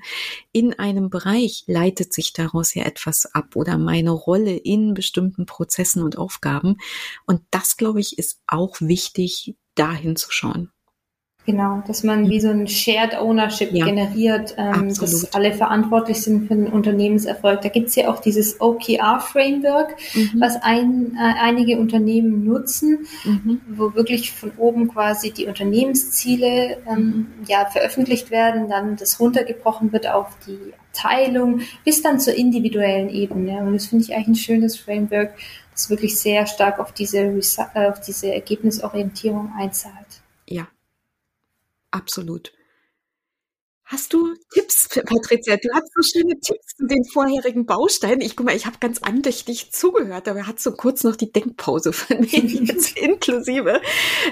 in 0.51 0.78
einem 0.78 1.09
Bereich 1.09 1.63
leitet 1.67 2.13
sich 2.13 2.34
daraus 2.34 2.74
ja 2.74 2.84
etwas 2.84 3.34
ab 3.34 3.55
oder 3.55 3.78
meine 3.78 4.11
Rolle 4.11 4.57
in 4.57 4.93
bestimmten 4.93 5.45
Prozessen 5.45 6.03
und 6.03 6.17
Aufgaben. 6.17 6.78
Und 7.26 7.41
das, 7.49 7.78
glaube 7.78 8.01
ich, 8.01 8.17
ist 8.17 8.41
auch 8.45 8.82
wichtig, 8.82 9.55
dahin 9.76 10.17
zu 10.17 10.32
schauen. 10.32 10.69
Genau, 11.48 11.82
dass 11.88 12.04
man 12.04 12.30
wie 12.30 12.39
so 12.39 12.50
ein 12.50 12.68
Shared 12.68 13.20
Ownership 13.20 13.72
ja, 13.74 13.86
generiert, 13.86 14.54
ähm, 14.58 14.94
dass 14.94 15.34
alle 15.34 15.54
verantwortlich 15.54 16.22
sind 16.22 16.48
für 16.48 16.54
den 16.54 16.68
Unternehmenserfolg. 16.68 17.62
Da 17.62 17.70
gibt's 17.70 17.96
ja 17.96 18.10
auch 18.10 18.20
dieses 18.20 18.62
OKR-Framework, 18.62 19.96
mhm. 20.14 20.39
was 20.39 20.62
ein, 20.62 21.18
äh, 21.18 21.34
einige 21.42 21.80
Unternehmen 21.80 22.46
nutzen, 22.46 23.08
mhm. 23.24 23.60
wo 23.68 23.96
wirklich 23.96 24.34
von 24.34 24.52
oben 24.58 24.88
quasi 24.88 25.32
die 25.32 25.48
Unternehmensziele 25.48 26.78
ähm, 26.88 27.28
ja, 27.48 27.66
veröffentlicht 27.66 28.30
werden, 28.30 28.70
dann 28.70 28.96
das 28.96 29.20
runtergebrochen 29.20 29.92
wird 29.92 30.08
auf 30.08 30.28
die 30.46 30.74
Abteilung, 30.92 31.62
bis 31.84 32.04
dann 32.04 32.20
zur 32.20 32.36
individuellen 32.36 33.10
Ebene. 33.10 33.64
Und 33.64 33.74
das 33.74 33.88
finde 33.88 34.04
ich 34.04 34.14
eigentlich 34.14 34.28
ein 34.28 34.36
schönes 34.36 34.78
Framework, 34.78 35.34
das 35.72 35.89
wirklich 35.89 36.20
sehr 36.20 36.46
stark 36.46 36.78
auf 36.78 36.92
diese, 36.92 37.18
äh, 37.18 37.88
auf 37.88 38.00
diese 38.00 38.32
Ergebnisorientierung 38.32 39.52
einzahlt. 39.58 40.11
Absolut. 41.94 42.52
Hast 43.92 44.14
du 44.14 44.36
Tipps, 44.54 44.88
Patricia? 44.88 45.58
Du 45.58 45.68
hast 45.74 45.92
so 45.94 46.02
schöne 46.02 46.39
Tipps 46.39 46.78
zu 46.78 46.88
den 46.88 47.04
vorherigen 47.04 47.66
Bausteinen. 47.66 48.22
Ich 48.22 48.38
guck 48.38 48.46
mal, 48.46 48.56
ich 48.56 48.66
habe 48.66 48.78
ganz 48.80 49.00
andächtig 49.00 49.74
zugehört, 49.74 50.30
aber 50.30 50.48
hat 50.48 50.62
so 50.62 50.72
kurz 50.72 51.04
noch 51.04 51.18
die 51.18 51.30
Denkpause 51.30 51.92
von 51.94 52.22
mir 52.22 52.39
jetzt 52.39 52.98
inklusive. 52.98 53.82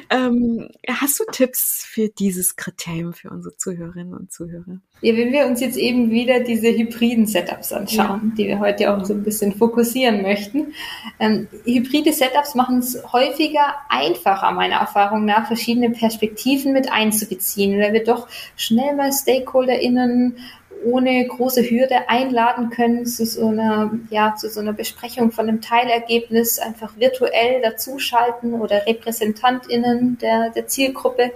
Ähm, 0.10 0.70
hast 0.88 1.20
du 1.20 1.26
Tipps 1.30 1.84
für 1.86 2.08
dieses 2.08 2.56
Kriterium 2.56 3.12
für 3.12 3.32
unsere 3.32 3.58
Zuhörerinnen 3.58 4.14
und 4.14 4.32
Zuhörer? 4.32 4.80
Ja, 5.02 5.18
wenn 5.18 5.34
wir 5.34 5.46
uns 5.46 5.60
jetzt 5.60 5.78
eben 5.78 6.10
wieder 6.10 6.40
diese 6.40 6.70
hybriden 6.70 7.26
Setups 7.26 7.74
anschauen, 7.74 8.30
ja. 8.30 8.36
die 8.38 8.48
wir 8.48 8.60
heute 8.60 8.94
auch 8.94 9.04
so 9.04 9.14
ein 9.14 9.24
bisschen 9.24 9.54
fokussieren 9.54 10.22
möchten. 10.22 10.74
Ähm, 11.20 11.50
hybride 11.66 12.14
Setups 12.14 12.56
machen 12.56 12.80
es 12.80 13.02
häufiger 13.12 13.76
einfacher, 13.90 14.52
meiner 14.52 14.76
Erfahrung 14.76 15.26
nach, 15.26 15.48
verschiedene 15.48 15.90
Perspektiven 15.90 16.72
mit 16.72 16.92
einzubeziehen, 16.92 17.78
weil 17.80 17.92
wir 17.92 18.04
doch 18.06 18.28
schnell 18.56 18.96
mal 18.96 19.12
StakeholderInnen 19.50 20.38
ohne 20.86 21.28
große 21.28 21.62
Hürde 21.70 22.08
einladen 22.08 22.70
können 22.70 23.06
zu 23.06 23.26
so 23.26 23.48
einer, 23.48 23.92
ja, 24.10 24.36
zu 24.36 24.50
so 24.50 24.62
einer 24.62 24.72
Besprechung 24.72 25.32
von 25.32 25.50
einem 25.50 25.62
Teilergebnis 25.62 26.58
einfach 26.58 26.98
virtuell 26.98 27.62
dazuschalten 27.62 28.54
oder 28.54 28.86
RepräsentantInnen 28.88 30.18
der, 30.20 30.52
der 30.52 30.68
Zielgruppe. 30.68 31.34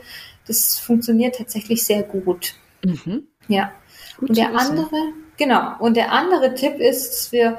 Das 0.48 0.80
funktioniert 0.80 1.36
tatsächlich 1.36 1.84
sehr 1.84 2.04
gut. 2.04 2.56
Mhm. 2.86 3.28
Ja. 3.50 3.74
Gut 4.18 4.30
und 4.30 4.38
der 4.38 4.56
andere, 4.56 4.96
genau, 5.38 5.76
und 5.80 5.98
der 5.98 6.14
andere 6.14 6.54
Tipp 6.54 6.76
ist, 6.80 7.10
dass 7.10 7.32
wir, 7.34 7.58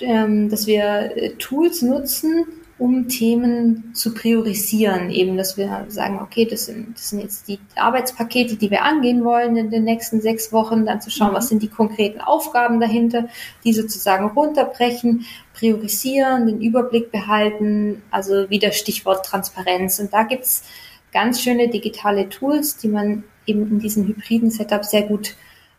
ähm, 0.00 0.48
dass 0.48 0.66
wir 0.66 1.16
äh, 1.16 1.30
Tools 1.36 1.82
nutzen, 1.82 2.46
um 2.78 3.08
Themen 3.08 3.94
zu 3.94 4.12
priorisieren. 4.12 5.10
Eben, 5.10 5.36
dass 5.36 5.56
wir 5.56 5.86
sagen, 5.88 6.18
okay, 6.20 6.44
das 6.44 6.66
sind, 6.66 6.94
das 6.94 7.10
sind 7.10 7.20
jetzt 7.20 7.48
die 7.48 7.58
Arbeitspakete, 7.74 8.56
die 8.56 8.70
wir 8.70 8.82
angehen 8.82 9.24
wollen 9.24 9.56
in 9.56 9.70
den 9.70 9.84
nächsten 9.84 10.20
sechs 10.20 10.52
Wochen, 10.52 10.84
dann 10.84 11.00
zu 11.00 11.10
schauen, 11.10 11.30
mhm. 11.30 11.36
was 11.36 11.48
sind 11.48 11.62
die 11.62 11.68
konkreten 11.68 12.20
Aufgaben 12.20 12.78
dahinter, 12.78 13.28
die 13.64 13.72
sozusagen 13.72 14.28
runterbrechen, 14.28 15.24
priorisieren, 15.54 16.46
den 16.46 16.60
Überblick 16.60 17.10
behalten, 17.10 18.02
also 18.10 18.50
wieder 18.50 18.72
Stichwort 18.72 19.24
Transparenz. 19.24 19.98
Und 19.98 20.12
da 20.12 20.24
gibt's 20.24 20.64
ganz 21.12 21.40
schöne 21.40 21.68
digitale 21.68 22.28
Tools, 22.28 22.76
die 22.76 22.88
man 22.88 23.24
eben 23.46 23.70
in 23.70 23.78
diesen 23.78 24.06
hybriden 24.06 24.50
Setup 24.50 24.84
sehr 24.84 25.02
gut 25.02 25.34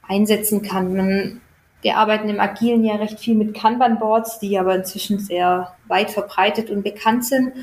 einsetzen 0.07 0.63
kann. 0.63 0.95
Man, 0.95 1.41
wir 1.82 1.97
arbeiten 1.97 2.30
im 2.30 2.39
Agilen 2.39 2.84
ja 2.84 2.95
recht 2.95 3.19
viel 3.19 3.36
mit 3.36 3.53
Kanban-Boards, 3.53 4.39
die 4.39 4.57
aber 4.57 4.75
inzwischen 4.75 5.19
sehr 5.19 5.73
weit 5.88 6.09
verbreitet 6.09 6.69
und 6.69 6.84
bekannt 6.84 7.25
sind. 7.25 7.53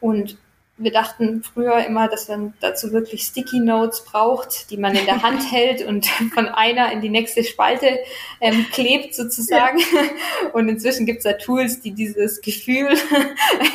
Und 0.00 0.36
wir 0.80 0.92
dachten 0.92 1.42
früher 1.42 1.84
immer, 1.84 2.08
dass 2.08 2.28
man 2.28 2.54
dazu 2.60 2.90
wirklich 2.92 3.22
Sticky 3.22 3.60
Notes 3.60 4.04
braucht, 4.04 4.70
die 4.70 4.78
man 4.78 4.96
in 4.96 5.04
der 5.04 5.22
Hand 5.22 5.52
hält 5.52 5.86
und 5.86 6.06
von 6.06 6.46
einer 6.46 6.90
in 6.90 7.00
die 7.00 7.10
nächste 7.10 7.44
Spalte 7.44 7.98
ähm, 8.40 8.66
klebt 8.72 9.14
sozusagen. 9.14 9.78
Ja. 9.78 10.50
Und 10.52 10.68
inzwischen 10.68 11.06
gibt 11.06 11.18
es 11.18 11.24
da 11.24 11.34
Tools, 11.34 11.80
die 11.80 11.92
dieses 11.92 12.40
Gefühl 12.40 12.96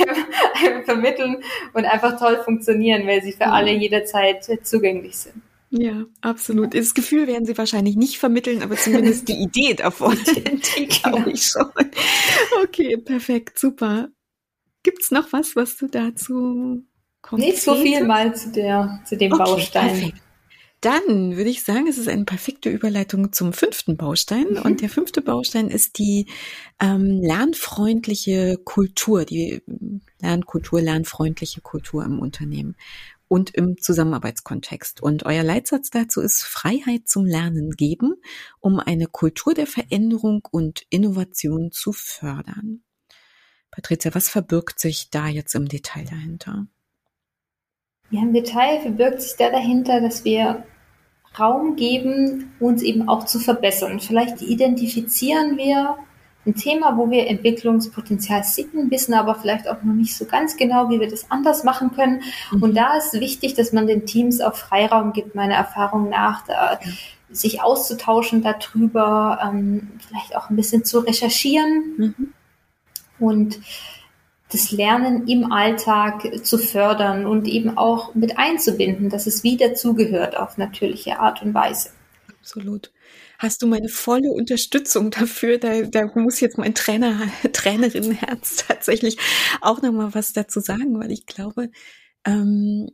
vermitteln 0.86 1.44
und 1.74 1.86
einfach 1.86 2.20
toll 2.20 2.42
funktionieren, 2.44 3.08
weil 3.08 3.22
sie 3.22 3.34
für 3.34 3.48
alle 3.48 3.72
jederzeit 3.72 4.44
zugänglich 4.64 5.18
sind. 5.18 5.42
Ja, 5.70 6.06
absolut. 6.22 6.74
Das 6.74 6.94
Gefühl 6.94 7.28
werden 7.28 7.46
Sie 7.46 7.58
wahrscheinlich 7.58 7.96
nicht 7.96 8.18
vermitteln, 8.18 8.62
aber 8.62 8.76
zumindest 8.78 9.28
die 9.28 9.34
Idee 9.44 9.74
davon, 9.74 10.18
die 10.78 10.86
glaube 10.88 11.32
ich 11.32 11.44
schon. 11.44 11.70
Okay, 12.64 12.98
perfekt, 12.98 13.60
super. 13.60 14.10
Gibt's 14.84 15.12
noch 15.12 15.34
was, 15.34 15.56
was 15.56 15.78
du 15.78 15.88
dazu 15.88 16.86
konkret 17.22 17.50
Nicht 17.50 17.62
so 17.64 17.76
viel 17.76 18.04
mal 18.06 18.36
zu 18.36 18.52
der, 18.52 19.02
zu 19.06 19.18
dem 19.18 19.34
okay, 19.34 19.44
Baustein. 19.44 19.88
Perfekt. 19.88 20.22
Dann 20.82 21.36
würde 21.36 21.50
ich 21.50 21.64
sagen, 21.64 21.88
es 21.88 21.98
ist 21.98 22.08
eine 22.08 22.26
perfekte 22.26 22.70
Überleitung 22.70 23.34
zum 23.34 23.54
fünften 23.54 23.98
Baustein. 23.98 24.52
Mhm. 24.52 24.58
Und 24.60 24.82
der 24.82 24.90
fünfte 24.90 25.24
Baustein 25.24 25.70
ist 25.70 25.98
die 25.98 26.28
ähm, 26.80 27.22
lernfreundliche 27.24 28.60
Kultur, 28.64 29.26
die 29.26 29.64
Lernkultur, 30.22 30.82
lernfreundliche 30.82 31.62
Kultur 31.62 32.06
im 32.06 32.20
Unternehmen 32.20 32.76
und 33.28 33.54
im 33.56 33.78
Zusammenarbeitskontext. 33.78 35.02
Und 35.02 35.26
euer 35.26 35.44
Leitsatz 35.44 35.90
dazu 35.90 36.22
ist 36.22 36.44
Freiheit 36.44 37.08
zum 37.08 37.26
Lernen 37.26 37.72
geben, 37.72 38.16
um 38.60 38.80
eine 38.80 39.08
Kultur 39.08 39.54
der 39.54 39.68
Veränderung 39.68 40.48
und 40.52 40.84
Innovation 40.90 41.72
zu 41.72 41.92
fördern. 41.92 42.84
Patricia, 43.72 44.16
was 44.16 44.30
verbirgt 44.30 44.80
sich 44.80 45.10
da 45.10 45.28
jetzt 45.28 45.54
im 45.56 45.68
Detail 45.68 46.06
dahinter? 46.06 46.68
Ja, 48.12 48.22
im 48.22 48.34
Detail 48.34 48.80
verbirgt 48.82 49.22
sich 49.22 49.36
da 49.38 49.50
dahinter, 49.50 50.00
dass 50.00 50.24
wir 50.24 50.64
Raum 51.38 51.76
geben, 51.76 52.54
uns 52.60 52.82
eben 52.82 53.10
auch 53.10 53.26
zu 53.26 53.40
verbessern. 53.40 54.00
Vielleicht 54.00 54.42
identifizieren 54.42 55.58
wir 55.58 55.98
ein 56.46 56.56
Thema, 56.56 56.98
wo 56.98 57.10
wir 57.10 57.28
Entwicklungspotenzial 57.28 58.44
sehen, 58.44 58.92
wissen 58.92 59.14
aber 59.14 59.36
vielleicht 59.36 59.68
auch 59.68 59.82
noch 59.82 59.94
nicht 59.94 60.16
so 60.16 60.26
ganz 60.26 60.58
genau, 60.58 60.90
wie 60.90 61.00
wir 61.00 61.10
das 61.10 61.32
anders 61.32 61.64
machen 61.64 61.92
können. 61.94 62.22
Mhm. 62.52 62.64
Und 62.64 62.78
da 62.78 62.98
ist 62.98 63.14
wichtig, 63.14 63.56
dass 63.56 63.74
man 63.74 63.88
den 63.88 64.06
Teams 64.06 64.42
auch 64.42 64.56
Freiraum 64.56 65.14
gibt, 65.14 65.34
meiner 65.36 65.56
Erfahrung 65.56 66.10
nach, 66.10 66.46
da 66.46 66.80
sich 67.32 67.62
auszutauschen 67.62 68.44
darüber, 68.44 69.40
ähm, 69.44 69.92
vielleicht 70.08 70.36
auch 70.36 70.50
ein 70.50 70.56
bisschen 70.56 70.86
zu 70.86 71.00
recherchieren 71.00 71.84
mhm. 71.98 72.34
und 73.20 73.60
das 74.52 74.72
Lernen 74.72 75.28
im 75.28 75.52
Alltag 75.52 76.46
zu 76.46 76.60
fördern 76.60 77.26
und 77.26 77.48
eben 77.48 77.78
auch 77.78 78.14
mit 78.14 78.38
einzubinden, 78.38 79.10
dass 79.10 79.26
es 79.26 79.44
wieder 79.44 79.74
zugehört 79.74 80.38
auf 80.38 80.58
natürliche 80.58 81.20
Art 81.20 81.42
und 81.42 81.54
Weise. 81.56 81.90
Absolut 82.40 82.92
hast 83.38 83.62
du 83.62 83.68
meine 83.68 83.90
volle 83.90 84.32
Unterstützung 84.32 85.12
dafür. 85.12 85.58
Da, 85.58 85.82
da 85.82 86.12
muss 86.16 86.40
jetzt 86.40 86.58
mein 86.58 86.76
Trainer, 86.76 87.30
Trainerinnenherz 87.54 88.66
tatsächlich 88.68 89.18
auch 89.62 89.82
nochmal 89.82 90.14
was 90.14 90.34
dazu 90.34 90.60
sagen, 90.60 91.00
weil 91.00 91.12
ich 91.12 91.26
glaube, 91.26 91.70
ähm, 92.26 92.90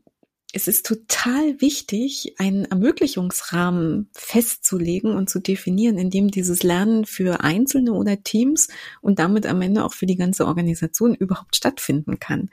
es 0.53 0.67
ist 0.67 0.85
total 0.85 1.61
wichtig, 1.61 2.35
einen 2.37 2.65
Ermöglichungsrahmen 2.65 4.09
festzulegen 4.13 5.15
und 5.15 5.29
zu 5.29 5.39
definieren, 5.39 5.97
in 5.97 6.09
dem 6.09 6.29
dieses 6.29 6.61
Lernen 6.61 7.05
für 7.05 7.41
Einzelne 7.41 7.93
oder 7.93 8.21
Teams 8.21 8.67
und 9.01 9.19
damit 9.19 9.45
am 9.45 9.61
Ende 9.61 9.85
auch 9.85 9.93
für 9.93 10.05
die 10.05 10.17
ganze 10.17 10.45
Organisation 10.45 11.15
überhaupt 11.15 11.55
stattfinden 11.55 12.19
kann. 12.19 12.49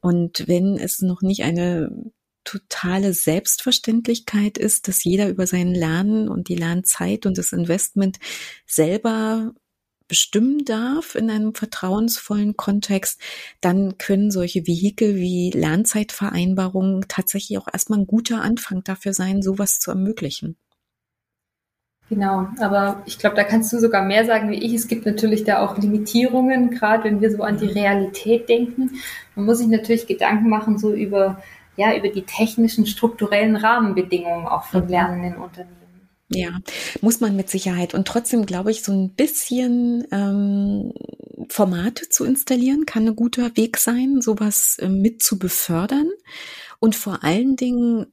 Und 0.00 0.48
wenn 0.48 0.76
es 0.76 1.02
noch 1.02 1.22
nicht 1.22 1.44
eine 1.44 2.10
totale 2.46 3.12
Selbstverständlichkeit 3.12 4.56
ist, 4.56 4.88
dass 4.88 5.04
jeder 5.04 5.28
über 5.28 5.46
sein 5.46 5.74
Lernen 5.74 6.30
und 6.30 6.48
die 6.48 6.54
Lernzeit 6.54 7.26
und 7.26 7.36
das 7.36 7.52
Investment 7.52 8.18
selber 8.64 9.52
bestimmen 10.08 10.64
darf 10.64 11.14
in 11.14 11.30
einem 11.30 11.54
vertrauensvollen 11.54 12.56
Kontext, 12.56 13.20
dann 13.60 13.98
können 13.98 14.30
solche 14.30 14.66
Vehikel 14.66 15.16
wie 15.16 15.50
Lernzeitvereinbarungen 15.50 17.06
tatsächlich 17.08 17.58
auch 17.58 17.68
erstmal 17.72 17.98
ein 17.98 18.06
guter 18.06 18.40
Anfang 18.40 18.84
dafür 18.84 19.12
sein, 19.12 19.42
sowas 19.42 19.80
zu 19.80 19.90
ermöglichen. 19.90 20.56
Genau, 22.08 22.46
aber 22.60 23.02
ich 23.06 23.18
glaube, 23.18 23.34
da 23.34 23.42
kannst 23.42 23.72
du 23.72 23.80
sogar 23.80 24.04
mehr 24.04 24.24
sagen 24.24 24.48
wie 24.50 24.62
ich. 24.62 24.74
Es 24.74 24.86
gibt 24.86 25.06
natürlich 25.06 25.42
da 25.42 25.58
auch 25.58 25.76
Limitierungen, 25.76 26.70
gerade 26.70 27.02
wenn 27.02 27.20
wir 27.20 27.32
so 27.32 27.42
an 27.42 27.58
die 27.58 27.66
Realität 27.66 28.48
denken. 28.48 28.92
Man 29.34 29.44
muss 29.44 29.58
sich 29.58 29.66
natürlich 29.66 30.06
Gedanken 30.06 30.48
machen, 30.48 30.78
so 30.78 30.92
über 30.92 31.42
ja, 31.76 31.96
über 31.96 32.08
die 32.08 32.22
technischen, 32.22 32.86
strukturellen 32.86 33.56
Rahmenbedingungen 33.56 34.46
auch 34.46 34.64
von 34.64 34.84
mhm. 34.84 34.90
lernenden 34.90 35.36
Unternehmen. 35.36 35.76
Ja, 36.28 36.58
muss 37.02 37.20
man 37.20 37.36
mit 37.36 37.50
Sicherheit. 37.50 37.94
Und 37.94 38.08
trotzdem 38.08 38.46
glaube 38.46 38.72
ich, 38.72 38.82
so 38.82 38.92
ein 38.92 39.10
bisschen 39.10 40.04
ähm, 40.10 40.92
Formate 41.48 42.08
zu 42.08 42.24
installieren 42.24 42.84
kann 42.84 43.06
ein 43.06 43.16
guter 43.16 43.56
Weg 43.56 43.76
sein, 43.76 44.20
sowas 44.20 44.78
äh, 44.80 44.88
mit 44.88 45.22
zu 45.22 45.38
befördern 45.38 46.10
und 46.80 46.96
vor 46.96 47.22
allen 47.22 47.54
Dingen 47.56 48.06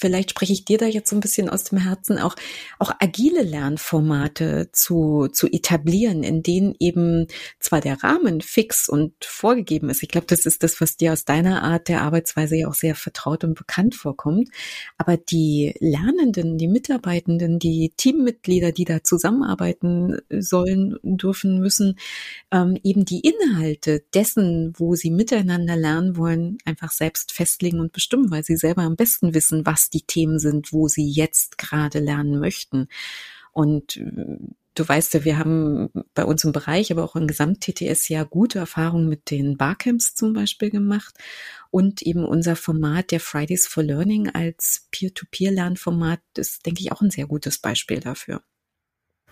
vielleicht 0.00 0.30
spreche 0.30 0.52
ich 0.52 0.64
dir 0.64 0.78
da 0.78 0.86
jetzt 0.86 1.10
so 1.10 1.16
ein 1.16 1.20
bisschen 1.20 1.48
aus 1.50 1.64
dem 1.64 1.78
Herzen, 1.78 2.18
auch, 2.18 2.34
auch 2.78 2.92
agile 2.98 3.42
Lernformate 3.42 4.70
zu, 4.72 5.28
zu 5.32 5.46
etablieren, 5.46 6.22
in 6.22 6.42
denen 6.42 6.74
eben 6.80 7.26
zwar 7.58 7.80
der 7.80 8.02
Rahmen 8.02 8.40
fix 8.40 8.88
und 8.88 9.12
vorgegeben 9.24 9.90
ist. 9.90 10.02
Ich 10.02 10.08
glaube, 10.08 10.26
das 10.26 10.46
ist 10.46 10.62
das, 10.62 10.80
was 10.80 10.96
dir 10.96 11.12
aus 11.12 11.24
deiner 11.24 11.62
Art 11.62 11.88
der 11.88 12.02
Arbeitsweise 12.02 12.56
ja 12.56 12.68
auch 12.68 12.74
sehr 12.74 12.94
vertraut 12.94 13.44
und 13.44 13.54
bekannt 13.54 13.94
vorkommt. 13.94 14.48
Aber 14.96 15.16
die 15.16 15.74
Lernenden, 15.80 16.56
die 16.56 16.68
Mitarbeitenden, 16.68 17.58
die 17.58 17.92
Teammitglieder, 17.96 18.72
die 18.72 18.84
da 18.84 19.04
zusammenarbeiten 19.04 20.18
sollen, 20.30 20.96
dürfen, 21.02 21.58
müssen, 21.58 21.98
ähm, 22.50 22.78
eben 22.82 23.04
die 23.04 23.20
Inhalte 23.20 24.02
dessen, 24.14 24.72
wo 24.76 24.94
sie 24.94 25.10
miteinander 25.10 25.76
lernen 25.76 26.16
wollen, 26.16 26.58
einfach 26.64 26.92
selbst 26.92 27.32
festlegen 27.32 27.80
und 27.80 27.92
bestimmen, 27.92 28.30
weil 28.30 28.44
sie 28.44 28.56
selber 28.56 28.82
am 28.82 28.96
besten 28.96 29.34
wissen, 29.34 29.66
was 29.66 29.89
die 29.92 30.02
Themen 30.02 30.38
sind, 30.38 30.72
wo 30.72 30.88
sie 30.88 31.08
jetzt 31.08 31.58
gerade 31.58 31.98
lernen 31.98 32.38
möchten. 32.38 32.88
Und 33.52 33.96
äh, 33.96 34.38
du 34.74 34.88
weißt 34.88 35.14
ja, 35.14 35.24
wir 35.24 35.38
haben 35.38 35.90
bei 36.14 36.24
uns 36.24 36.44
im 36.44 36.52
Bereich, 36.52 36.90
aber 36.90 37.04
auch 37.04 37.16
im 37.16 37.26
Gesamt-TTS 37.26 38.08
ja 38.08 38.24
gute 38.24 38.58
Erfahrungen 38.58 39.08
mit 39.08 39.30
den 39.30 39.56
Barcamps 39.56 40.14
zum 40.14 40.32
Beispiel 40.32 40.70
gemacht 40.70 41.14
und 41.70 42.02
eben 42.02 42.24
unser 42.24 42.56
Format 42.56 43.10
der 43.10 43.20
Fridays 43.20 43.66
for 43.66 43.82
Learning 43.82 44.30
als 44.30 44.88
Peer-to-Peer-Lernformat 44.90 46.20
ist, 46.36 46.66
denke 46.66 46.80
ich, 46.80 46.92
auch 46.92 47.00
ein 47.00 47.10
sehr 47.10 47.26
gutes 47.26 47.58
Beispiel 47.58 48.00
dafür. 48.00 48.42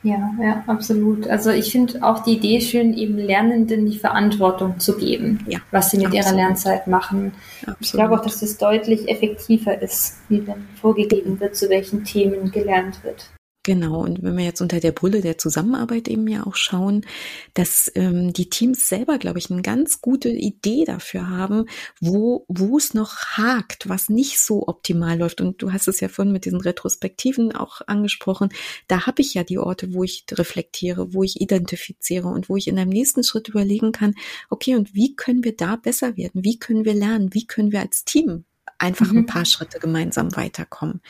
Ja, 0.05 0.31
ja, 0.41 0.63
absolut. 0.69 1.27
Also 1.29 1.51
ich 1.51 1.73
finde 1.73 2.03
auch 2.03 2.23
die 2.23 2.37
Idee 2.37 2.61
schön, 2.61 2.95
eben 2.95 3.17
Lernenden 3.19 3.91
die 3.91 3.99
Verantwortung 3.99 4.79
zu 4.79 4.97
geben, 4.97 5.45
ja, 5.49 5.59
was 5.73 5.91
sie 5.91 5.97
mit 5.97 6.07
absolut. 6.07 6.25
ihrer 6.25 6.37
Lernzeit 6.37 6.87
machen. 6.87 7.33
Absolut. 7.63 7.77
Ich 7.81 7.93
glaube 7.93 8.15
auch, 8.15 8.23
dass 8.23 8.39
das 8.39 8.57
deutlich 8.59 9.09
effektiver 9.09 9.81
ist, 9.83 10.19
wie 10.29 10.47
wenn 10.47 10.69
vorgegeben 10.81 11.41
wird, 11.41 11.57
zu 11.57 11.69
welchen 11.69 12.05
Themen 12.05 12.53
gelernt 12.53 13.03
wird. 13.03 13.29
Genau, 13.69 14.01
und 14.03 14.23
wenn 14.23 14.39
wir 14.39 14.47
jetzt 14.47 14.63
unter 14.63 14.81
der 14.81 14.93
Brille 14.93 15.21
der 15.21 15.37
Zusammenarbeit 15.37 16.09
eben 16.09 16.27
ja 16.27 16.47
auch 16.47 16.57
schauen, 16.57 17.05
dass 17.53 17.93
ähm, 17.97 18.33
die 18.33 18.49
Teams 18.49 18.89
selber, 18.89 19.19
glaube 19.19 19.39
ich, 19.39 19.51
eine 19.51 19.61
ganz 19.61 20.01
gute 20.01 20.31
Idee 20.31 20.87
dafür 20.87 21.29
haben, 21.29 21.67
wo, 22.01 22.47
wo 22.49 22.79
es 22.79 22.95
noch 22.95 23.19
hakt, 23.37 23.87
was 23.87 24.09
nicht 24.09 24.41
so 24.41 24.67
optimal 24.69 25.19
läuft. 25.19 25.43
Und 25.43 25.61
du 25.61 25.71
hast 25.71 25.87
es 25.87 26.01
ja 26.01 26.09
vorhin 26.09 26.33
mit 26.33 26.47
diesen 26.47 26.63
Retrospektiven 26.63 27.55
auch 27.55 27.83
angesprochen. 27.87 28.49
Da 28.87 29.05
habe 29.05 29.21
ich 29.21 29.35
ja 29.35 29.45
die 29.45 29.59
Orte, 29.59 29.93
wo 29.93 30.03
ich 30.03 30.25
reflektiere, 30.33 31.13
wo 31.13 31.23
ich 31.23 31.43
identifiziere 31.43 32.29
und 32.29 32.49
wo 32.49 32.57
ich 32.57 32.69
in 32.69 32.79
einem 32.79 32.89
nächsten 32.91 33.23
Schritt 33.23 33.51
überlegen 33.51 33.93
kann, 33.93 34.15
okay, 34.49 34.77
und 34.77 34.95
wie 34.95 35.15
können 35.15 35.45
wir 35.45 35.55
da 35.55 35.77
besser 35.77 36.17
werden? 36.17 36.43
Wie 36.43 36.59
können 36.59 36.87
wir 36.87 36.95
lernen? 36.95 37.35
Wie 37.35 37.47
können 37.47 37.71
wir 37.71 37.81
als 37.81 38.07
Team 38.07 38.47
einfach 38.79 39.13
mhm. 39.13 39.19
ein 39.19 39.27
paar 39.27 39.45
Schritte 39.45 39.79
gemeinsam 39.79 40.35
weiterkommen? 40.37 41.03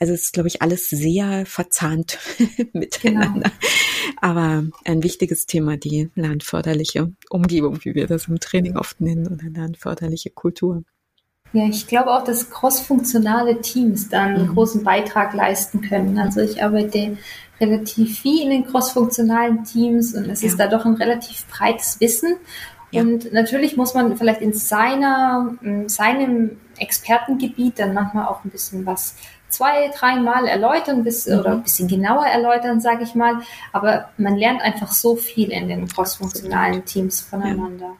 Also 0.00 0.12
es 0.12 0.24
ist, 0.24 0.32
glaube 0.32 0.48
ich, 0.48 0.62
alles 0.62 0.88
sehr 0.88 1.44
verzahnt 1.46 2.18
miteinander. 2.72 3.50
Genau. 3.50 4.20
Aber 4.20 4.64
ein 4.84 5.02
wichtiges 5.02 5.46
Thema, 5.46 5.76
die 5.76 6.10
lernförderliche 6.14 7.12
Umgebung, 7.30 7.84
wie 7.84 7.94
wir 7.94 8.06
das 8.06 8.28
im 8.28 8.40
Training 8.40 8.76
oft 8.76 9.00
nennen, 9.00 9.26
oder 9.26 9.50
lernförderliche 9.50 10.30
Kultur. 10.30 10.82
Ja, 11.52 11.66
ich 11.66 11.86
glaube 11.86 12.10
auch, 12.10 12.24
dass 12.24 12.50
crossfunktionale 12.50 13.60
Teams 13.60 14.08
dann 14.08 14.34
einen 14.34 14.48
mhm. 14.48 14.54
großen 14.54 14.84
Beitrag 14.84 15.34
leisten 15.34 15.80
können. 15.80 16.18
Also 16.18 16.40
ich 16.40 16.62
arbeite 16.62 17.16
relativ 17.60 18.20
viel 18.20 18.44
in 18.44 18.50
den 18.50 18.66
crossfunktionalen 18.66 19.64
Teams 19.64 20.14
und 20.14 20.28
es 20.28 20.42
ja. 20.42 20.48
ist 20.48 20.60
da 20.60 20.68
doch 20.68 20.84
ein 20.84 20.94
relativ 20.94 21.46
breites 21.46 22.00
Wissen. 22.00 22.36
Ja. 22.90 23.02
Und 23.02 23.32
natürlich 23.32 23.76
muss 23.76 23.94
man 23.94 24.16
vielleicht 24.16 24.40
in 24.40 24.52
seiner, 24.52 25.54
in 25.62 25.88
seinem 25.88 26.58
Expertengebiet 26.78 27.78
dann 27.78 27.94
manchmal 27.94 28.26
auch 28.26 28.44
ein 28.44 28.50
bisschen 28.50 28.86
was 28.86 29.14
zwei, 29.48 29.90
dreimal 29.96 30.46
erläutern 30.46 31.04
bis, 31.04 31.26
mhm. 31.26 31.38
oder 31.38 31.52
ein 31.52 31.62
bisschen 31.62 31.88
genauer 31.88 32.26
erläutern, 32.26 32.80
sage 32.80 33.04
ich 33.04 33.14
mal. 33.14 33.42
Aber 33.72 34.10
man 34.16 34.36
lernt 34.36 34.62
einfach 34.62 34.92
so 34.92 35.16
viel 35.16 35.50
in 35.50 35.68
den 35.68 35.88
crossfunktionalen 35.88 36.84
Teams 36.84 37.20
voneinander. 37.20 37.86
Ja. 37.86 37.96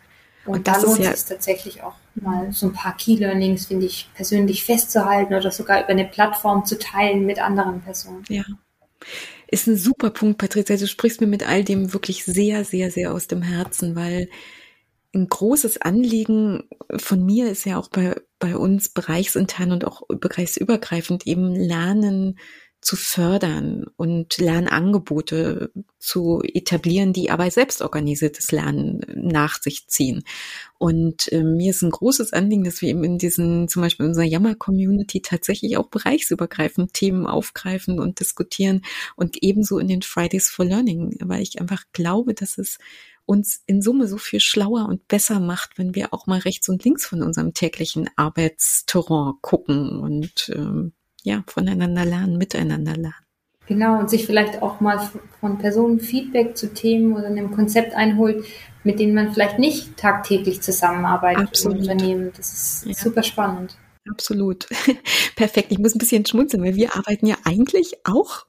Und, 0.47 0.57
und 0.59 0.69
da 0.69 0.79
lohnt 0.79 1.01
ja 1.01 1.11
es 1.11 1.27
tatsächlich 1.27 1.83
auch 1.83 1.95
mal 2.15 2.53
so 2.53 2.67
ein 2.67 2.73
paar 2.73 2.97
Key-Learnings, 2.97 3.67
finde 3.67 3.87
ich, 3.87 4.09
persönlich 4.15 4.65
festzuhalten 4.65 5.35
oder 5.35 5.51
sogar 5.51 5.81
über 5.81 5.91
eine 5.91 6.07
Plattform 6.07 6.65
zu 6.65 6.79
teilen 6.79 7.27
mit 7.27 7.39
anderen 7.39 7.83
Personen. 7.83 8.25
Ja. 8.29 8.45
Ist 9.47 9.67
ein 9.67 9.77
super 9.77 10.11
Punkt, 10.11 10.39
Patricia. 10.39 10.77
Du 10.77 10.87
sprichst 10.87 11.21
mir 11.21 11.27
mit 11.27 11.47
all 11.47 11.65
dem 11.65 11.93
wirklich 11.93 12.25
sehr, 12.25 12.65
sehr, 12.65 12.91
sehr 12.91 13.13
aus 13.13 13.29
dem 13.29 13.43
Herzen, 13.43 13.97
weil 13.97 14.29
ein 15.15 15.27
großes 15.29 15.81
Anliegen 15.81 16.69
von 16.97 17.25
mir 17.25 17.51
ist 17.51 17.65
ja 17.65 17.79
auch 17.79 17.89
bei, 17.89 18.15
bei 18.39 18.57
uns 18.57 18.91
bereichsintern 18.91 19.73
und 19.73 19.85
auch 19.85 20.03
bereichsübergreifend 20.09 21.27
eben 21.27 21.55
Lernen 21.55 22.39
zu 22.81 22.95
fördern 22.95 23.87
und 23.97 24.39
Lernangebote 24.39 25.73
zu 25.99 26.41
etablieren, 26.45 27.13
die 27.13 27.29
aber 27.29 27.51
selbstorganisiertes 27.51 28.53
Lernen 28.53 29.01
nach 29.17 29.61
sich 29.61 29.89
ziehen. 29.89 30.23
Und 30.79 31.31
äh, 31.33 31.43
mir 31.43 31.71
ist 31.71 31.83
ein 31.83 31.91
großes 31.91 32.33
Anliegen, 32.33 32.63
dass 32.63 32.81
wir 32.81 32.91
eben 32.91 33.03
in 33.03 33.19
diesen, 33.19 33.67
zum 33.67 33.83
Beispiel 33.83 34.05
in 34.05 34.11
unserer 34.11 34.27
Yammer-Community 34.27 35.23
tatsächlich 35.23 35.77
auch 35.77 35.89
bereichsübergreifend 35.89 36.95
Themen 36.95 37.27
aufgreifen 37.27 37.99
und 37.99 38.21
diskutieren 38.21 38.83
und 39.17 39.43
ebenso 39.43 39.81
in 39.81 39.89
den 39.89 40.03
Fridays 40.03 40.49
for 40.49 40.65
Learning, 40.65 41.17
weil 41.21 41.43
ich 41.43 41.61
einfach 41.61 41.83
glaube, 41.93 42.33
dass 42.33 42.59
es 42.59 42.79
uns 43.29 43.63
in 43.67 43.83
Summe 43.83 44.09
so 44.09 44.17
viel 44.17 44.41
schlauer 44.41 44.89
und 44.89 45.07
besser 45.07 45.39
macht, 45.39 45.77
wenn 45.77 45.95
wir 45.95 46.15
auch 46.15 46.27
mal 46.27 46.39
rechts 46.39 46.69
und 46.69 46.83
links 46.85 47.05
von 47.07 47.23
unserem 47.23 47.53
täglichen 47.53 48.09
Arbeitsterrain 48.17 49.35
gucken 49.43 50.01
und 50.01 50.51
ähm, 50.55 50.93
ja, 51.23 51.45
voneinander 51.47 52.07
lernen, 52.07 52.39
miteinander 52.39 52.97
lernen. 52.97 53.25
Genau, 53.67 53.99
und 53.99 54.09
sich 54.09 54.25
vielleicht 54.25 54.63
auch 54.63 54.81
mal 54.81 55.11
von 55.41 55.59
Personen 55.59 56.01
Feedback 56.01 56.57
zu 56.57 56.73
Themen 56.73 57.13
oder 57.13 57.27
einem 57.27 57.51
Konzept 57.51 57.95
einholt, 57.95 58.47
mit 58.83 58.99
denen 58.99 59.15
man 59.15 59.35
vielleicht 59.35 59.59
nicht 59.59 59.99
tagtäglich 59.99 60.63
zusammenarbeitet 60.63 61.49
Absolut. 61.49 61.77
im 61.77 61.83
Unternehmen. 61.83 62.33
Das 62.35 62.53
ist 62.53 62.87
ja. 62.87 62.95
super 62.95 63.23
spannend. 63.23 63.77
Absolut. 64.09 64.67
Perfekt. 65.37 65.71
Ich 65.71 65.79
muss 65.79 65.95
ein 65.95 65.99
bisschen 65.99 66.25
schmunzeln, 66.25 66.65
weil 66.65 66.77
wir 66.77 66.97
arbeiten 66.97 67.27
ja 67.27 67.37
eigentlich 67.45 67.93
auch 68.05 68.47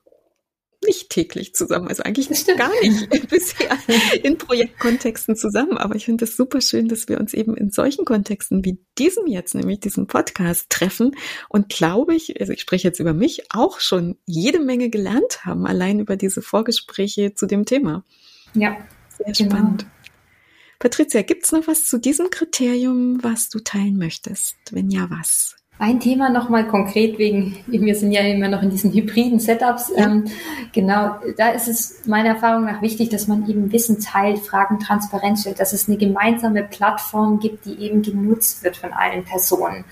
nicht 0.86 1.10
täglich 1.10 1.54
zusammen, 1.54 1.88
also 1.88 2.04
eigentlich 2.04 2.30
gar 2.58 2.72
nicht 2.82 3.10
bisher 3.30 3.78
in 4.24 4.38
Projektkontexten 4.38 5.36
zusammen. 5.36 5.78
Aber 5.78 5.96
ich 5.96 6.06
finde 6.06 6.26
es 6.26 6.38
super 6.38 6.62
schön, 6.62 6.88
dass 6.88 7.10
wir 7.10 7.20
uns 7.20 7.34
eben 7.34 7.56
in 7.56 7.70
solchen 7.70 8.06
Kontexten 8.06 8.64
wie 8.64 8.80
diesem 8.98 9.28
jetzt, 9.28 9.56
nämlich 9.56 9.80
diesem 9.80 10.08
Podcast, 10.08 10.70
treffen 10.70 11.16
und 11.50 11.70
glaube 11.70 12.16
ich, 12.16 12.40
also 12.40 12.54
ich 12.54 12.62
spreche 12.62 12.88
jetzt 12.88 13.00
über 13.00 13.14
mich, 13.14 13.52
auch 13.52 13.80
schon 13.80 14.18
jede 14.26 14.60
Menge 14.60 14.90
gelernt 14.90 15.46
haben, 15.46 15.66
allein 15.66 16.00
über 16.00 16.16
diese 16.16 16.42
Vorgespräche 16.42 17.34
zu 17.34 17.46
dem 17.46 17.66
Thema. 17.66 18.06
Ja. 18.54 18.78
Sehr 19.18 19.34
genau. 19.34 19.56
spannend. 19.56 19.86
Patricia, 20.80 21.24
gibt's 21.24 21.52
noch 21.52 21.68
was 21.68 21.88
zu 21.88 22.00
diesem 22.00 22.30
Kriterium, 22.30 23.22
was 23.22 23.50
du 23.50 23.60
teilen 23.60 23.98
möchtest? 23.98 24.56
Wenn 24.72 24.90
ja, 24.90 25.10
was? 25.10 25.59
Ein 25.82 26.02
Thema 26.02 26.30
nochmal 26.30 26.68
konkret 26.68 27.18
wegen, 27.18 27.58
wir 27.68 27.96
sind 27.96 28.12
ja 28.12 28.20
immer 28.20 28.50
noch 28.50 28.62
in 28.62 28.70
diesen 28.70 28.92
hybriden 28.92 29.40
Setups. 29.40 29.94
Ja. 29.96 30.08
Ähm, 30.08 30.26
genau, 30.74 31.16
da 31.38 31.52
ist 31.52 31.70
es 31.70 32.06
meiner 32.06 32.32
Erfahrung 32.32 32.66
nach 32.66 32.82
wichtig, 32.82 33.08
dass 33.08 33.30
man 33.30 33.50
eben 33.50 33.72
Wissen 33.72 34.02
teilt, 34.02 34.40
Fragen 34.40 34.80
transparent 34.80 35.40
stellt, 35.40 35.62
dass 35.62 35.72
es 35.72 35.88
eine 35.88 35.98
gemeinsame 35.98 36.64
Plattform 36.64 37.40
gibt, 37.40 37.64
die 37.64 37.80
eben 37.80 38.02
genutzt 38.02 38.62
wird 38.62 38.76
von 38.76 38.92
allen 38.92 39.24
Personen. 39.24 39.86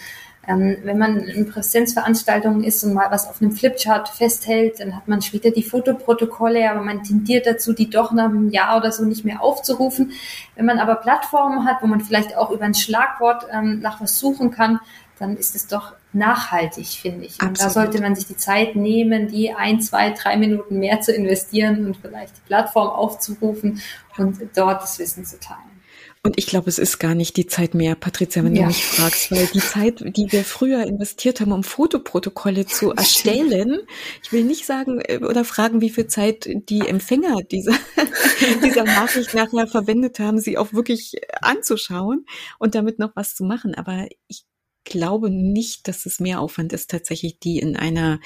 Ähm, 0.46 0.78
wenn 0.84 0.98
man 0.98 1.20
in 1.20 1.50
Präsenzveranstaltungen 1.50 2.66
ist 2.66 2.84
und 2.84 2.94
mal 2.94 3.10
was 3.10 3.30
auf 3.30 3.42
einem 3.42 3.52
Flipchart 3.52 4.10
festhält, 4.10 4.82
dann 4.82 4.94
hat 4.94 5.08
man 5.08 5.22
später 5.22 5.52
die 5.52 5.64
Fotoprotokolle, 5.64 6.70
aber 6.70 6.82
man 6.82 7.04
tendiert 7.04 7.48
dazu, 7.48 7.72
die 7.72 7.90
doch 7.90 8.12
nach 8.12 8.26
einem 8.26 8.50
Jahr 8.50 8.78
oder 8.78 8.92
so 8.92 9.06
nicht 9.06 9.24
mehr 9.24 9.42
aufzurufen. 9.42 10.12
Wenn 10.56 10.66
man 10.66 10.80
aber 10.80 10.96
Plattformen 10.96 11.66
hat, 11.66 11.82
wo 11.82 11.88
man 11.88 12.02
vielleicht 12.02 12.36
auch 12.36 12.52
über 12.52 12.66
ein 12.66 12.76
Schlagwort 12.76 13.46
ähm, 13.54 13.80
nach 13.80 14.02
was 14.02 14.20
suchen 14.20 14.52
kann, 14.52 14.80
dann 15.20 15.38
ist 15.38 15.56
es 15.56 15.68
doch 15.68 15.94
nachhaltig, 16.14 16.88
finde 16.88 17.26
ich. 17.26 17.42
Und 17.42 17.60
da 17.60 17.70
sollte 17.70 18.02
man 18.02 18.16
sich 18.16 18.28
die 18.28 18.38
Zeit 18.38 18.76
nehmen, 18.76 19.28
die 19.28 19.54
ein, 19.54 19.82
zwei, 19.82 20.12
drei 20.12 20.38
Minuten 20.38 20.80
mehr 20.80 21.02
zu 21.02 21.14
investieren 21.14 21.86
und 21.86 21.98
vielleicht 21.98 22.38
die 22.38 22.42
Plattform 22.48 22.90
aufzurufen 22.90 23.82
und 24.18 24.40
dort 24.56 24.82
das 24.82 25.00
Wissen 25.00 25.26
zu 25.26 25.40
teilen. 25.40 25.78
Und 26.24 26.38
ich 26.38 26.48
glaube, 26.48 26.70
es 26.70 26.78
ist 26.78 27.00
gar 27.00 27.16
nicht 27.16 27.38
die 27.38 27.48
Zeit 27.48 27.74
mehr, 27.74 27.96
Patricia, 27.96 28.44
wenn 28.44 28.54
ja. 28.54 28.64
du 28.64 28.68
mich 28.68 28.84
fragst, 28.84 29.32
weil 29.32 29.48
die 29.48 29.60
Zeit, 29.60 30.02
die 30.02 30.30
wir 30.30 30.44
früher 30.44 30.86
investiert 30.86 31.40
haben, 31.40 31.54
um 31.54 31.64
Fotoprotokolle 31.64 32.66
zu 32.66 32.92
erstellen, 32.92 33.80
ich 34.22 34.34
will 34.34 34.44
nicht 34.44 34.66
sagen 34.66 35.00
äh, 35.00 35.20
oder 35.20 35.46
fragen, 35.46 35.80
wie 35.80 35.90
viel 35.90 36.08
Zeit 36.08 36.50
die 36.70 36.82
Empfänger 36.82 37.38
dieser, 37.44 37.76
dieser 38.64 38.84
Nachricht 38.84 39.36
nachher 39.36 39.68
verwendet 39.68 40.20
haben, 40.20 40.40
sie 40.40 40.58
auch 40.58 40.74
wirklich 40.74 41.14
anzuschauen 41.42 42.26
und 42.60 42.76
damit 42.76 43.00
noch 43.00 43.12
was 43.16 43.34
zu 43.36 43.46
machen. 43.46 43.74
Aber 43.76 44.08
ich 44.28 44.44
glaube 44.88 45.30
nicht, 45.30 45.88
dass 45.88 46.06
es 46.06 46.20
mehr 46.20 46.40
Aufwand 46.40 46.74
ist, 46.74 46.90
tatsächlich 46.90 47.40
die 47.40 47.60
in 47.60 47.76
einer 47.76 48.20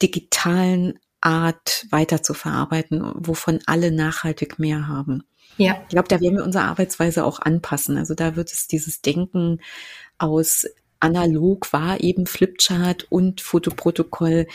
digitalen 0.00 0.98
Art 1.20 1.86
weiter 1.90 2.22
zu 2.22 2.34
verarbeiten, 2.34 3.02
wovon 3.14 3.60
alle 3.66 3.90
nachhaltig 3.90 4.58
mehr 4.58 4.88
haben. 4.88 5.24
Ja. 5.56 5.80
Ich 5.82 5.88
glaube, 5.88 6.08
da 6.08 6.20
werden 6.20 6.36
wir 6.36 6.44
unsere 6.44 6.64
Arbeitsweise 6.64 7.24
auch 7.24 7.40
anpassen. 7.40 7.96
Also 7.96 8.14
da 8.14 8.36
wird 8.36 8.52
es 8.52 8.68
dieses 8.68 9.02
Denken 9.02 9.60
aus 10.18 10.66
analog 11.00 11.72
war 11.72 12.00
eben 12.00 12.26
Flipchart 12.26 13.06
und 13.10 13.40
Fotoprotokoll 13.40 14.46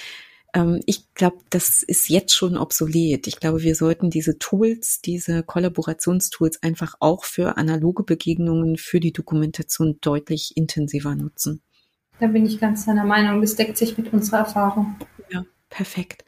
ich 0.86 1.14
glaube, 1.16 1.38
das 1.50 1.82
ist 1.82 2.10
jetzt 2.10 2.34
schon 2.34 2.58
obsolet. 2.58 3.26
Ich 3.26 3.40
glaube, 3.40 3.64
wir 3.64 3.76
sollten 3.76 4.12
diese 4.12 4.38
Tools, 4.38 5.02
diese 5.02 5.42
Kollaborationstools 5.42 6.62
einfach 6.62 6.96
auch 7.00 7.26
für 7.26 7.58
analoge 7.58 8.04
Begegnungen, 8.04 8.78
für 8.78 9.00
die 9.00 9.14
Dokumentation 9.14 9.98
deutlich 10.02 10.56
intensiver 10.56 11.16
nutzen. 11.16 11.62
Da 12.20 12.28
bin 12.28 12.46
ich 12.46 12.60
ganz 12.60 12.86
deiner 12.86 13.04
Meinung. 13.04 13.42
Das 13.42 13.56
deckt 13.56 13.78
sich 13.78 13.98
mit 13.98 14.14
unserer 14.14 14.40
Erfahrung. 14.40 14.96
Ja, 15.32 15.44
perfekt. 15.70 16.24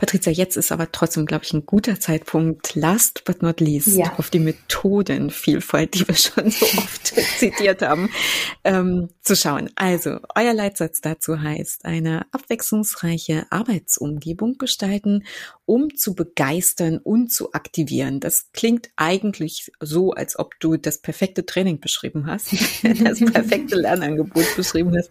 Patricia, 0.00 0.32
jetzt 0.32 0.56
ist 0.56 0.72
aber 0.72 0.90
trotzdem, 0.92 1.26
glaube 1.26 1.44
ich, 1.44 1.52
ein 1.52 1.66
guter 1.66 2.00
Zeitpunkt, 2.00 2.74
last 2.74 3.22
but 3.26 3.42
not 3.42 3.60
least, 3.60 3.88
ja. 3.88 4.14
auf 4.16 4.30
die 4.30 4.38
Methodenvielfalt, 4.38 5.92
die 5.92 6.08
wir 6.08 6.14
schon 6.14 6.50
so 6.50 6.64
oft 6.64 7.06
zitiert 7.38 7.82
haben, 7.82 8.08
ähm, 8.64 9.10
zu 9.20 9.36
schauen. 9.36 9.68
Also, 9.74 10.20
euer 10.34 10.54
Leitsatz 10.54 11.02
dazu 11.02 11.42
heißt, 11.42 11.84
eine 11.84 12.24
abwechslungsreiche 12.32 13.46
Arbeitsumgebung 13.50 14.56
gestalten, 14.56 15.24
um 15.66 15.94
zu 15.94 16.14
begeistern 16.14 16.96
und 16.96 17.30
zu 17.30 17.52
aktivieren. 17.52 18.20
Das 18.20 18.52
klingt 18.54 18.88
eigentlich 18.96 19.70
so, 19.80 20.12
als 20.12 20.38
ob 20.38 20.58
du 20.60 20.78
das 20.78 21.02
perfekte 21.02 21.44
Training 21.44 21.78
beschrieben 21.78 22.26
hast, 22.26 22.52
das 23.02 23.20
perfekte 23.20 23.76
Lernangebot 23.76 24.56
beschrieben 24.56 24.96
hast. 24.96 25.10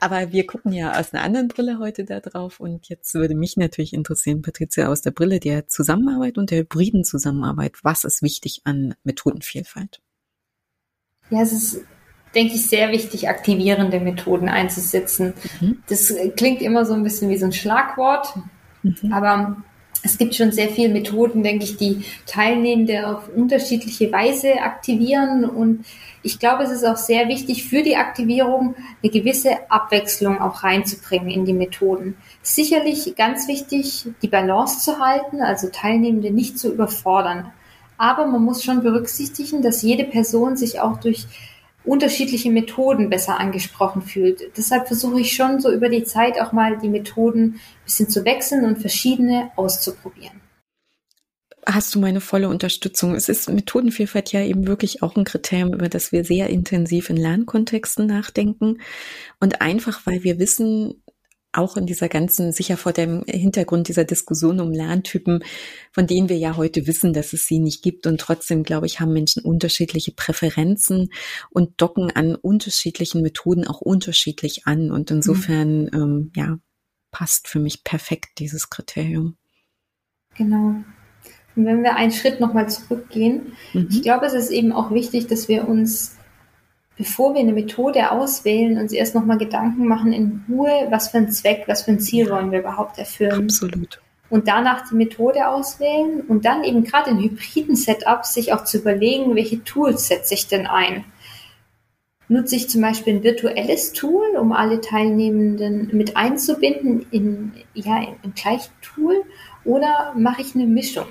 Aber 0.00 0.32
wir 0.32 0.44
gucken 0.44 0.72
ja 0.72 0.98
aus 0.98 1.14
einer 1.14 1.22
anderen 1.22 1.46
Brille 1.46 1.78
heute 1.78 2.04
da 2.04 2.18
drauf 2.18 2.58
und 2.58 2.88
jetzt 2.88 3.14
würde 3.14 3.36
mich 3.36 3.56
natürlich 3.56 3.92
interessieren, 3.92 4.23
interessieren, 4.24 4.42
Patricia, 4.42 4.88
aus 4.88 5.02
der 5.02 5.10
Brille 5.10 5.40
der 5.40 5.66
Zusammenarbeit 5.66 6.38
und 6.38 6.50
der 6.50 6.60
hybriden 6.60 7.04
Zusammenarbeit. 7.04 7.76
Was 7.82 8.04
ist 8.04 8.22
wichtig 8.22 8.62
an 8.64 8.94
Methodenvielfalt? 9.04 10.00
Ja, 11.30 11.42
es 11.42 11.52
ist, 11.52 11.80
denke 12.34 12.54
ich, 12.54 12.66
sehr 12.66 12.90
wichtig, 12.90 13.28
aktivierende 13.28 14.00
Methoden 14.00 14.48
einzusetzen. 14.48 15.34
Mhm. 15.60 15.82
Das 15.88 16.12
klingt 16.36 16.62
immer 16.62 16.84
so 16.84 16.94
ein 16.94 17.02
bisschen 17.02 17.30
wie 17.30 17.38
so 17.38 17.46
ein 17.46 17.52
Schlagwort, 17.52 18.34
mhm. 18.82 19.12
aber 19.12 19.56
es 20.04 20.18
gibt 20.18 20.34
schon 20.34 20.52
sehr 20.52 20.68
viele 20.68 20.90
Methoden, 20.90 21.42
denke 21.42 21.64
ich, 21.64 21.78
die 21.78 22.04
Teilnehmende 22.26 23.08
auf 23.08 23.28
unterschiedliche 23.34 24.12
Weise 24.12 24.60
aktivieren. 24.60 25.44
Und 25.46 25.86
ich 26.22 26.38
glaube, 26.38 26.64
es 26.64 26.70
ist 26.70 26.84
auch 26.84 26.98
sehr 26.98 27.26
wichtig 27.28 27.66
für 27.66 27.82
die 27.82 27.96
Aktivierung 27.96 28.74
eine 29.02 29.10
gewisse 29.10 29.70
Abwechslung 29.70 30.40
auch 30.40 30.62
reinzubringen 30.62 31.30
in 31.30 31.44
die 31.46 31.54
Methoden. 31.54 32.16
Sicherlich 32.42 33.16
ganz 33.16 33.48
wichtig, 33.48 34.06
die 34.20 34.28
Balance 34.28 34.80
zu 34.80 34.98
halten, 34.98 35.40
also 35.40 35.68
Teilnehmende 35.68 36.30
nicht 36.30 36.58
zu 36.58 36.72
überfordern. 36.72 37.50
Aber 37.96 38.26
man 38.26 38.44
muss 38.44 38.62
schon 38.62 38.82
berücksichtigen, 38.82 39.62
dass 39.62 39.80
jede 39.80 40.04
Person 40.04 40.56
sich 40.56 40.80
auch 40.80 41.00
durch 41.00 41.26
unterschiedliche 41.84 42.50
Methoden 42.50 43.10
besser 43.10 43.38
angesprochen 43.38 44.02
fühlt. 44.02 44.56
Deshalb 44.56 44.86
versuche 44.86 45.20
ich 45.20 45.34
schon 45.34 45.60
so 45.60 45.70
über 45.70 45.88
die 45.88 46.04
Zeit 46.04 46.40
auch 46.40 46.52
mal 46.52 46.78
die 46.78 46.88
Methoden 46.88 47.42
ein 47.42 47.84
bisschen 47.84 48.08
zu 48.08 48.24
wechseln 48.24 48.64
und 48.64 48.78
verschiedene 48.78 49.50
auszuprobieren. 49.56 50.40
Hast 51.66 51.94
du 51.94 51.98
meine 51.98 52.20
volle 52.20 52.48
Unterstützung? 52.50 53.14
Es 53.14 53.30
ist 53.30 53.48
Methodenvielfalt 53.48 54.32
ja 54.32 54.42
eben 54.42 54.66
wirklich 54.66 55.02
auch 55.02 55.16
ein 55.16 55.24
Kriterium, 55.24 55.72
über 55.72 55.88
das 55.88 56.12
wir 56.12 56.22
sehr 56.24 56.50
intensiv 56.50 57.08
in 57.08 57.16
Lernkontexten 57.16 58.06
nachdenken. 58.06 58.80
Und 59.40 59.62
einfach, 59.62 60.04
weil 60.04 60.24
wir 60.24 60.38
wissen, 60.38 61.02
auch 61.56 61.76
in 61.76 61.86
dieser 61.86 62.08
ganzen, 62.08 62.52
sicher 62.52 62.76
vor 62.76 62.92
dem 62.92 63.24
Hintergrund 63.26 63.88
dieser 63.88 64.04
Diskussion 64.04 64.60
um 64.60 64.72
Lerntypen, 64.72 65.44
von 65.92 66.06
denen 66.06 66.28
wir 66.28 66.36
ja 66.36 66.56
heute 66.56 66.86
wissen, 66.86 67.12
dass 67.12 67.32
es 67.32 67.46
sie 67.46 67.58
nicht 67.58 67.82
gibt. 67.82 68.06
Und 68.06 68.20
trotzdem, 68.20 68.62
glaube 68.62 68.86
ich, 68.86 69.00
haben 69.00 69.12
Menschen 69.12 69.42
unterschiedliche 69.42 70.12
Präferenzen 70.12 71.10
und 71.50 71.80
docken 71.80 72.10
an 72.10 72.34
unterschiedlichen 72.34 73.22
Methoden 73.22 73.66
auch 73.66 73.80
unterschiedlich 73.80 74.66
an. 74.66 74.90
Und 74.90 75.10
insofern, 75.10 75.84
mhm. 75.84 75.90
ähm, 75.94 76.32
ja, 76.36 76.58
passt 77.10 77.48
für 77.48 77.60
mich 77.60 77.84
perfekt 77.84 78.38
dieses 78.38 78.70
Kriterium. 78.70 79.36
Genau. 80.36 80.74
Und 81.56 81.66
wenn 81.66 81.82
wir 81.82 81.96
einen 81.96 82.10
Schritt 82.10 82.40
nochmal 82.40 82.68
zurückgehen, 82.68 83.52
mhm. 83.72 83.88
ich 83.90 84.02
glaube, 84.02 84.26
es 84.26 84.34
ist 84.34 84.50
eben 84.50 84.72
auch 84.72 84.90
wichtig, 84.90 85.28
dass 85.28 85.48
wir 85.48 85.68
uns 85.68 86.16
bevor 86.96 87.34
wir 87.34 87.40
eine 87.40 87.52
Methode 87.52 88.10
auswählen, 88.10 88.78
uns 88.78 88.92
erst 88.92 89.14
nochmal 89.14 89.38
Gedanken 89.38 89.86
machen 89.86 90.12
in 90.12 90.44
Ruhe, 90.48 90.86
was 90.90 91.08
für 91.08 91.18
ein 91.18 91.30
Zweck, 91.30 91.64
was 91.66 91.82
für 91.82 91.92
ein 91.92 92.00
Ziel 92.00 92.30
wollen 92.30 92.52
wir 92.52 92.60
überhaupt 92.60 92.98
erfüllen. 92.98 93.44
Absolut. 93.44 94.00
Und 94.30 94.48
danach 94.48 94.88
die 94.88 94.94
Methode 94.94 95.48
auswählen 95.48 96.22
und 96.22 96.44
dann 96.44 96.64
eben 96.64 96.84
gerade 96.84 97.10
in 97.10 97.18
hybriden 97.18 97.76
Setups 97.76 98.34
sich 98.34 98.52
auch 98.52 98.64
zu 98.64 98.78
überlegen, 98.78 99.34
welche 99.34 99.62
Tools 99.64 100.08
setze 100.08 100.34
ich 100.34 100.48
denn 100.48 100.66
ein. 100.66 101.04
Nutze 102.28 102.56
ich 102.56 102.70
zum 102.70 102.80
Beispiel 102.80 103.16
ein 103.16 103.22
virtuelles 103.22 103.92
Tool, 103.92 104.24
um 104.40 104.52
alle 104.52 104.80
Teilnehmenden 104.80 105.90
mit 105.92 106.16
einzubinden 106.16 107.04
in, 107.10 107.52
ja, 107.74 108.02
im 108.22 108.34
gleichen 108.34 108.72
Tool 108.80 109.22
oder 109.64 110.14
mache 110.16 110.40
ich 110.40 110.54
eine 110.54 110.66
Mischung? 110.66 111.06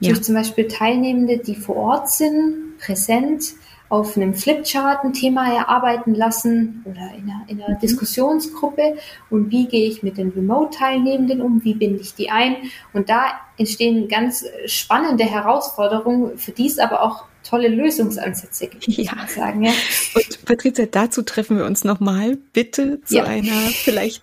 Ja. 0.00 0.10
Durch 0.10 0.22
zum 0.22 0.34
Beispiel 0.34 0.66
Teilnehmende, 0.66 1.38
die 1.38 1.56
vor 1.56 1.76
Ort 1.76 2.08
sind, 2.08 2.78
präsent, 2.78 3.54
auf 3.88 4.16
einem 4.16 4.34
Flipchart 4.34 5.04
ein 5.04 5.12
Thema 5.12 5.52
erarbeiten 5.52 6.14
lassen 6.14 6.82
oder 6.84 7.12
in 7.16 7.24
einer, 7.24 7.44
in 7.48 7.62
einer 7.62 7.76
mhm. 7.76 7.80
Diskussionsgruppe 7.80 8.96
und 9.30 9.50
wie 9.50 9.66
gehe 9.66 9.88
ich 9.88 10.02
mit 10.02 10.18
den 10.18 10.30
Remote-Teilnehmenden 10.30 11.40
um, 11.40 11.62
wie 11.64 11.74
binde 11.74 12.00
ich 12.00 12.14
die 12.14 12.30
ein 12.30 12.56
und 12.92 13.08
da 13.08 13.40
entstehen 13.58 14.08
ganz 14.08 14.44
spannende 14.66 15.24
Herausforderungen, 15.24 16.36
für 16.36 16.52
die 16.52 16.66
es 16.66 16.78
aber 16.78 17.02
auch 17.02 17.24
tolle 17.46 17.68
Lösungsansätze 17.68 18.66
gibt, 18.66 18.88
ja. 18.88 19.14
sagen. 19.28 19.62
Ja. 19.62 19.72
Und 20.14 20.44
Patricia, 20.44 20.86
dazu 20.86 21.22
treffen 21.22 21.58
wir 21.58 21.64
uns 21.64 21.84
nochmal 21.84 22.36
bitte 22.52 23.00
zu 23.02 23.16
ja. 23.16 23.24
einer 23.24 23.52
vielleicht 23.84 24.22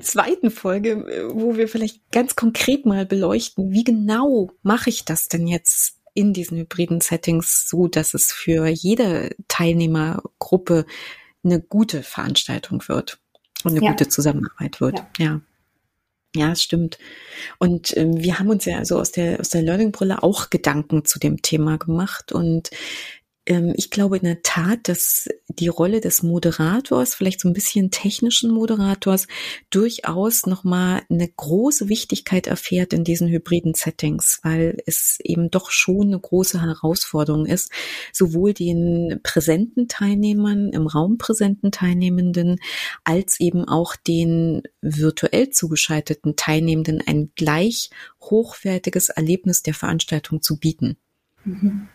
zweiten 0.00 0.50
Folge, 0.50 1.30
wo 1.32 1.56
wir 1.56 1.68
vielleicht 1.68 2.10
ganz 2.10 2.36
konkret 2.36 2.84
mal 2.84 3.06
beleuchten, 3.06 3.70
wie 3.70 3.84
genau 3.84 4.50
mache 4.62 4.90
ich 4.90 5.04
das 5.04 5.28
denn 5.28 5.46
jetzt 5.46 5.95
in 6.16 6.32
diesen 6.32 6.58
hybriden 6.58 7.00
Settings 7.00 7.68
so, 7.68 7.86
dass 7.86 8.14
es 8.14 8.32
für 8.32 8.66
jede 8.66 9.36
Teilnehmergruppe 9.48 10.86
eine 11.44 11.60
gute 11.60 12.02
Veranstaltung 12.02 12.82
wird 12.88 13.20
und 13.62 13.72
eine 13.72 13.84
ja. 13.84 13.90
gute 13.90 14.08
Zusammenarbeit 14.08 14.80
wird. 14.80 14.98
Ja. 15.18 15.24
ja. 15.24 15.40
Ja, 16.34 16.52
es 16.52 16.62
stimmt. 16.62 16.98
Und 17.58 17.96
ähm, 17.96 18.22
wir 18.22 18.38
haben 18.38 18.50
uns 18.50 18.66
ja 18.66 18.76
also 18.76 18.98
aus 18.98 19.10
der 19.10 19.40
aus 19.40 19.48
der 19.48 19.62
Learning 19.62 19.90
Brille 19.90 20.22
auch 20.22 20.50
Gedanken 20.50 21.06
zu 21.06 21.18
dem 21.18 21.40
Thema 21.40 21.78
gemacht 21.78 22.30
und 22.30 22.70
ich 23.48 23.90
glaube 23.90 24.16
in 24.16 24.24
der 24.24 24.42
Tat, 24.42 24.88
dass 24.88 25.28
die 25.46 25.68
Rolle 25.68 26.00
des 26.00 26.24
Moderators, 26.24 27.14
vielleicht 27.14 27.40
so 27.40 27.48
ein 27.48 27.54
bisschen 27.54 27.92
technischen 27.92 28.50
Moderators, 28.50 29.28
durchaus 29.70 30.46
nochmal 30.46 31.02
eine 31.08 31.28
große 31.28 31.88
Wichtigkeit 31.88 32.48
erfährt 32.48 32.92
in 32.92 33.04
diesen 33.04 33.28
hybriden 33.28 33.74
Settings, 33.74 34.40
weil 34.42 34.82
es 34.86 35.18
eben 35.22 35.50
doch 35.50 35.70
schon 35.70 36.08
eine 36.08 36.18
große 36.18 36.60
Herausforderung 36.60 37.46
ist, 37.46 37.70
sowohl 38.12 38.52
den 38.52 39.20
präsenten 39.22 39.86
Teilnehmern, 39.86 40.70
im 40.70 40.88
Raum 40.88 41.16
präsenten 41.16 41.70
Teilnehmenden, 41.70 42.58
als 43.04 43.38
eben 43.38 43.64
auch 43.64 43.94
den 43.94 44.64
virtuell 44.82 45.50
zugeschalteten 45.50 46.34
Teilnehmenden 46.34 47.00
ein 47.06 47.30
gleich 47.36 47.90
hochwertiges 48.20 49.08
Erlebnis 49.08 49.62
der 49.62 49.74
Veranstaltung 49.74 50.42
zu 50.42 50.58
bieten. 50.58 50.96
Mhm. 51.44 51.88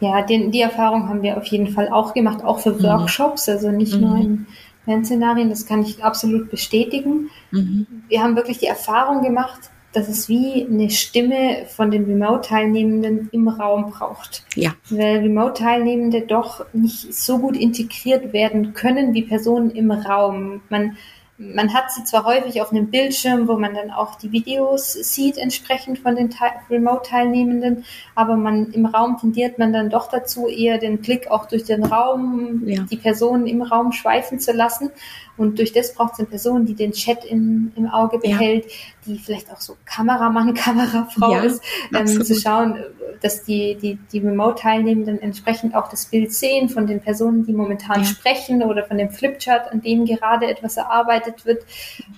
Ja, 0.00 0.22
den, 0.22 0.50
die 0.50 0.60
Erfahrung 0.60 1.08
haben 1.08 1.22
wir 1.22 1.36
auf 1.36 1.46
jeden 1.46 1.68
Fall 1.68 1.88
auch 1.88 2.14
gemacht, 2.14 2.44
auch 2.44 2.60
für 2.60 2.72
mhm. 2.72 2.82
Workshops, 2.82 3.48
also 3.48 3.70
nicht 3.70 3.94
mhm. 3.94 4.00
nur 4.00 4.16
in 4.16 4.46
Lernszenarien, 4.86 5.50
das 5.50 5.66
kann 5.66 5.82
ich 5.82 6.02
absolut 6.04 6.50
bestätigen. 6.50 7.30
Mhm. 7.50 7.86
Wir 8.08 8.22
haben 8.22 8.36
wirklich 8.36 8.58
die 8.58 8.66
Erfahrung 8.66 9.22
gemacht, 9.22 9.70
dass 9.92 10.08
es 10.08 10.28
wie 10.28 10.66
eine 10.70 10.90
Stimme 10.90 11.64
von 11.74 11.90
den 11.90 12.04
Remote-Teilnehmenden 12.04 13.30
im 13.32 13.48
Raum 13.48 13.90
braucht. 13.90 14.44
Ja. 14.54 14.74
Weil 14.90 15.20
Remote-Teilnehmende 15.20 16.20
doch 16.22 16.66
nicht 16.74 17.14
so 17.14 17.38
gut 17.38 17.56
integriert 17.56 18.34
werden 18.34 18.74
können 18.74 19.14
wie 19.14 19.22
Personen 19.22 19.70
im 19.70 19.90
Raum. 19.90 20.60
Man 20.68 20.98
man 21.38 21.74
hat 21.74 21.92
sie 21.92 22.02
zwar 22.04 22.24
häufig 22.24 22.62
auf 22.62 22.72
einem 22.72 22.90
Bildschirm, 22.90 23.46
wo 23.46 23.58
man 23.58 23.74
dann 23.74 23.90
auch 23.90 24.14
die 24.14 24.32
Videos 24.32 24.92
sieht, 24.92 25.36
entsprechend 25.36 25.98
von 25.98 26.16
den 26.16 26.30
Remote-Teilnehmenden, 26.70 27.84
aber 28.14 28.36
man 28.36 28.72
im 28.72 28.86
Raum 28.86 29.18
tendiert 29.18 29.58
man 29.58 29.72
dann 29.72 29.90
doch 29.90 30.08
dazu, 30.08 30.48
eher 30.48 30.78
den 30.78 30.98
Blick 30.98 31.30
auch 31.30 31.46
durch 31.46 31.64
den 31.64 31.84
Raum, 31.84 32.62
ja. 32.66 32.82
die 32.90 32.96
Personen 32.96 33.46
im 33.46 33.60
Raum 33.60 33.92
schweifen 33.92 34.40
zu 34.40 34.52
lassen. 34.52 34.90
Und 35.36 35.58
durch 35.58 35.72
das 35.72 35.92
braucht 35.92 36.14
es 36.14 36.20
eine 36.20 36.28
Person, 36.28 36.64
die 36.64 36.74
den 36.74 36.92
Chat 36.92 37.22
in, 37.24 37.70
im 37.76 37.86
Auge 37.88 38.18
behält, 38.18 38.64
ja. 38.64 38.70
die 39.06 39.18
vielleicht 39.18 39.52
auch 39.52 39.60
so 39.60 39.76
Kameramann, 39.84 40.54
Kamerafrau 40.54 41.32
ja, 41.32 41.42
ist, 41.42 41.62
ähm, 41.94 42.06
zu 42.06 42.34
schauen, 42.34 42.82
dass 43.20 43.44
die, 43.44 43.76
die, 43.76 43.98
die 44.12 44.18
Remote-Teilnehmenden 44.18 45.20
entsprechend 45.20 45.74
auch 45.74 45.88
das 45.88 46.06
Bild 46.06 46.32
sehen 46.32 46.70
von 46.70 46.86
den 46.86 47.00
Personen, 47.00 47.44
die 47.44 47.52
momentan 47.52 48.04
sprechen 48.04 48.62
oder 48.62 48.84
von 48.84 48.96
dem 48.96 49.10
Flipchart, 49.10 49.70
an 49.70 49.82
dem 49.82 50.06
gerade 50.06 50.46
etwas 50.46 50.78
erarbeitet 50.78 51.25
wird 51.44 51.64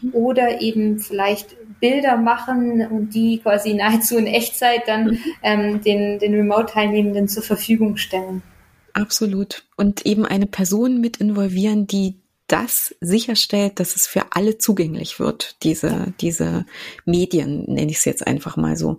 mhm. 0.02 0.14
oder 0.14 0.60
eben 0.60 0.98
vielleicht 0.98 1.56
Bilder 1.80 2.16
machen 2.16 2.86
und 2.86 3.14
die 3.14 3.38
quasi 3.38 3.74
nahezu 3.74 4.16
in 4.16 4.26
Echtzeit 4.26 4.82
dann 4.86 5.18
ähm, 5.42 5.80
den, 5.82 6.18
den 6.18 6.34
Remote-Teilnehmenden 6.34 7.28
zur 7.28 7.42
Verfügung 7.42 7.96
stellen. 7.96 8.42
Absolut. 8.92 9.64
Und 9.76 10.06
eben 10.06 10.26
eine 10.26 10.46
Person 10.46 11.00
mit 11.00 11.18
involvieren, 11.18 11.86
die 11.86 12.20
das 12.48 12.94
sicherstellt, 13.00 13.78
dass 13.78 13.94
es 13.94 14.06
für 14.06 14.32
alle 14.32 14.56
zugänglich 14.56 15.20
wird, 15.20 15.62
diese, 15.62 16.14
diese 16.20 16.64
Medien, 17.04 17.64
nenne 17.66 17.90
ich 17.90 17.98
es 17.98 18.04
jetzt 18.06 18.26
einfach 18.26 18.56
mal 18.56 18.76
so. 18.76 18.98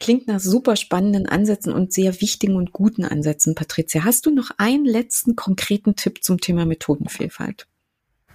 Klingt 0.00 0.26
nach 0.26 0.40
super 0.40 0.74
spannenden 0.74 1.26
Ansätzen 1.26 1.72
und 1.72 1.92
sehr 1.92 2.20
wichtigen 2.20 2.56
und 2.56 2.72
guten 2.72 3.04
Ansätzen, 3.04 3.54
Patricia. 3.54 4.04
Hast 4.04 4.26
du 4.26 4.32
noch 4.32 4.50
einen 4.58 4.84
letzten 4.84 5.36
konkreten 5.36 5.94
Tipp 5.94 6.24
zum 6.24 6.40
Thema 6.40 6.66
Methodenvielfalt? 6.66 7.67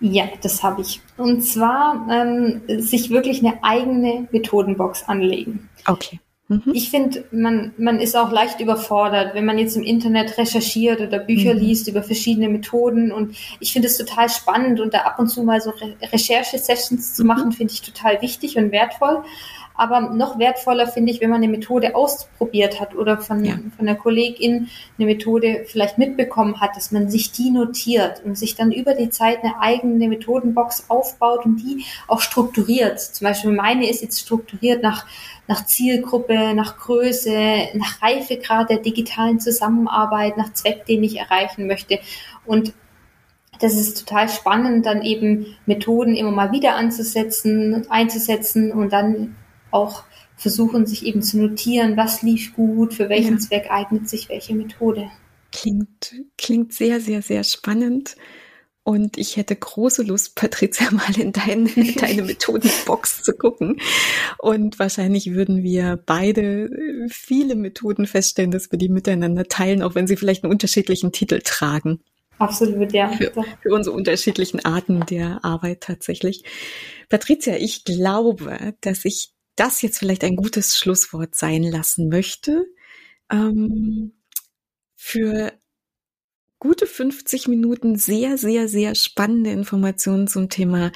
Ja, 0.06 0.26
das 0.42 0.62
habe 0.62 0.82
ich. 0.82 1.00
Und 1.16 1.44
zwar 1.44 2.06
ähm, 2.12 2.62
sich 2.68 3.10
wirklich 3.10 3.40
eine 3.40 3.64
eigene 3.64 4.28
Methodenbox 4.32 5.08
anlegen. 5.08 5.70
Okay. 5.88 6.20
Mhm. 6.50 6.74
Ich 6.74 6.90
finde, 6.90 7.24
man, 7.32 7.74
man 7.78 8.02
ist 8.02 8.18
auch 8.18 8.30
leicht 8.30 8.60
überfordert, 8.60 9.34
wenn 9.34 9.46
man 9.46 9.58
jetzt 9.58 9.78
im 9.78 9.84
Internet 9.84 10.38
recherchiert 10.38 11.00
oder 11.00 11.20
Bücher 11.20 11.54
mhm. 11.54 11.62
liest 11.62 11.88
über 11.88 12.04
verschiedene 12.04 12.50
Methoden. 12.50 13.14
Und 13.14 13.38
ich 13.62 13.72
finde 13.72 13.88
es 13.88 13.98
total 13.98 14.28
spannend 14.28 14.82
und 14.82 14.94
da 14.94 15.00
ab 15.00 15.20
und 15.20 15.30
zu 15.30 15.42
mal 15.44 15.62
so 15.62 15.70
Re 15.70 15.96
Recherche-Sessions 16.02 17.14
zu 17.14 17.24
mhm. 17.24 17.28
machen, 17.28 17.52
finde 17.54 17.72
ich 17.72 17.82
total 17.82 18.22
wichtig 18.22 18.58
und 18.58 18.74
wertvoll. 18.74 19.24
Aber 19.76 20.02
noch 20.02 20.38
wertvoller 20.38 20.88
finde 20.88 21.12
ich, 21.12 21.22
wenn 21.22 21.30
man 21.30 21.42
eine 21.42 21.52
Methode 21.52 21.96
ausprobiert 21.96 22.80
hat 22.80 22.96
oder 22.96 23.18
von, 23.18 23.44
ja. 23.44 23.58
von 23.76 23.86
der 23.86 23.96
Kollegin 23.96 24.70
eine 24.98 25.08
Methode 25.08 25.66
vielleicht 25.66 25.98
mitbekommen 25.98 26.62
hat, 26.62 26.76
dass 26.76 26.92
man 26.92 27.10
sich 27.10 27.32
die 27.32 27.50
notiert 27.50 28.22
und 28.24 28.38
sich 28.38 28.56
dann 28.56 28.72
über 28.72 28.94
die 28.94 29.10
Zeit 29.10 29.44
eine 29.44 29.60
eigene 29.60 30.08
Methodenbox 30.08 30.90
aufbaut 30.90 31.46
und 31.46 31.58
die 31.58 31.86
auch 32.08 32.22
strukturiert. 32.22 33.00
Zum 33.00 33.26
Beispiel 33.26 33.52
meine 33.52 33.90
ist 33.90 34.02
jetzt 34.02 34.20
strukturiert 34.20 34.84
nach, 34.84 35.06
nach 35.48 35.66
Zielgruppe, 35.66 36.54
nach 36.54 36.78
Größe, 36.78 37.70
nach 37.74 38.02
Reifegrad 38.02 38.70
der 38.70 38.78
digitalen 38.78 39.40
Zusammenarbeit, 39.40 40.38
nach 40.38 40.54
Zweck, 40.54 40.86
den 40.86 41.04
ich 41.04 41.18
erreichen 41.18 41.66
möchte. 41.68 42.00
Und 42.46 42.74
das 43.60 43.76
ist 43.76 44.06
total 44.06 44.30
spannend, 44.30 44.86
dann 44.86 45.04
eben 45.04 45.56
Methoden 45.66 46.16
immer 46.16 46.32
mal 46.32 46.52
wieder 46.52 46.76
anzusetzen, 46.76 47.86
einzusetzen 47.90 48.72
und 48.72 48.92
dann 48.92 49.36
auch 49.74 50.04
versuchen, 50.36 50.86
sich 50.86 51.06
eben 51.06 51.22
zu 51.22 51.38
notieren, 51.38 51.96
was 51.98 52.22
lief 52.22 52.54
gut, 52.54 52.94
für 52.94 53.10
welchen 53.10 53.36
ja. 53.36 53.40
Zweck 53.40 53.68
eignet 53.70 54.10
sich 54.10 54.30
welche 54.30 54.56
Methode. 54.56 55.10
Klingt, 55.52 56.16
klingt 56.38 56.74
sehr, 56.74 57.00
sehr, 57.00 57.22
sehr 57.22 57.44
spannend. 57.44 58.16
Und 58.86 59.18
ich 59.18 59.38
hätte 59.38 59.56
große 59.56 60.04
Lust, 60.04 60.36
Patricia, 60.36 60.92
mal 60.92 61.18
in, 61.18 61.32
dein, 61.32 61.68
in 61.68 61.96
deine 61.96 62.22
Methodenbox 62.24 63.24
zu 63.24 63.34
gucken. 63.34 63.80
Und 64.40 64.78
wahrscheinlich 64.80 65.34
würden 65.34 65.64
wir 65.64 66.02
beide 66.06 66.70
viele 67.10 67.56
Methoden 67.56 68.06
feststellen, 68.06 68.52
dass 68.52 68.72
wir 68.72 68.78
die 68.78 68.90
miteinander 68.90 69.46
teilen, 69.46 69.82
auch 69.82 69.96
wenn 69.96 70.08
sie 70.08 70.18
vielleicht 70.18 70.44
einen 70.44 70.52
unterschiedlichen 70.52 71.12
Titel 71.14 71.40
tragen. 71.44 72.02
Absolut, 72.40 72.92
ja. 72.92 73.10
Für, 73.10 73.32
für 73.62 73.74
unsere 73.74 73.96
unterschiedlichen 73.96 74.66
Arten 74.66 75.06
der 75.06 75.46
Arbeit 75.46 75.82
tatsächlich. 75.82 76.44
Patricia, 77.08 77.56
ich 77.56 77.86
glaube, 77.86 78.74
dass 78.82 79.06
ich 79.06 79.33
das 79.56 79.82
jetzt 79.82 80.00
vielleicht 80.00 80.24
ein 80.24 80.36
gutes 80.36 80.78
Schlusswort 80.78 81.36
sein 81.36 81.64
lassen 81.64 82.10
möchte. 82.10 82.66
Ähm, 83.32 84.14
für 84.96 85.54
gute 86.60 86.88
50 86.88 87.48
Minuten 87.48 87.98
sehr, 87.98 88.38
sehr, 88.38 88.68
sehr 88.68 88.96
spannende 88.96 89.52
Informationen 89.52 90.28
zum 90.28 90.50
Thema, 90.50 90.92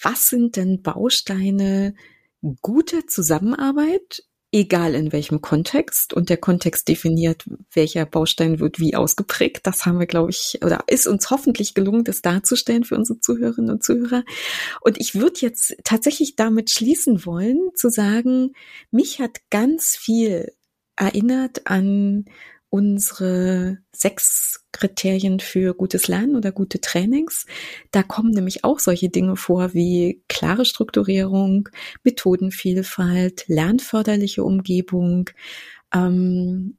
was 0.00 0.28
sind 0.28 0.56
denn 0.56 0.82
Bausteine 0.82 1.94
guter 2.62 3.06
Zusammenarbeit 3.06 4.22
egal 4.52 4.94
in 4.94 5.12
welchem 5.12 5.40
Kontext. 5.40 6.12
Und 6.12 6.28
der 6.28 6.36
Kontext 6.36 6.88
definiert, 6.88 7.44
welcher 7.72 8.06
Baustein 8.06 8.60
wird 8.60 8.80
wie 8.80 8.96
ausgeprägt. 8.96 9.66
Das 9.66 9.86
haben 9.86 9.98
wir, 9.98 10.06
glaube 10.06 10.30
ich, 10.30 10.58
oder 10.64 10.84
ist 10.86 11.06
uns 11.06 11.30
hoffentlich 11.30 11.74
gelungen, 11.74 12.04
das 12.04 12.22
darzustellen 12.22 12.84
für 12.84 12.96
unsere 12.96 13.20
Zuhörerinnen 13.20 13.70
und 13.70 13.84
Zuhörer. 13.84 14.24
Und 14.80 15.00
ich 15.00 15.14
würde 15.14 15.40
jetzt 15.40 15.76
tatsächlich 15.84 16.36
damit 16.36 16.70
schließen 16.70 17.24
wollen, 17.24 17.70
zu 17.74 17.90
sagen, 17.90 18.52
mich 18.90 19.20
hat 19.20 19.38
ganz 19.50 19.96
viel 19.96 20.52
erinnert 20.96 21.66
an 21.66 22.26
unsere 22.70 23.78
sechs 23.92 24.64
Kriterien 24.72 25.40
für 25.40 25.74
gutes 25.74 26.08
Lernen 26.08 26.36
oder 26.36 26.52
gute 26.52 26.80
Trainings. 26.80 27.46
Da 27.90 28.02
kommen 28.02 28.30
nämlich 28.30 28.64
auch 28.64 28.78
solche 28.78 29.10
Dinge 29.10 29.36
vor 29.36 29.74
wie 29.74 30.22
klare 30.28 30.64
Strukturierung, 30.64 31.68
Methodenvielfalt, 32.04 33.44
lernförderliche 33.48 34.44
Umgebung, 34.44 35.30
ähm, 35.92 36.78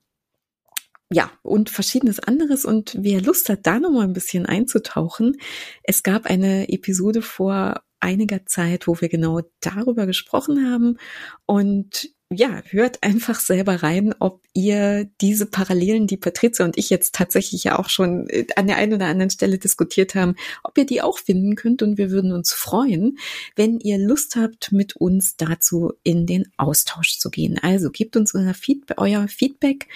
ja, 1.13 1.29
und 1.43 1.69
verschiedenes 1.69 2.19
anderes. 2.21 2.63
Und 2.63 2.95
wer 2.97 3.21
Lust 3.21 3.49
hat, 3.49 3.67
da 3.67 3.79
nochmal 3.79 4.05
ein 4.05 4.13
bisschen 4.13 4.45
einzutauchen, 4.45 5.35
es 5.83 6.03
gab 6.03 6.25
eine 6.25 6.69
Episode 6.69 7.21
vor 7.21 7.81
einiger 7.99 8.45
Zeit, 8.45 8.87
wo 8.87 8.99
wir 9.01 9.09
genau 9.09 9.41
darüber 9.59 10.05
gesprochen 10.05 10.71
haben. 10.71 10.97
Und 11.45 12.09
ja, 12.33 12.61
hört 12.69 13.03
einfach 13.03 13.39
selber 13.41 13.83
rein, 13.83 14.15
ob 14.19 14.41
ihr 14.53 15.09
diese 15.19 15.45
Parallelen, 15.45 16.07
die 16.07 16.15
Patricia 16.15 16.63
und 16.63 16.77
ich 16.77 16.89
jetzt 16.89 17.13
tatsächlich 17.13 17.65
ja 17.65 17.77
auch 17.77 17.89
schon 17.89 18.29
äh, 18.29 18.47
an 18.55 18.67
der 18.67 18.77
einen 18.77 18.93
oder 18.93 19.07
anderen 19.07 19.29
Stelle 19.29 19.57
diskutiert 19.57 20.15
haben, 20.15 20.35
ob 20.63 20.77
ihr 20.77 20.85
die 20.85 21.01
auch 21.01 21.19
finden 21.19 21.55
könnt. 21.55 21.81
Und 21.81 21.97
wir 21.97 22.09
würden 22.09 22.31
uns 22.31 22.53
freuen, 22.53 23.17
wenn 23.57 23.79
ihr 23.79 23.97
Lust 23.97 24.37
habt, 24.37 24.71
mit 24.71 24.95
uns 24.95 25.35
dazu 25.35 25.91
in 26.03 26.25
den 26.25 26.45
Austausch 26.55 27.17
zu 27.19 27.29
gehen. 27.29 27.59
Also 27.61 27.89
gebt 27.91 28.15
uns 28.15 28.33
euer 28.33 28.53
Feedback, 28.53 28.97
euer 28.99 29.27
Feedback 29.27 29.87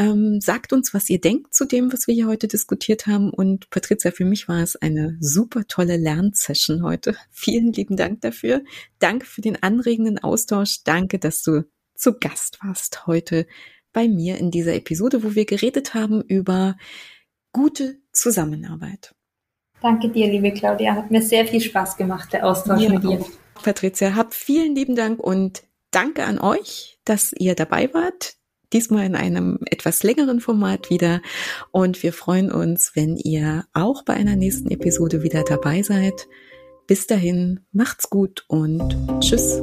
Ähm, 0.00 0.40
sagt 0.40 0.72
uns, 0.72 0.94
was 0.94 1.10
ihr 1.10 1.20
denkt 1.20 1.52
zu 1.52 1.64
dem, 1.64 1.92
was 1.92 2.06
wir 2.06 2.14
hier 2.14 2.28
heute 2.28 2.46
diskutiert 2.46 3.08
haben. 3.08 3.30
Und 3.30 3.68
Patricia, 3.70 4.12
für 4.12 4.24
mich 4.24 4.46
war 4.46 4.62
es 4.62 4.76
eine 4.76 5.16
super 5.20 5.66
tolle 5.66 5.96
Lernsession 5.96 6.84
heute. 6.84 7.16
Vielen 7.32 7.72
lieben 7.72 7.96
Dank 7.96 8.20
dafür. 8.20 8.62
Danke 9.00 9.26
für 9.26 9.40
den 9.40 9.60
anregenden 9.60 10.18
Austausch. 10.20 10.84
Danke, 10.84 11.18
dass 11.18 11.42
du 11.42 11.64
zu 11.98 12.18
Gast 12.18 12.58
warst 12.62 13.06
heute 13.06 13.46
bei 13.92 14.08
mir 14.08 14.38
in 14.38 14.50
dieser 14.50 14.74
Episode, 14.74 15.22
wo 15.22 15.34
wir 15.34 15.44
geredet 15.44 15.94
haben 15.94 16.22
über 16.22 16.76
gute 17.52 17.98
Zusammenarbeit. 18.12 19.14
Danke 19.80 20.08
dir, 20.08 20.28
liebe 20.28 20.52
Claudia. 20.52 20.94
Hat 20.94 21.10
mir 21.10 21.22
sehr 21.22 21.46
viel 21.46 21.60
Spaß 21.60 21.96
gemacht, 21.96 22.32
der 22.32 22.46
Austausch 22.46 22.80
ja, 22.80 22.90
mit 22.90 23.04
dir. 23.04 23.24
Patricia, 23.62 24.14
hab 24.14 24.34
vielen 24.34 24.74
lieben 24.74 24.96
Dank 24.96 25.20
und 25.20 25.62
danke 25.90 26.24
an 26.24 26.38
euch, 26.38 26.98
dass 27.04 27.32
ihr 27.32 27.54
dabei 27.54 27.92
wart. 27.94 28.34
Diesmal 28.72 29.06
in 29.06 29.16
einem 29.16 29.60
etwas 29.66 30.02
längeren 30.02 30.40
Format 30.40 30.90
wieder. 30.90 31.22
Und 31.70 32.02
wir 32.02 32.12
freuen 32.12 32.52
uns, 32.52 32.92
wenn 32.94 33.16
ihr 33.16 33.64
auch 33.72 34.04
bei 34.04 34.14
einer 34.14 34.36
nächsten 34.36 34.70
Episode 34.70 35.22
wieder 35.22 35.42
dabei 35.42 35.82
seid. 35.82 36.28
Bis 36.86 37.06
dahin, 37.06 37.60
macht's 37.72 38.10
gut 38.10 38.44
und 38.48 38.96
tschüss. 39.20 39.62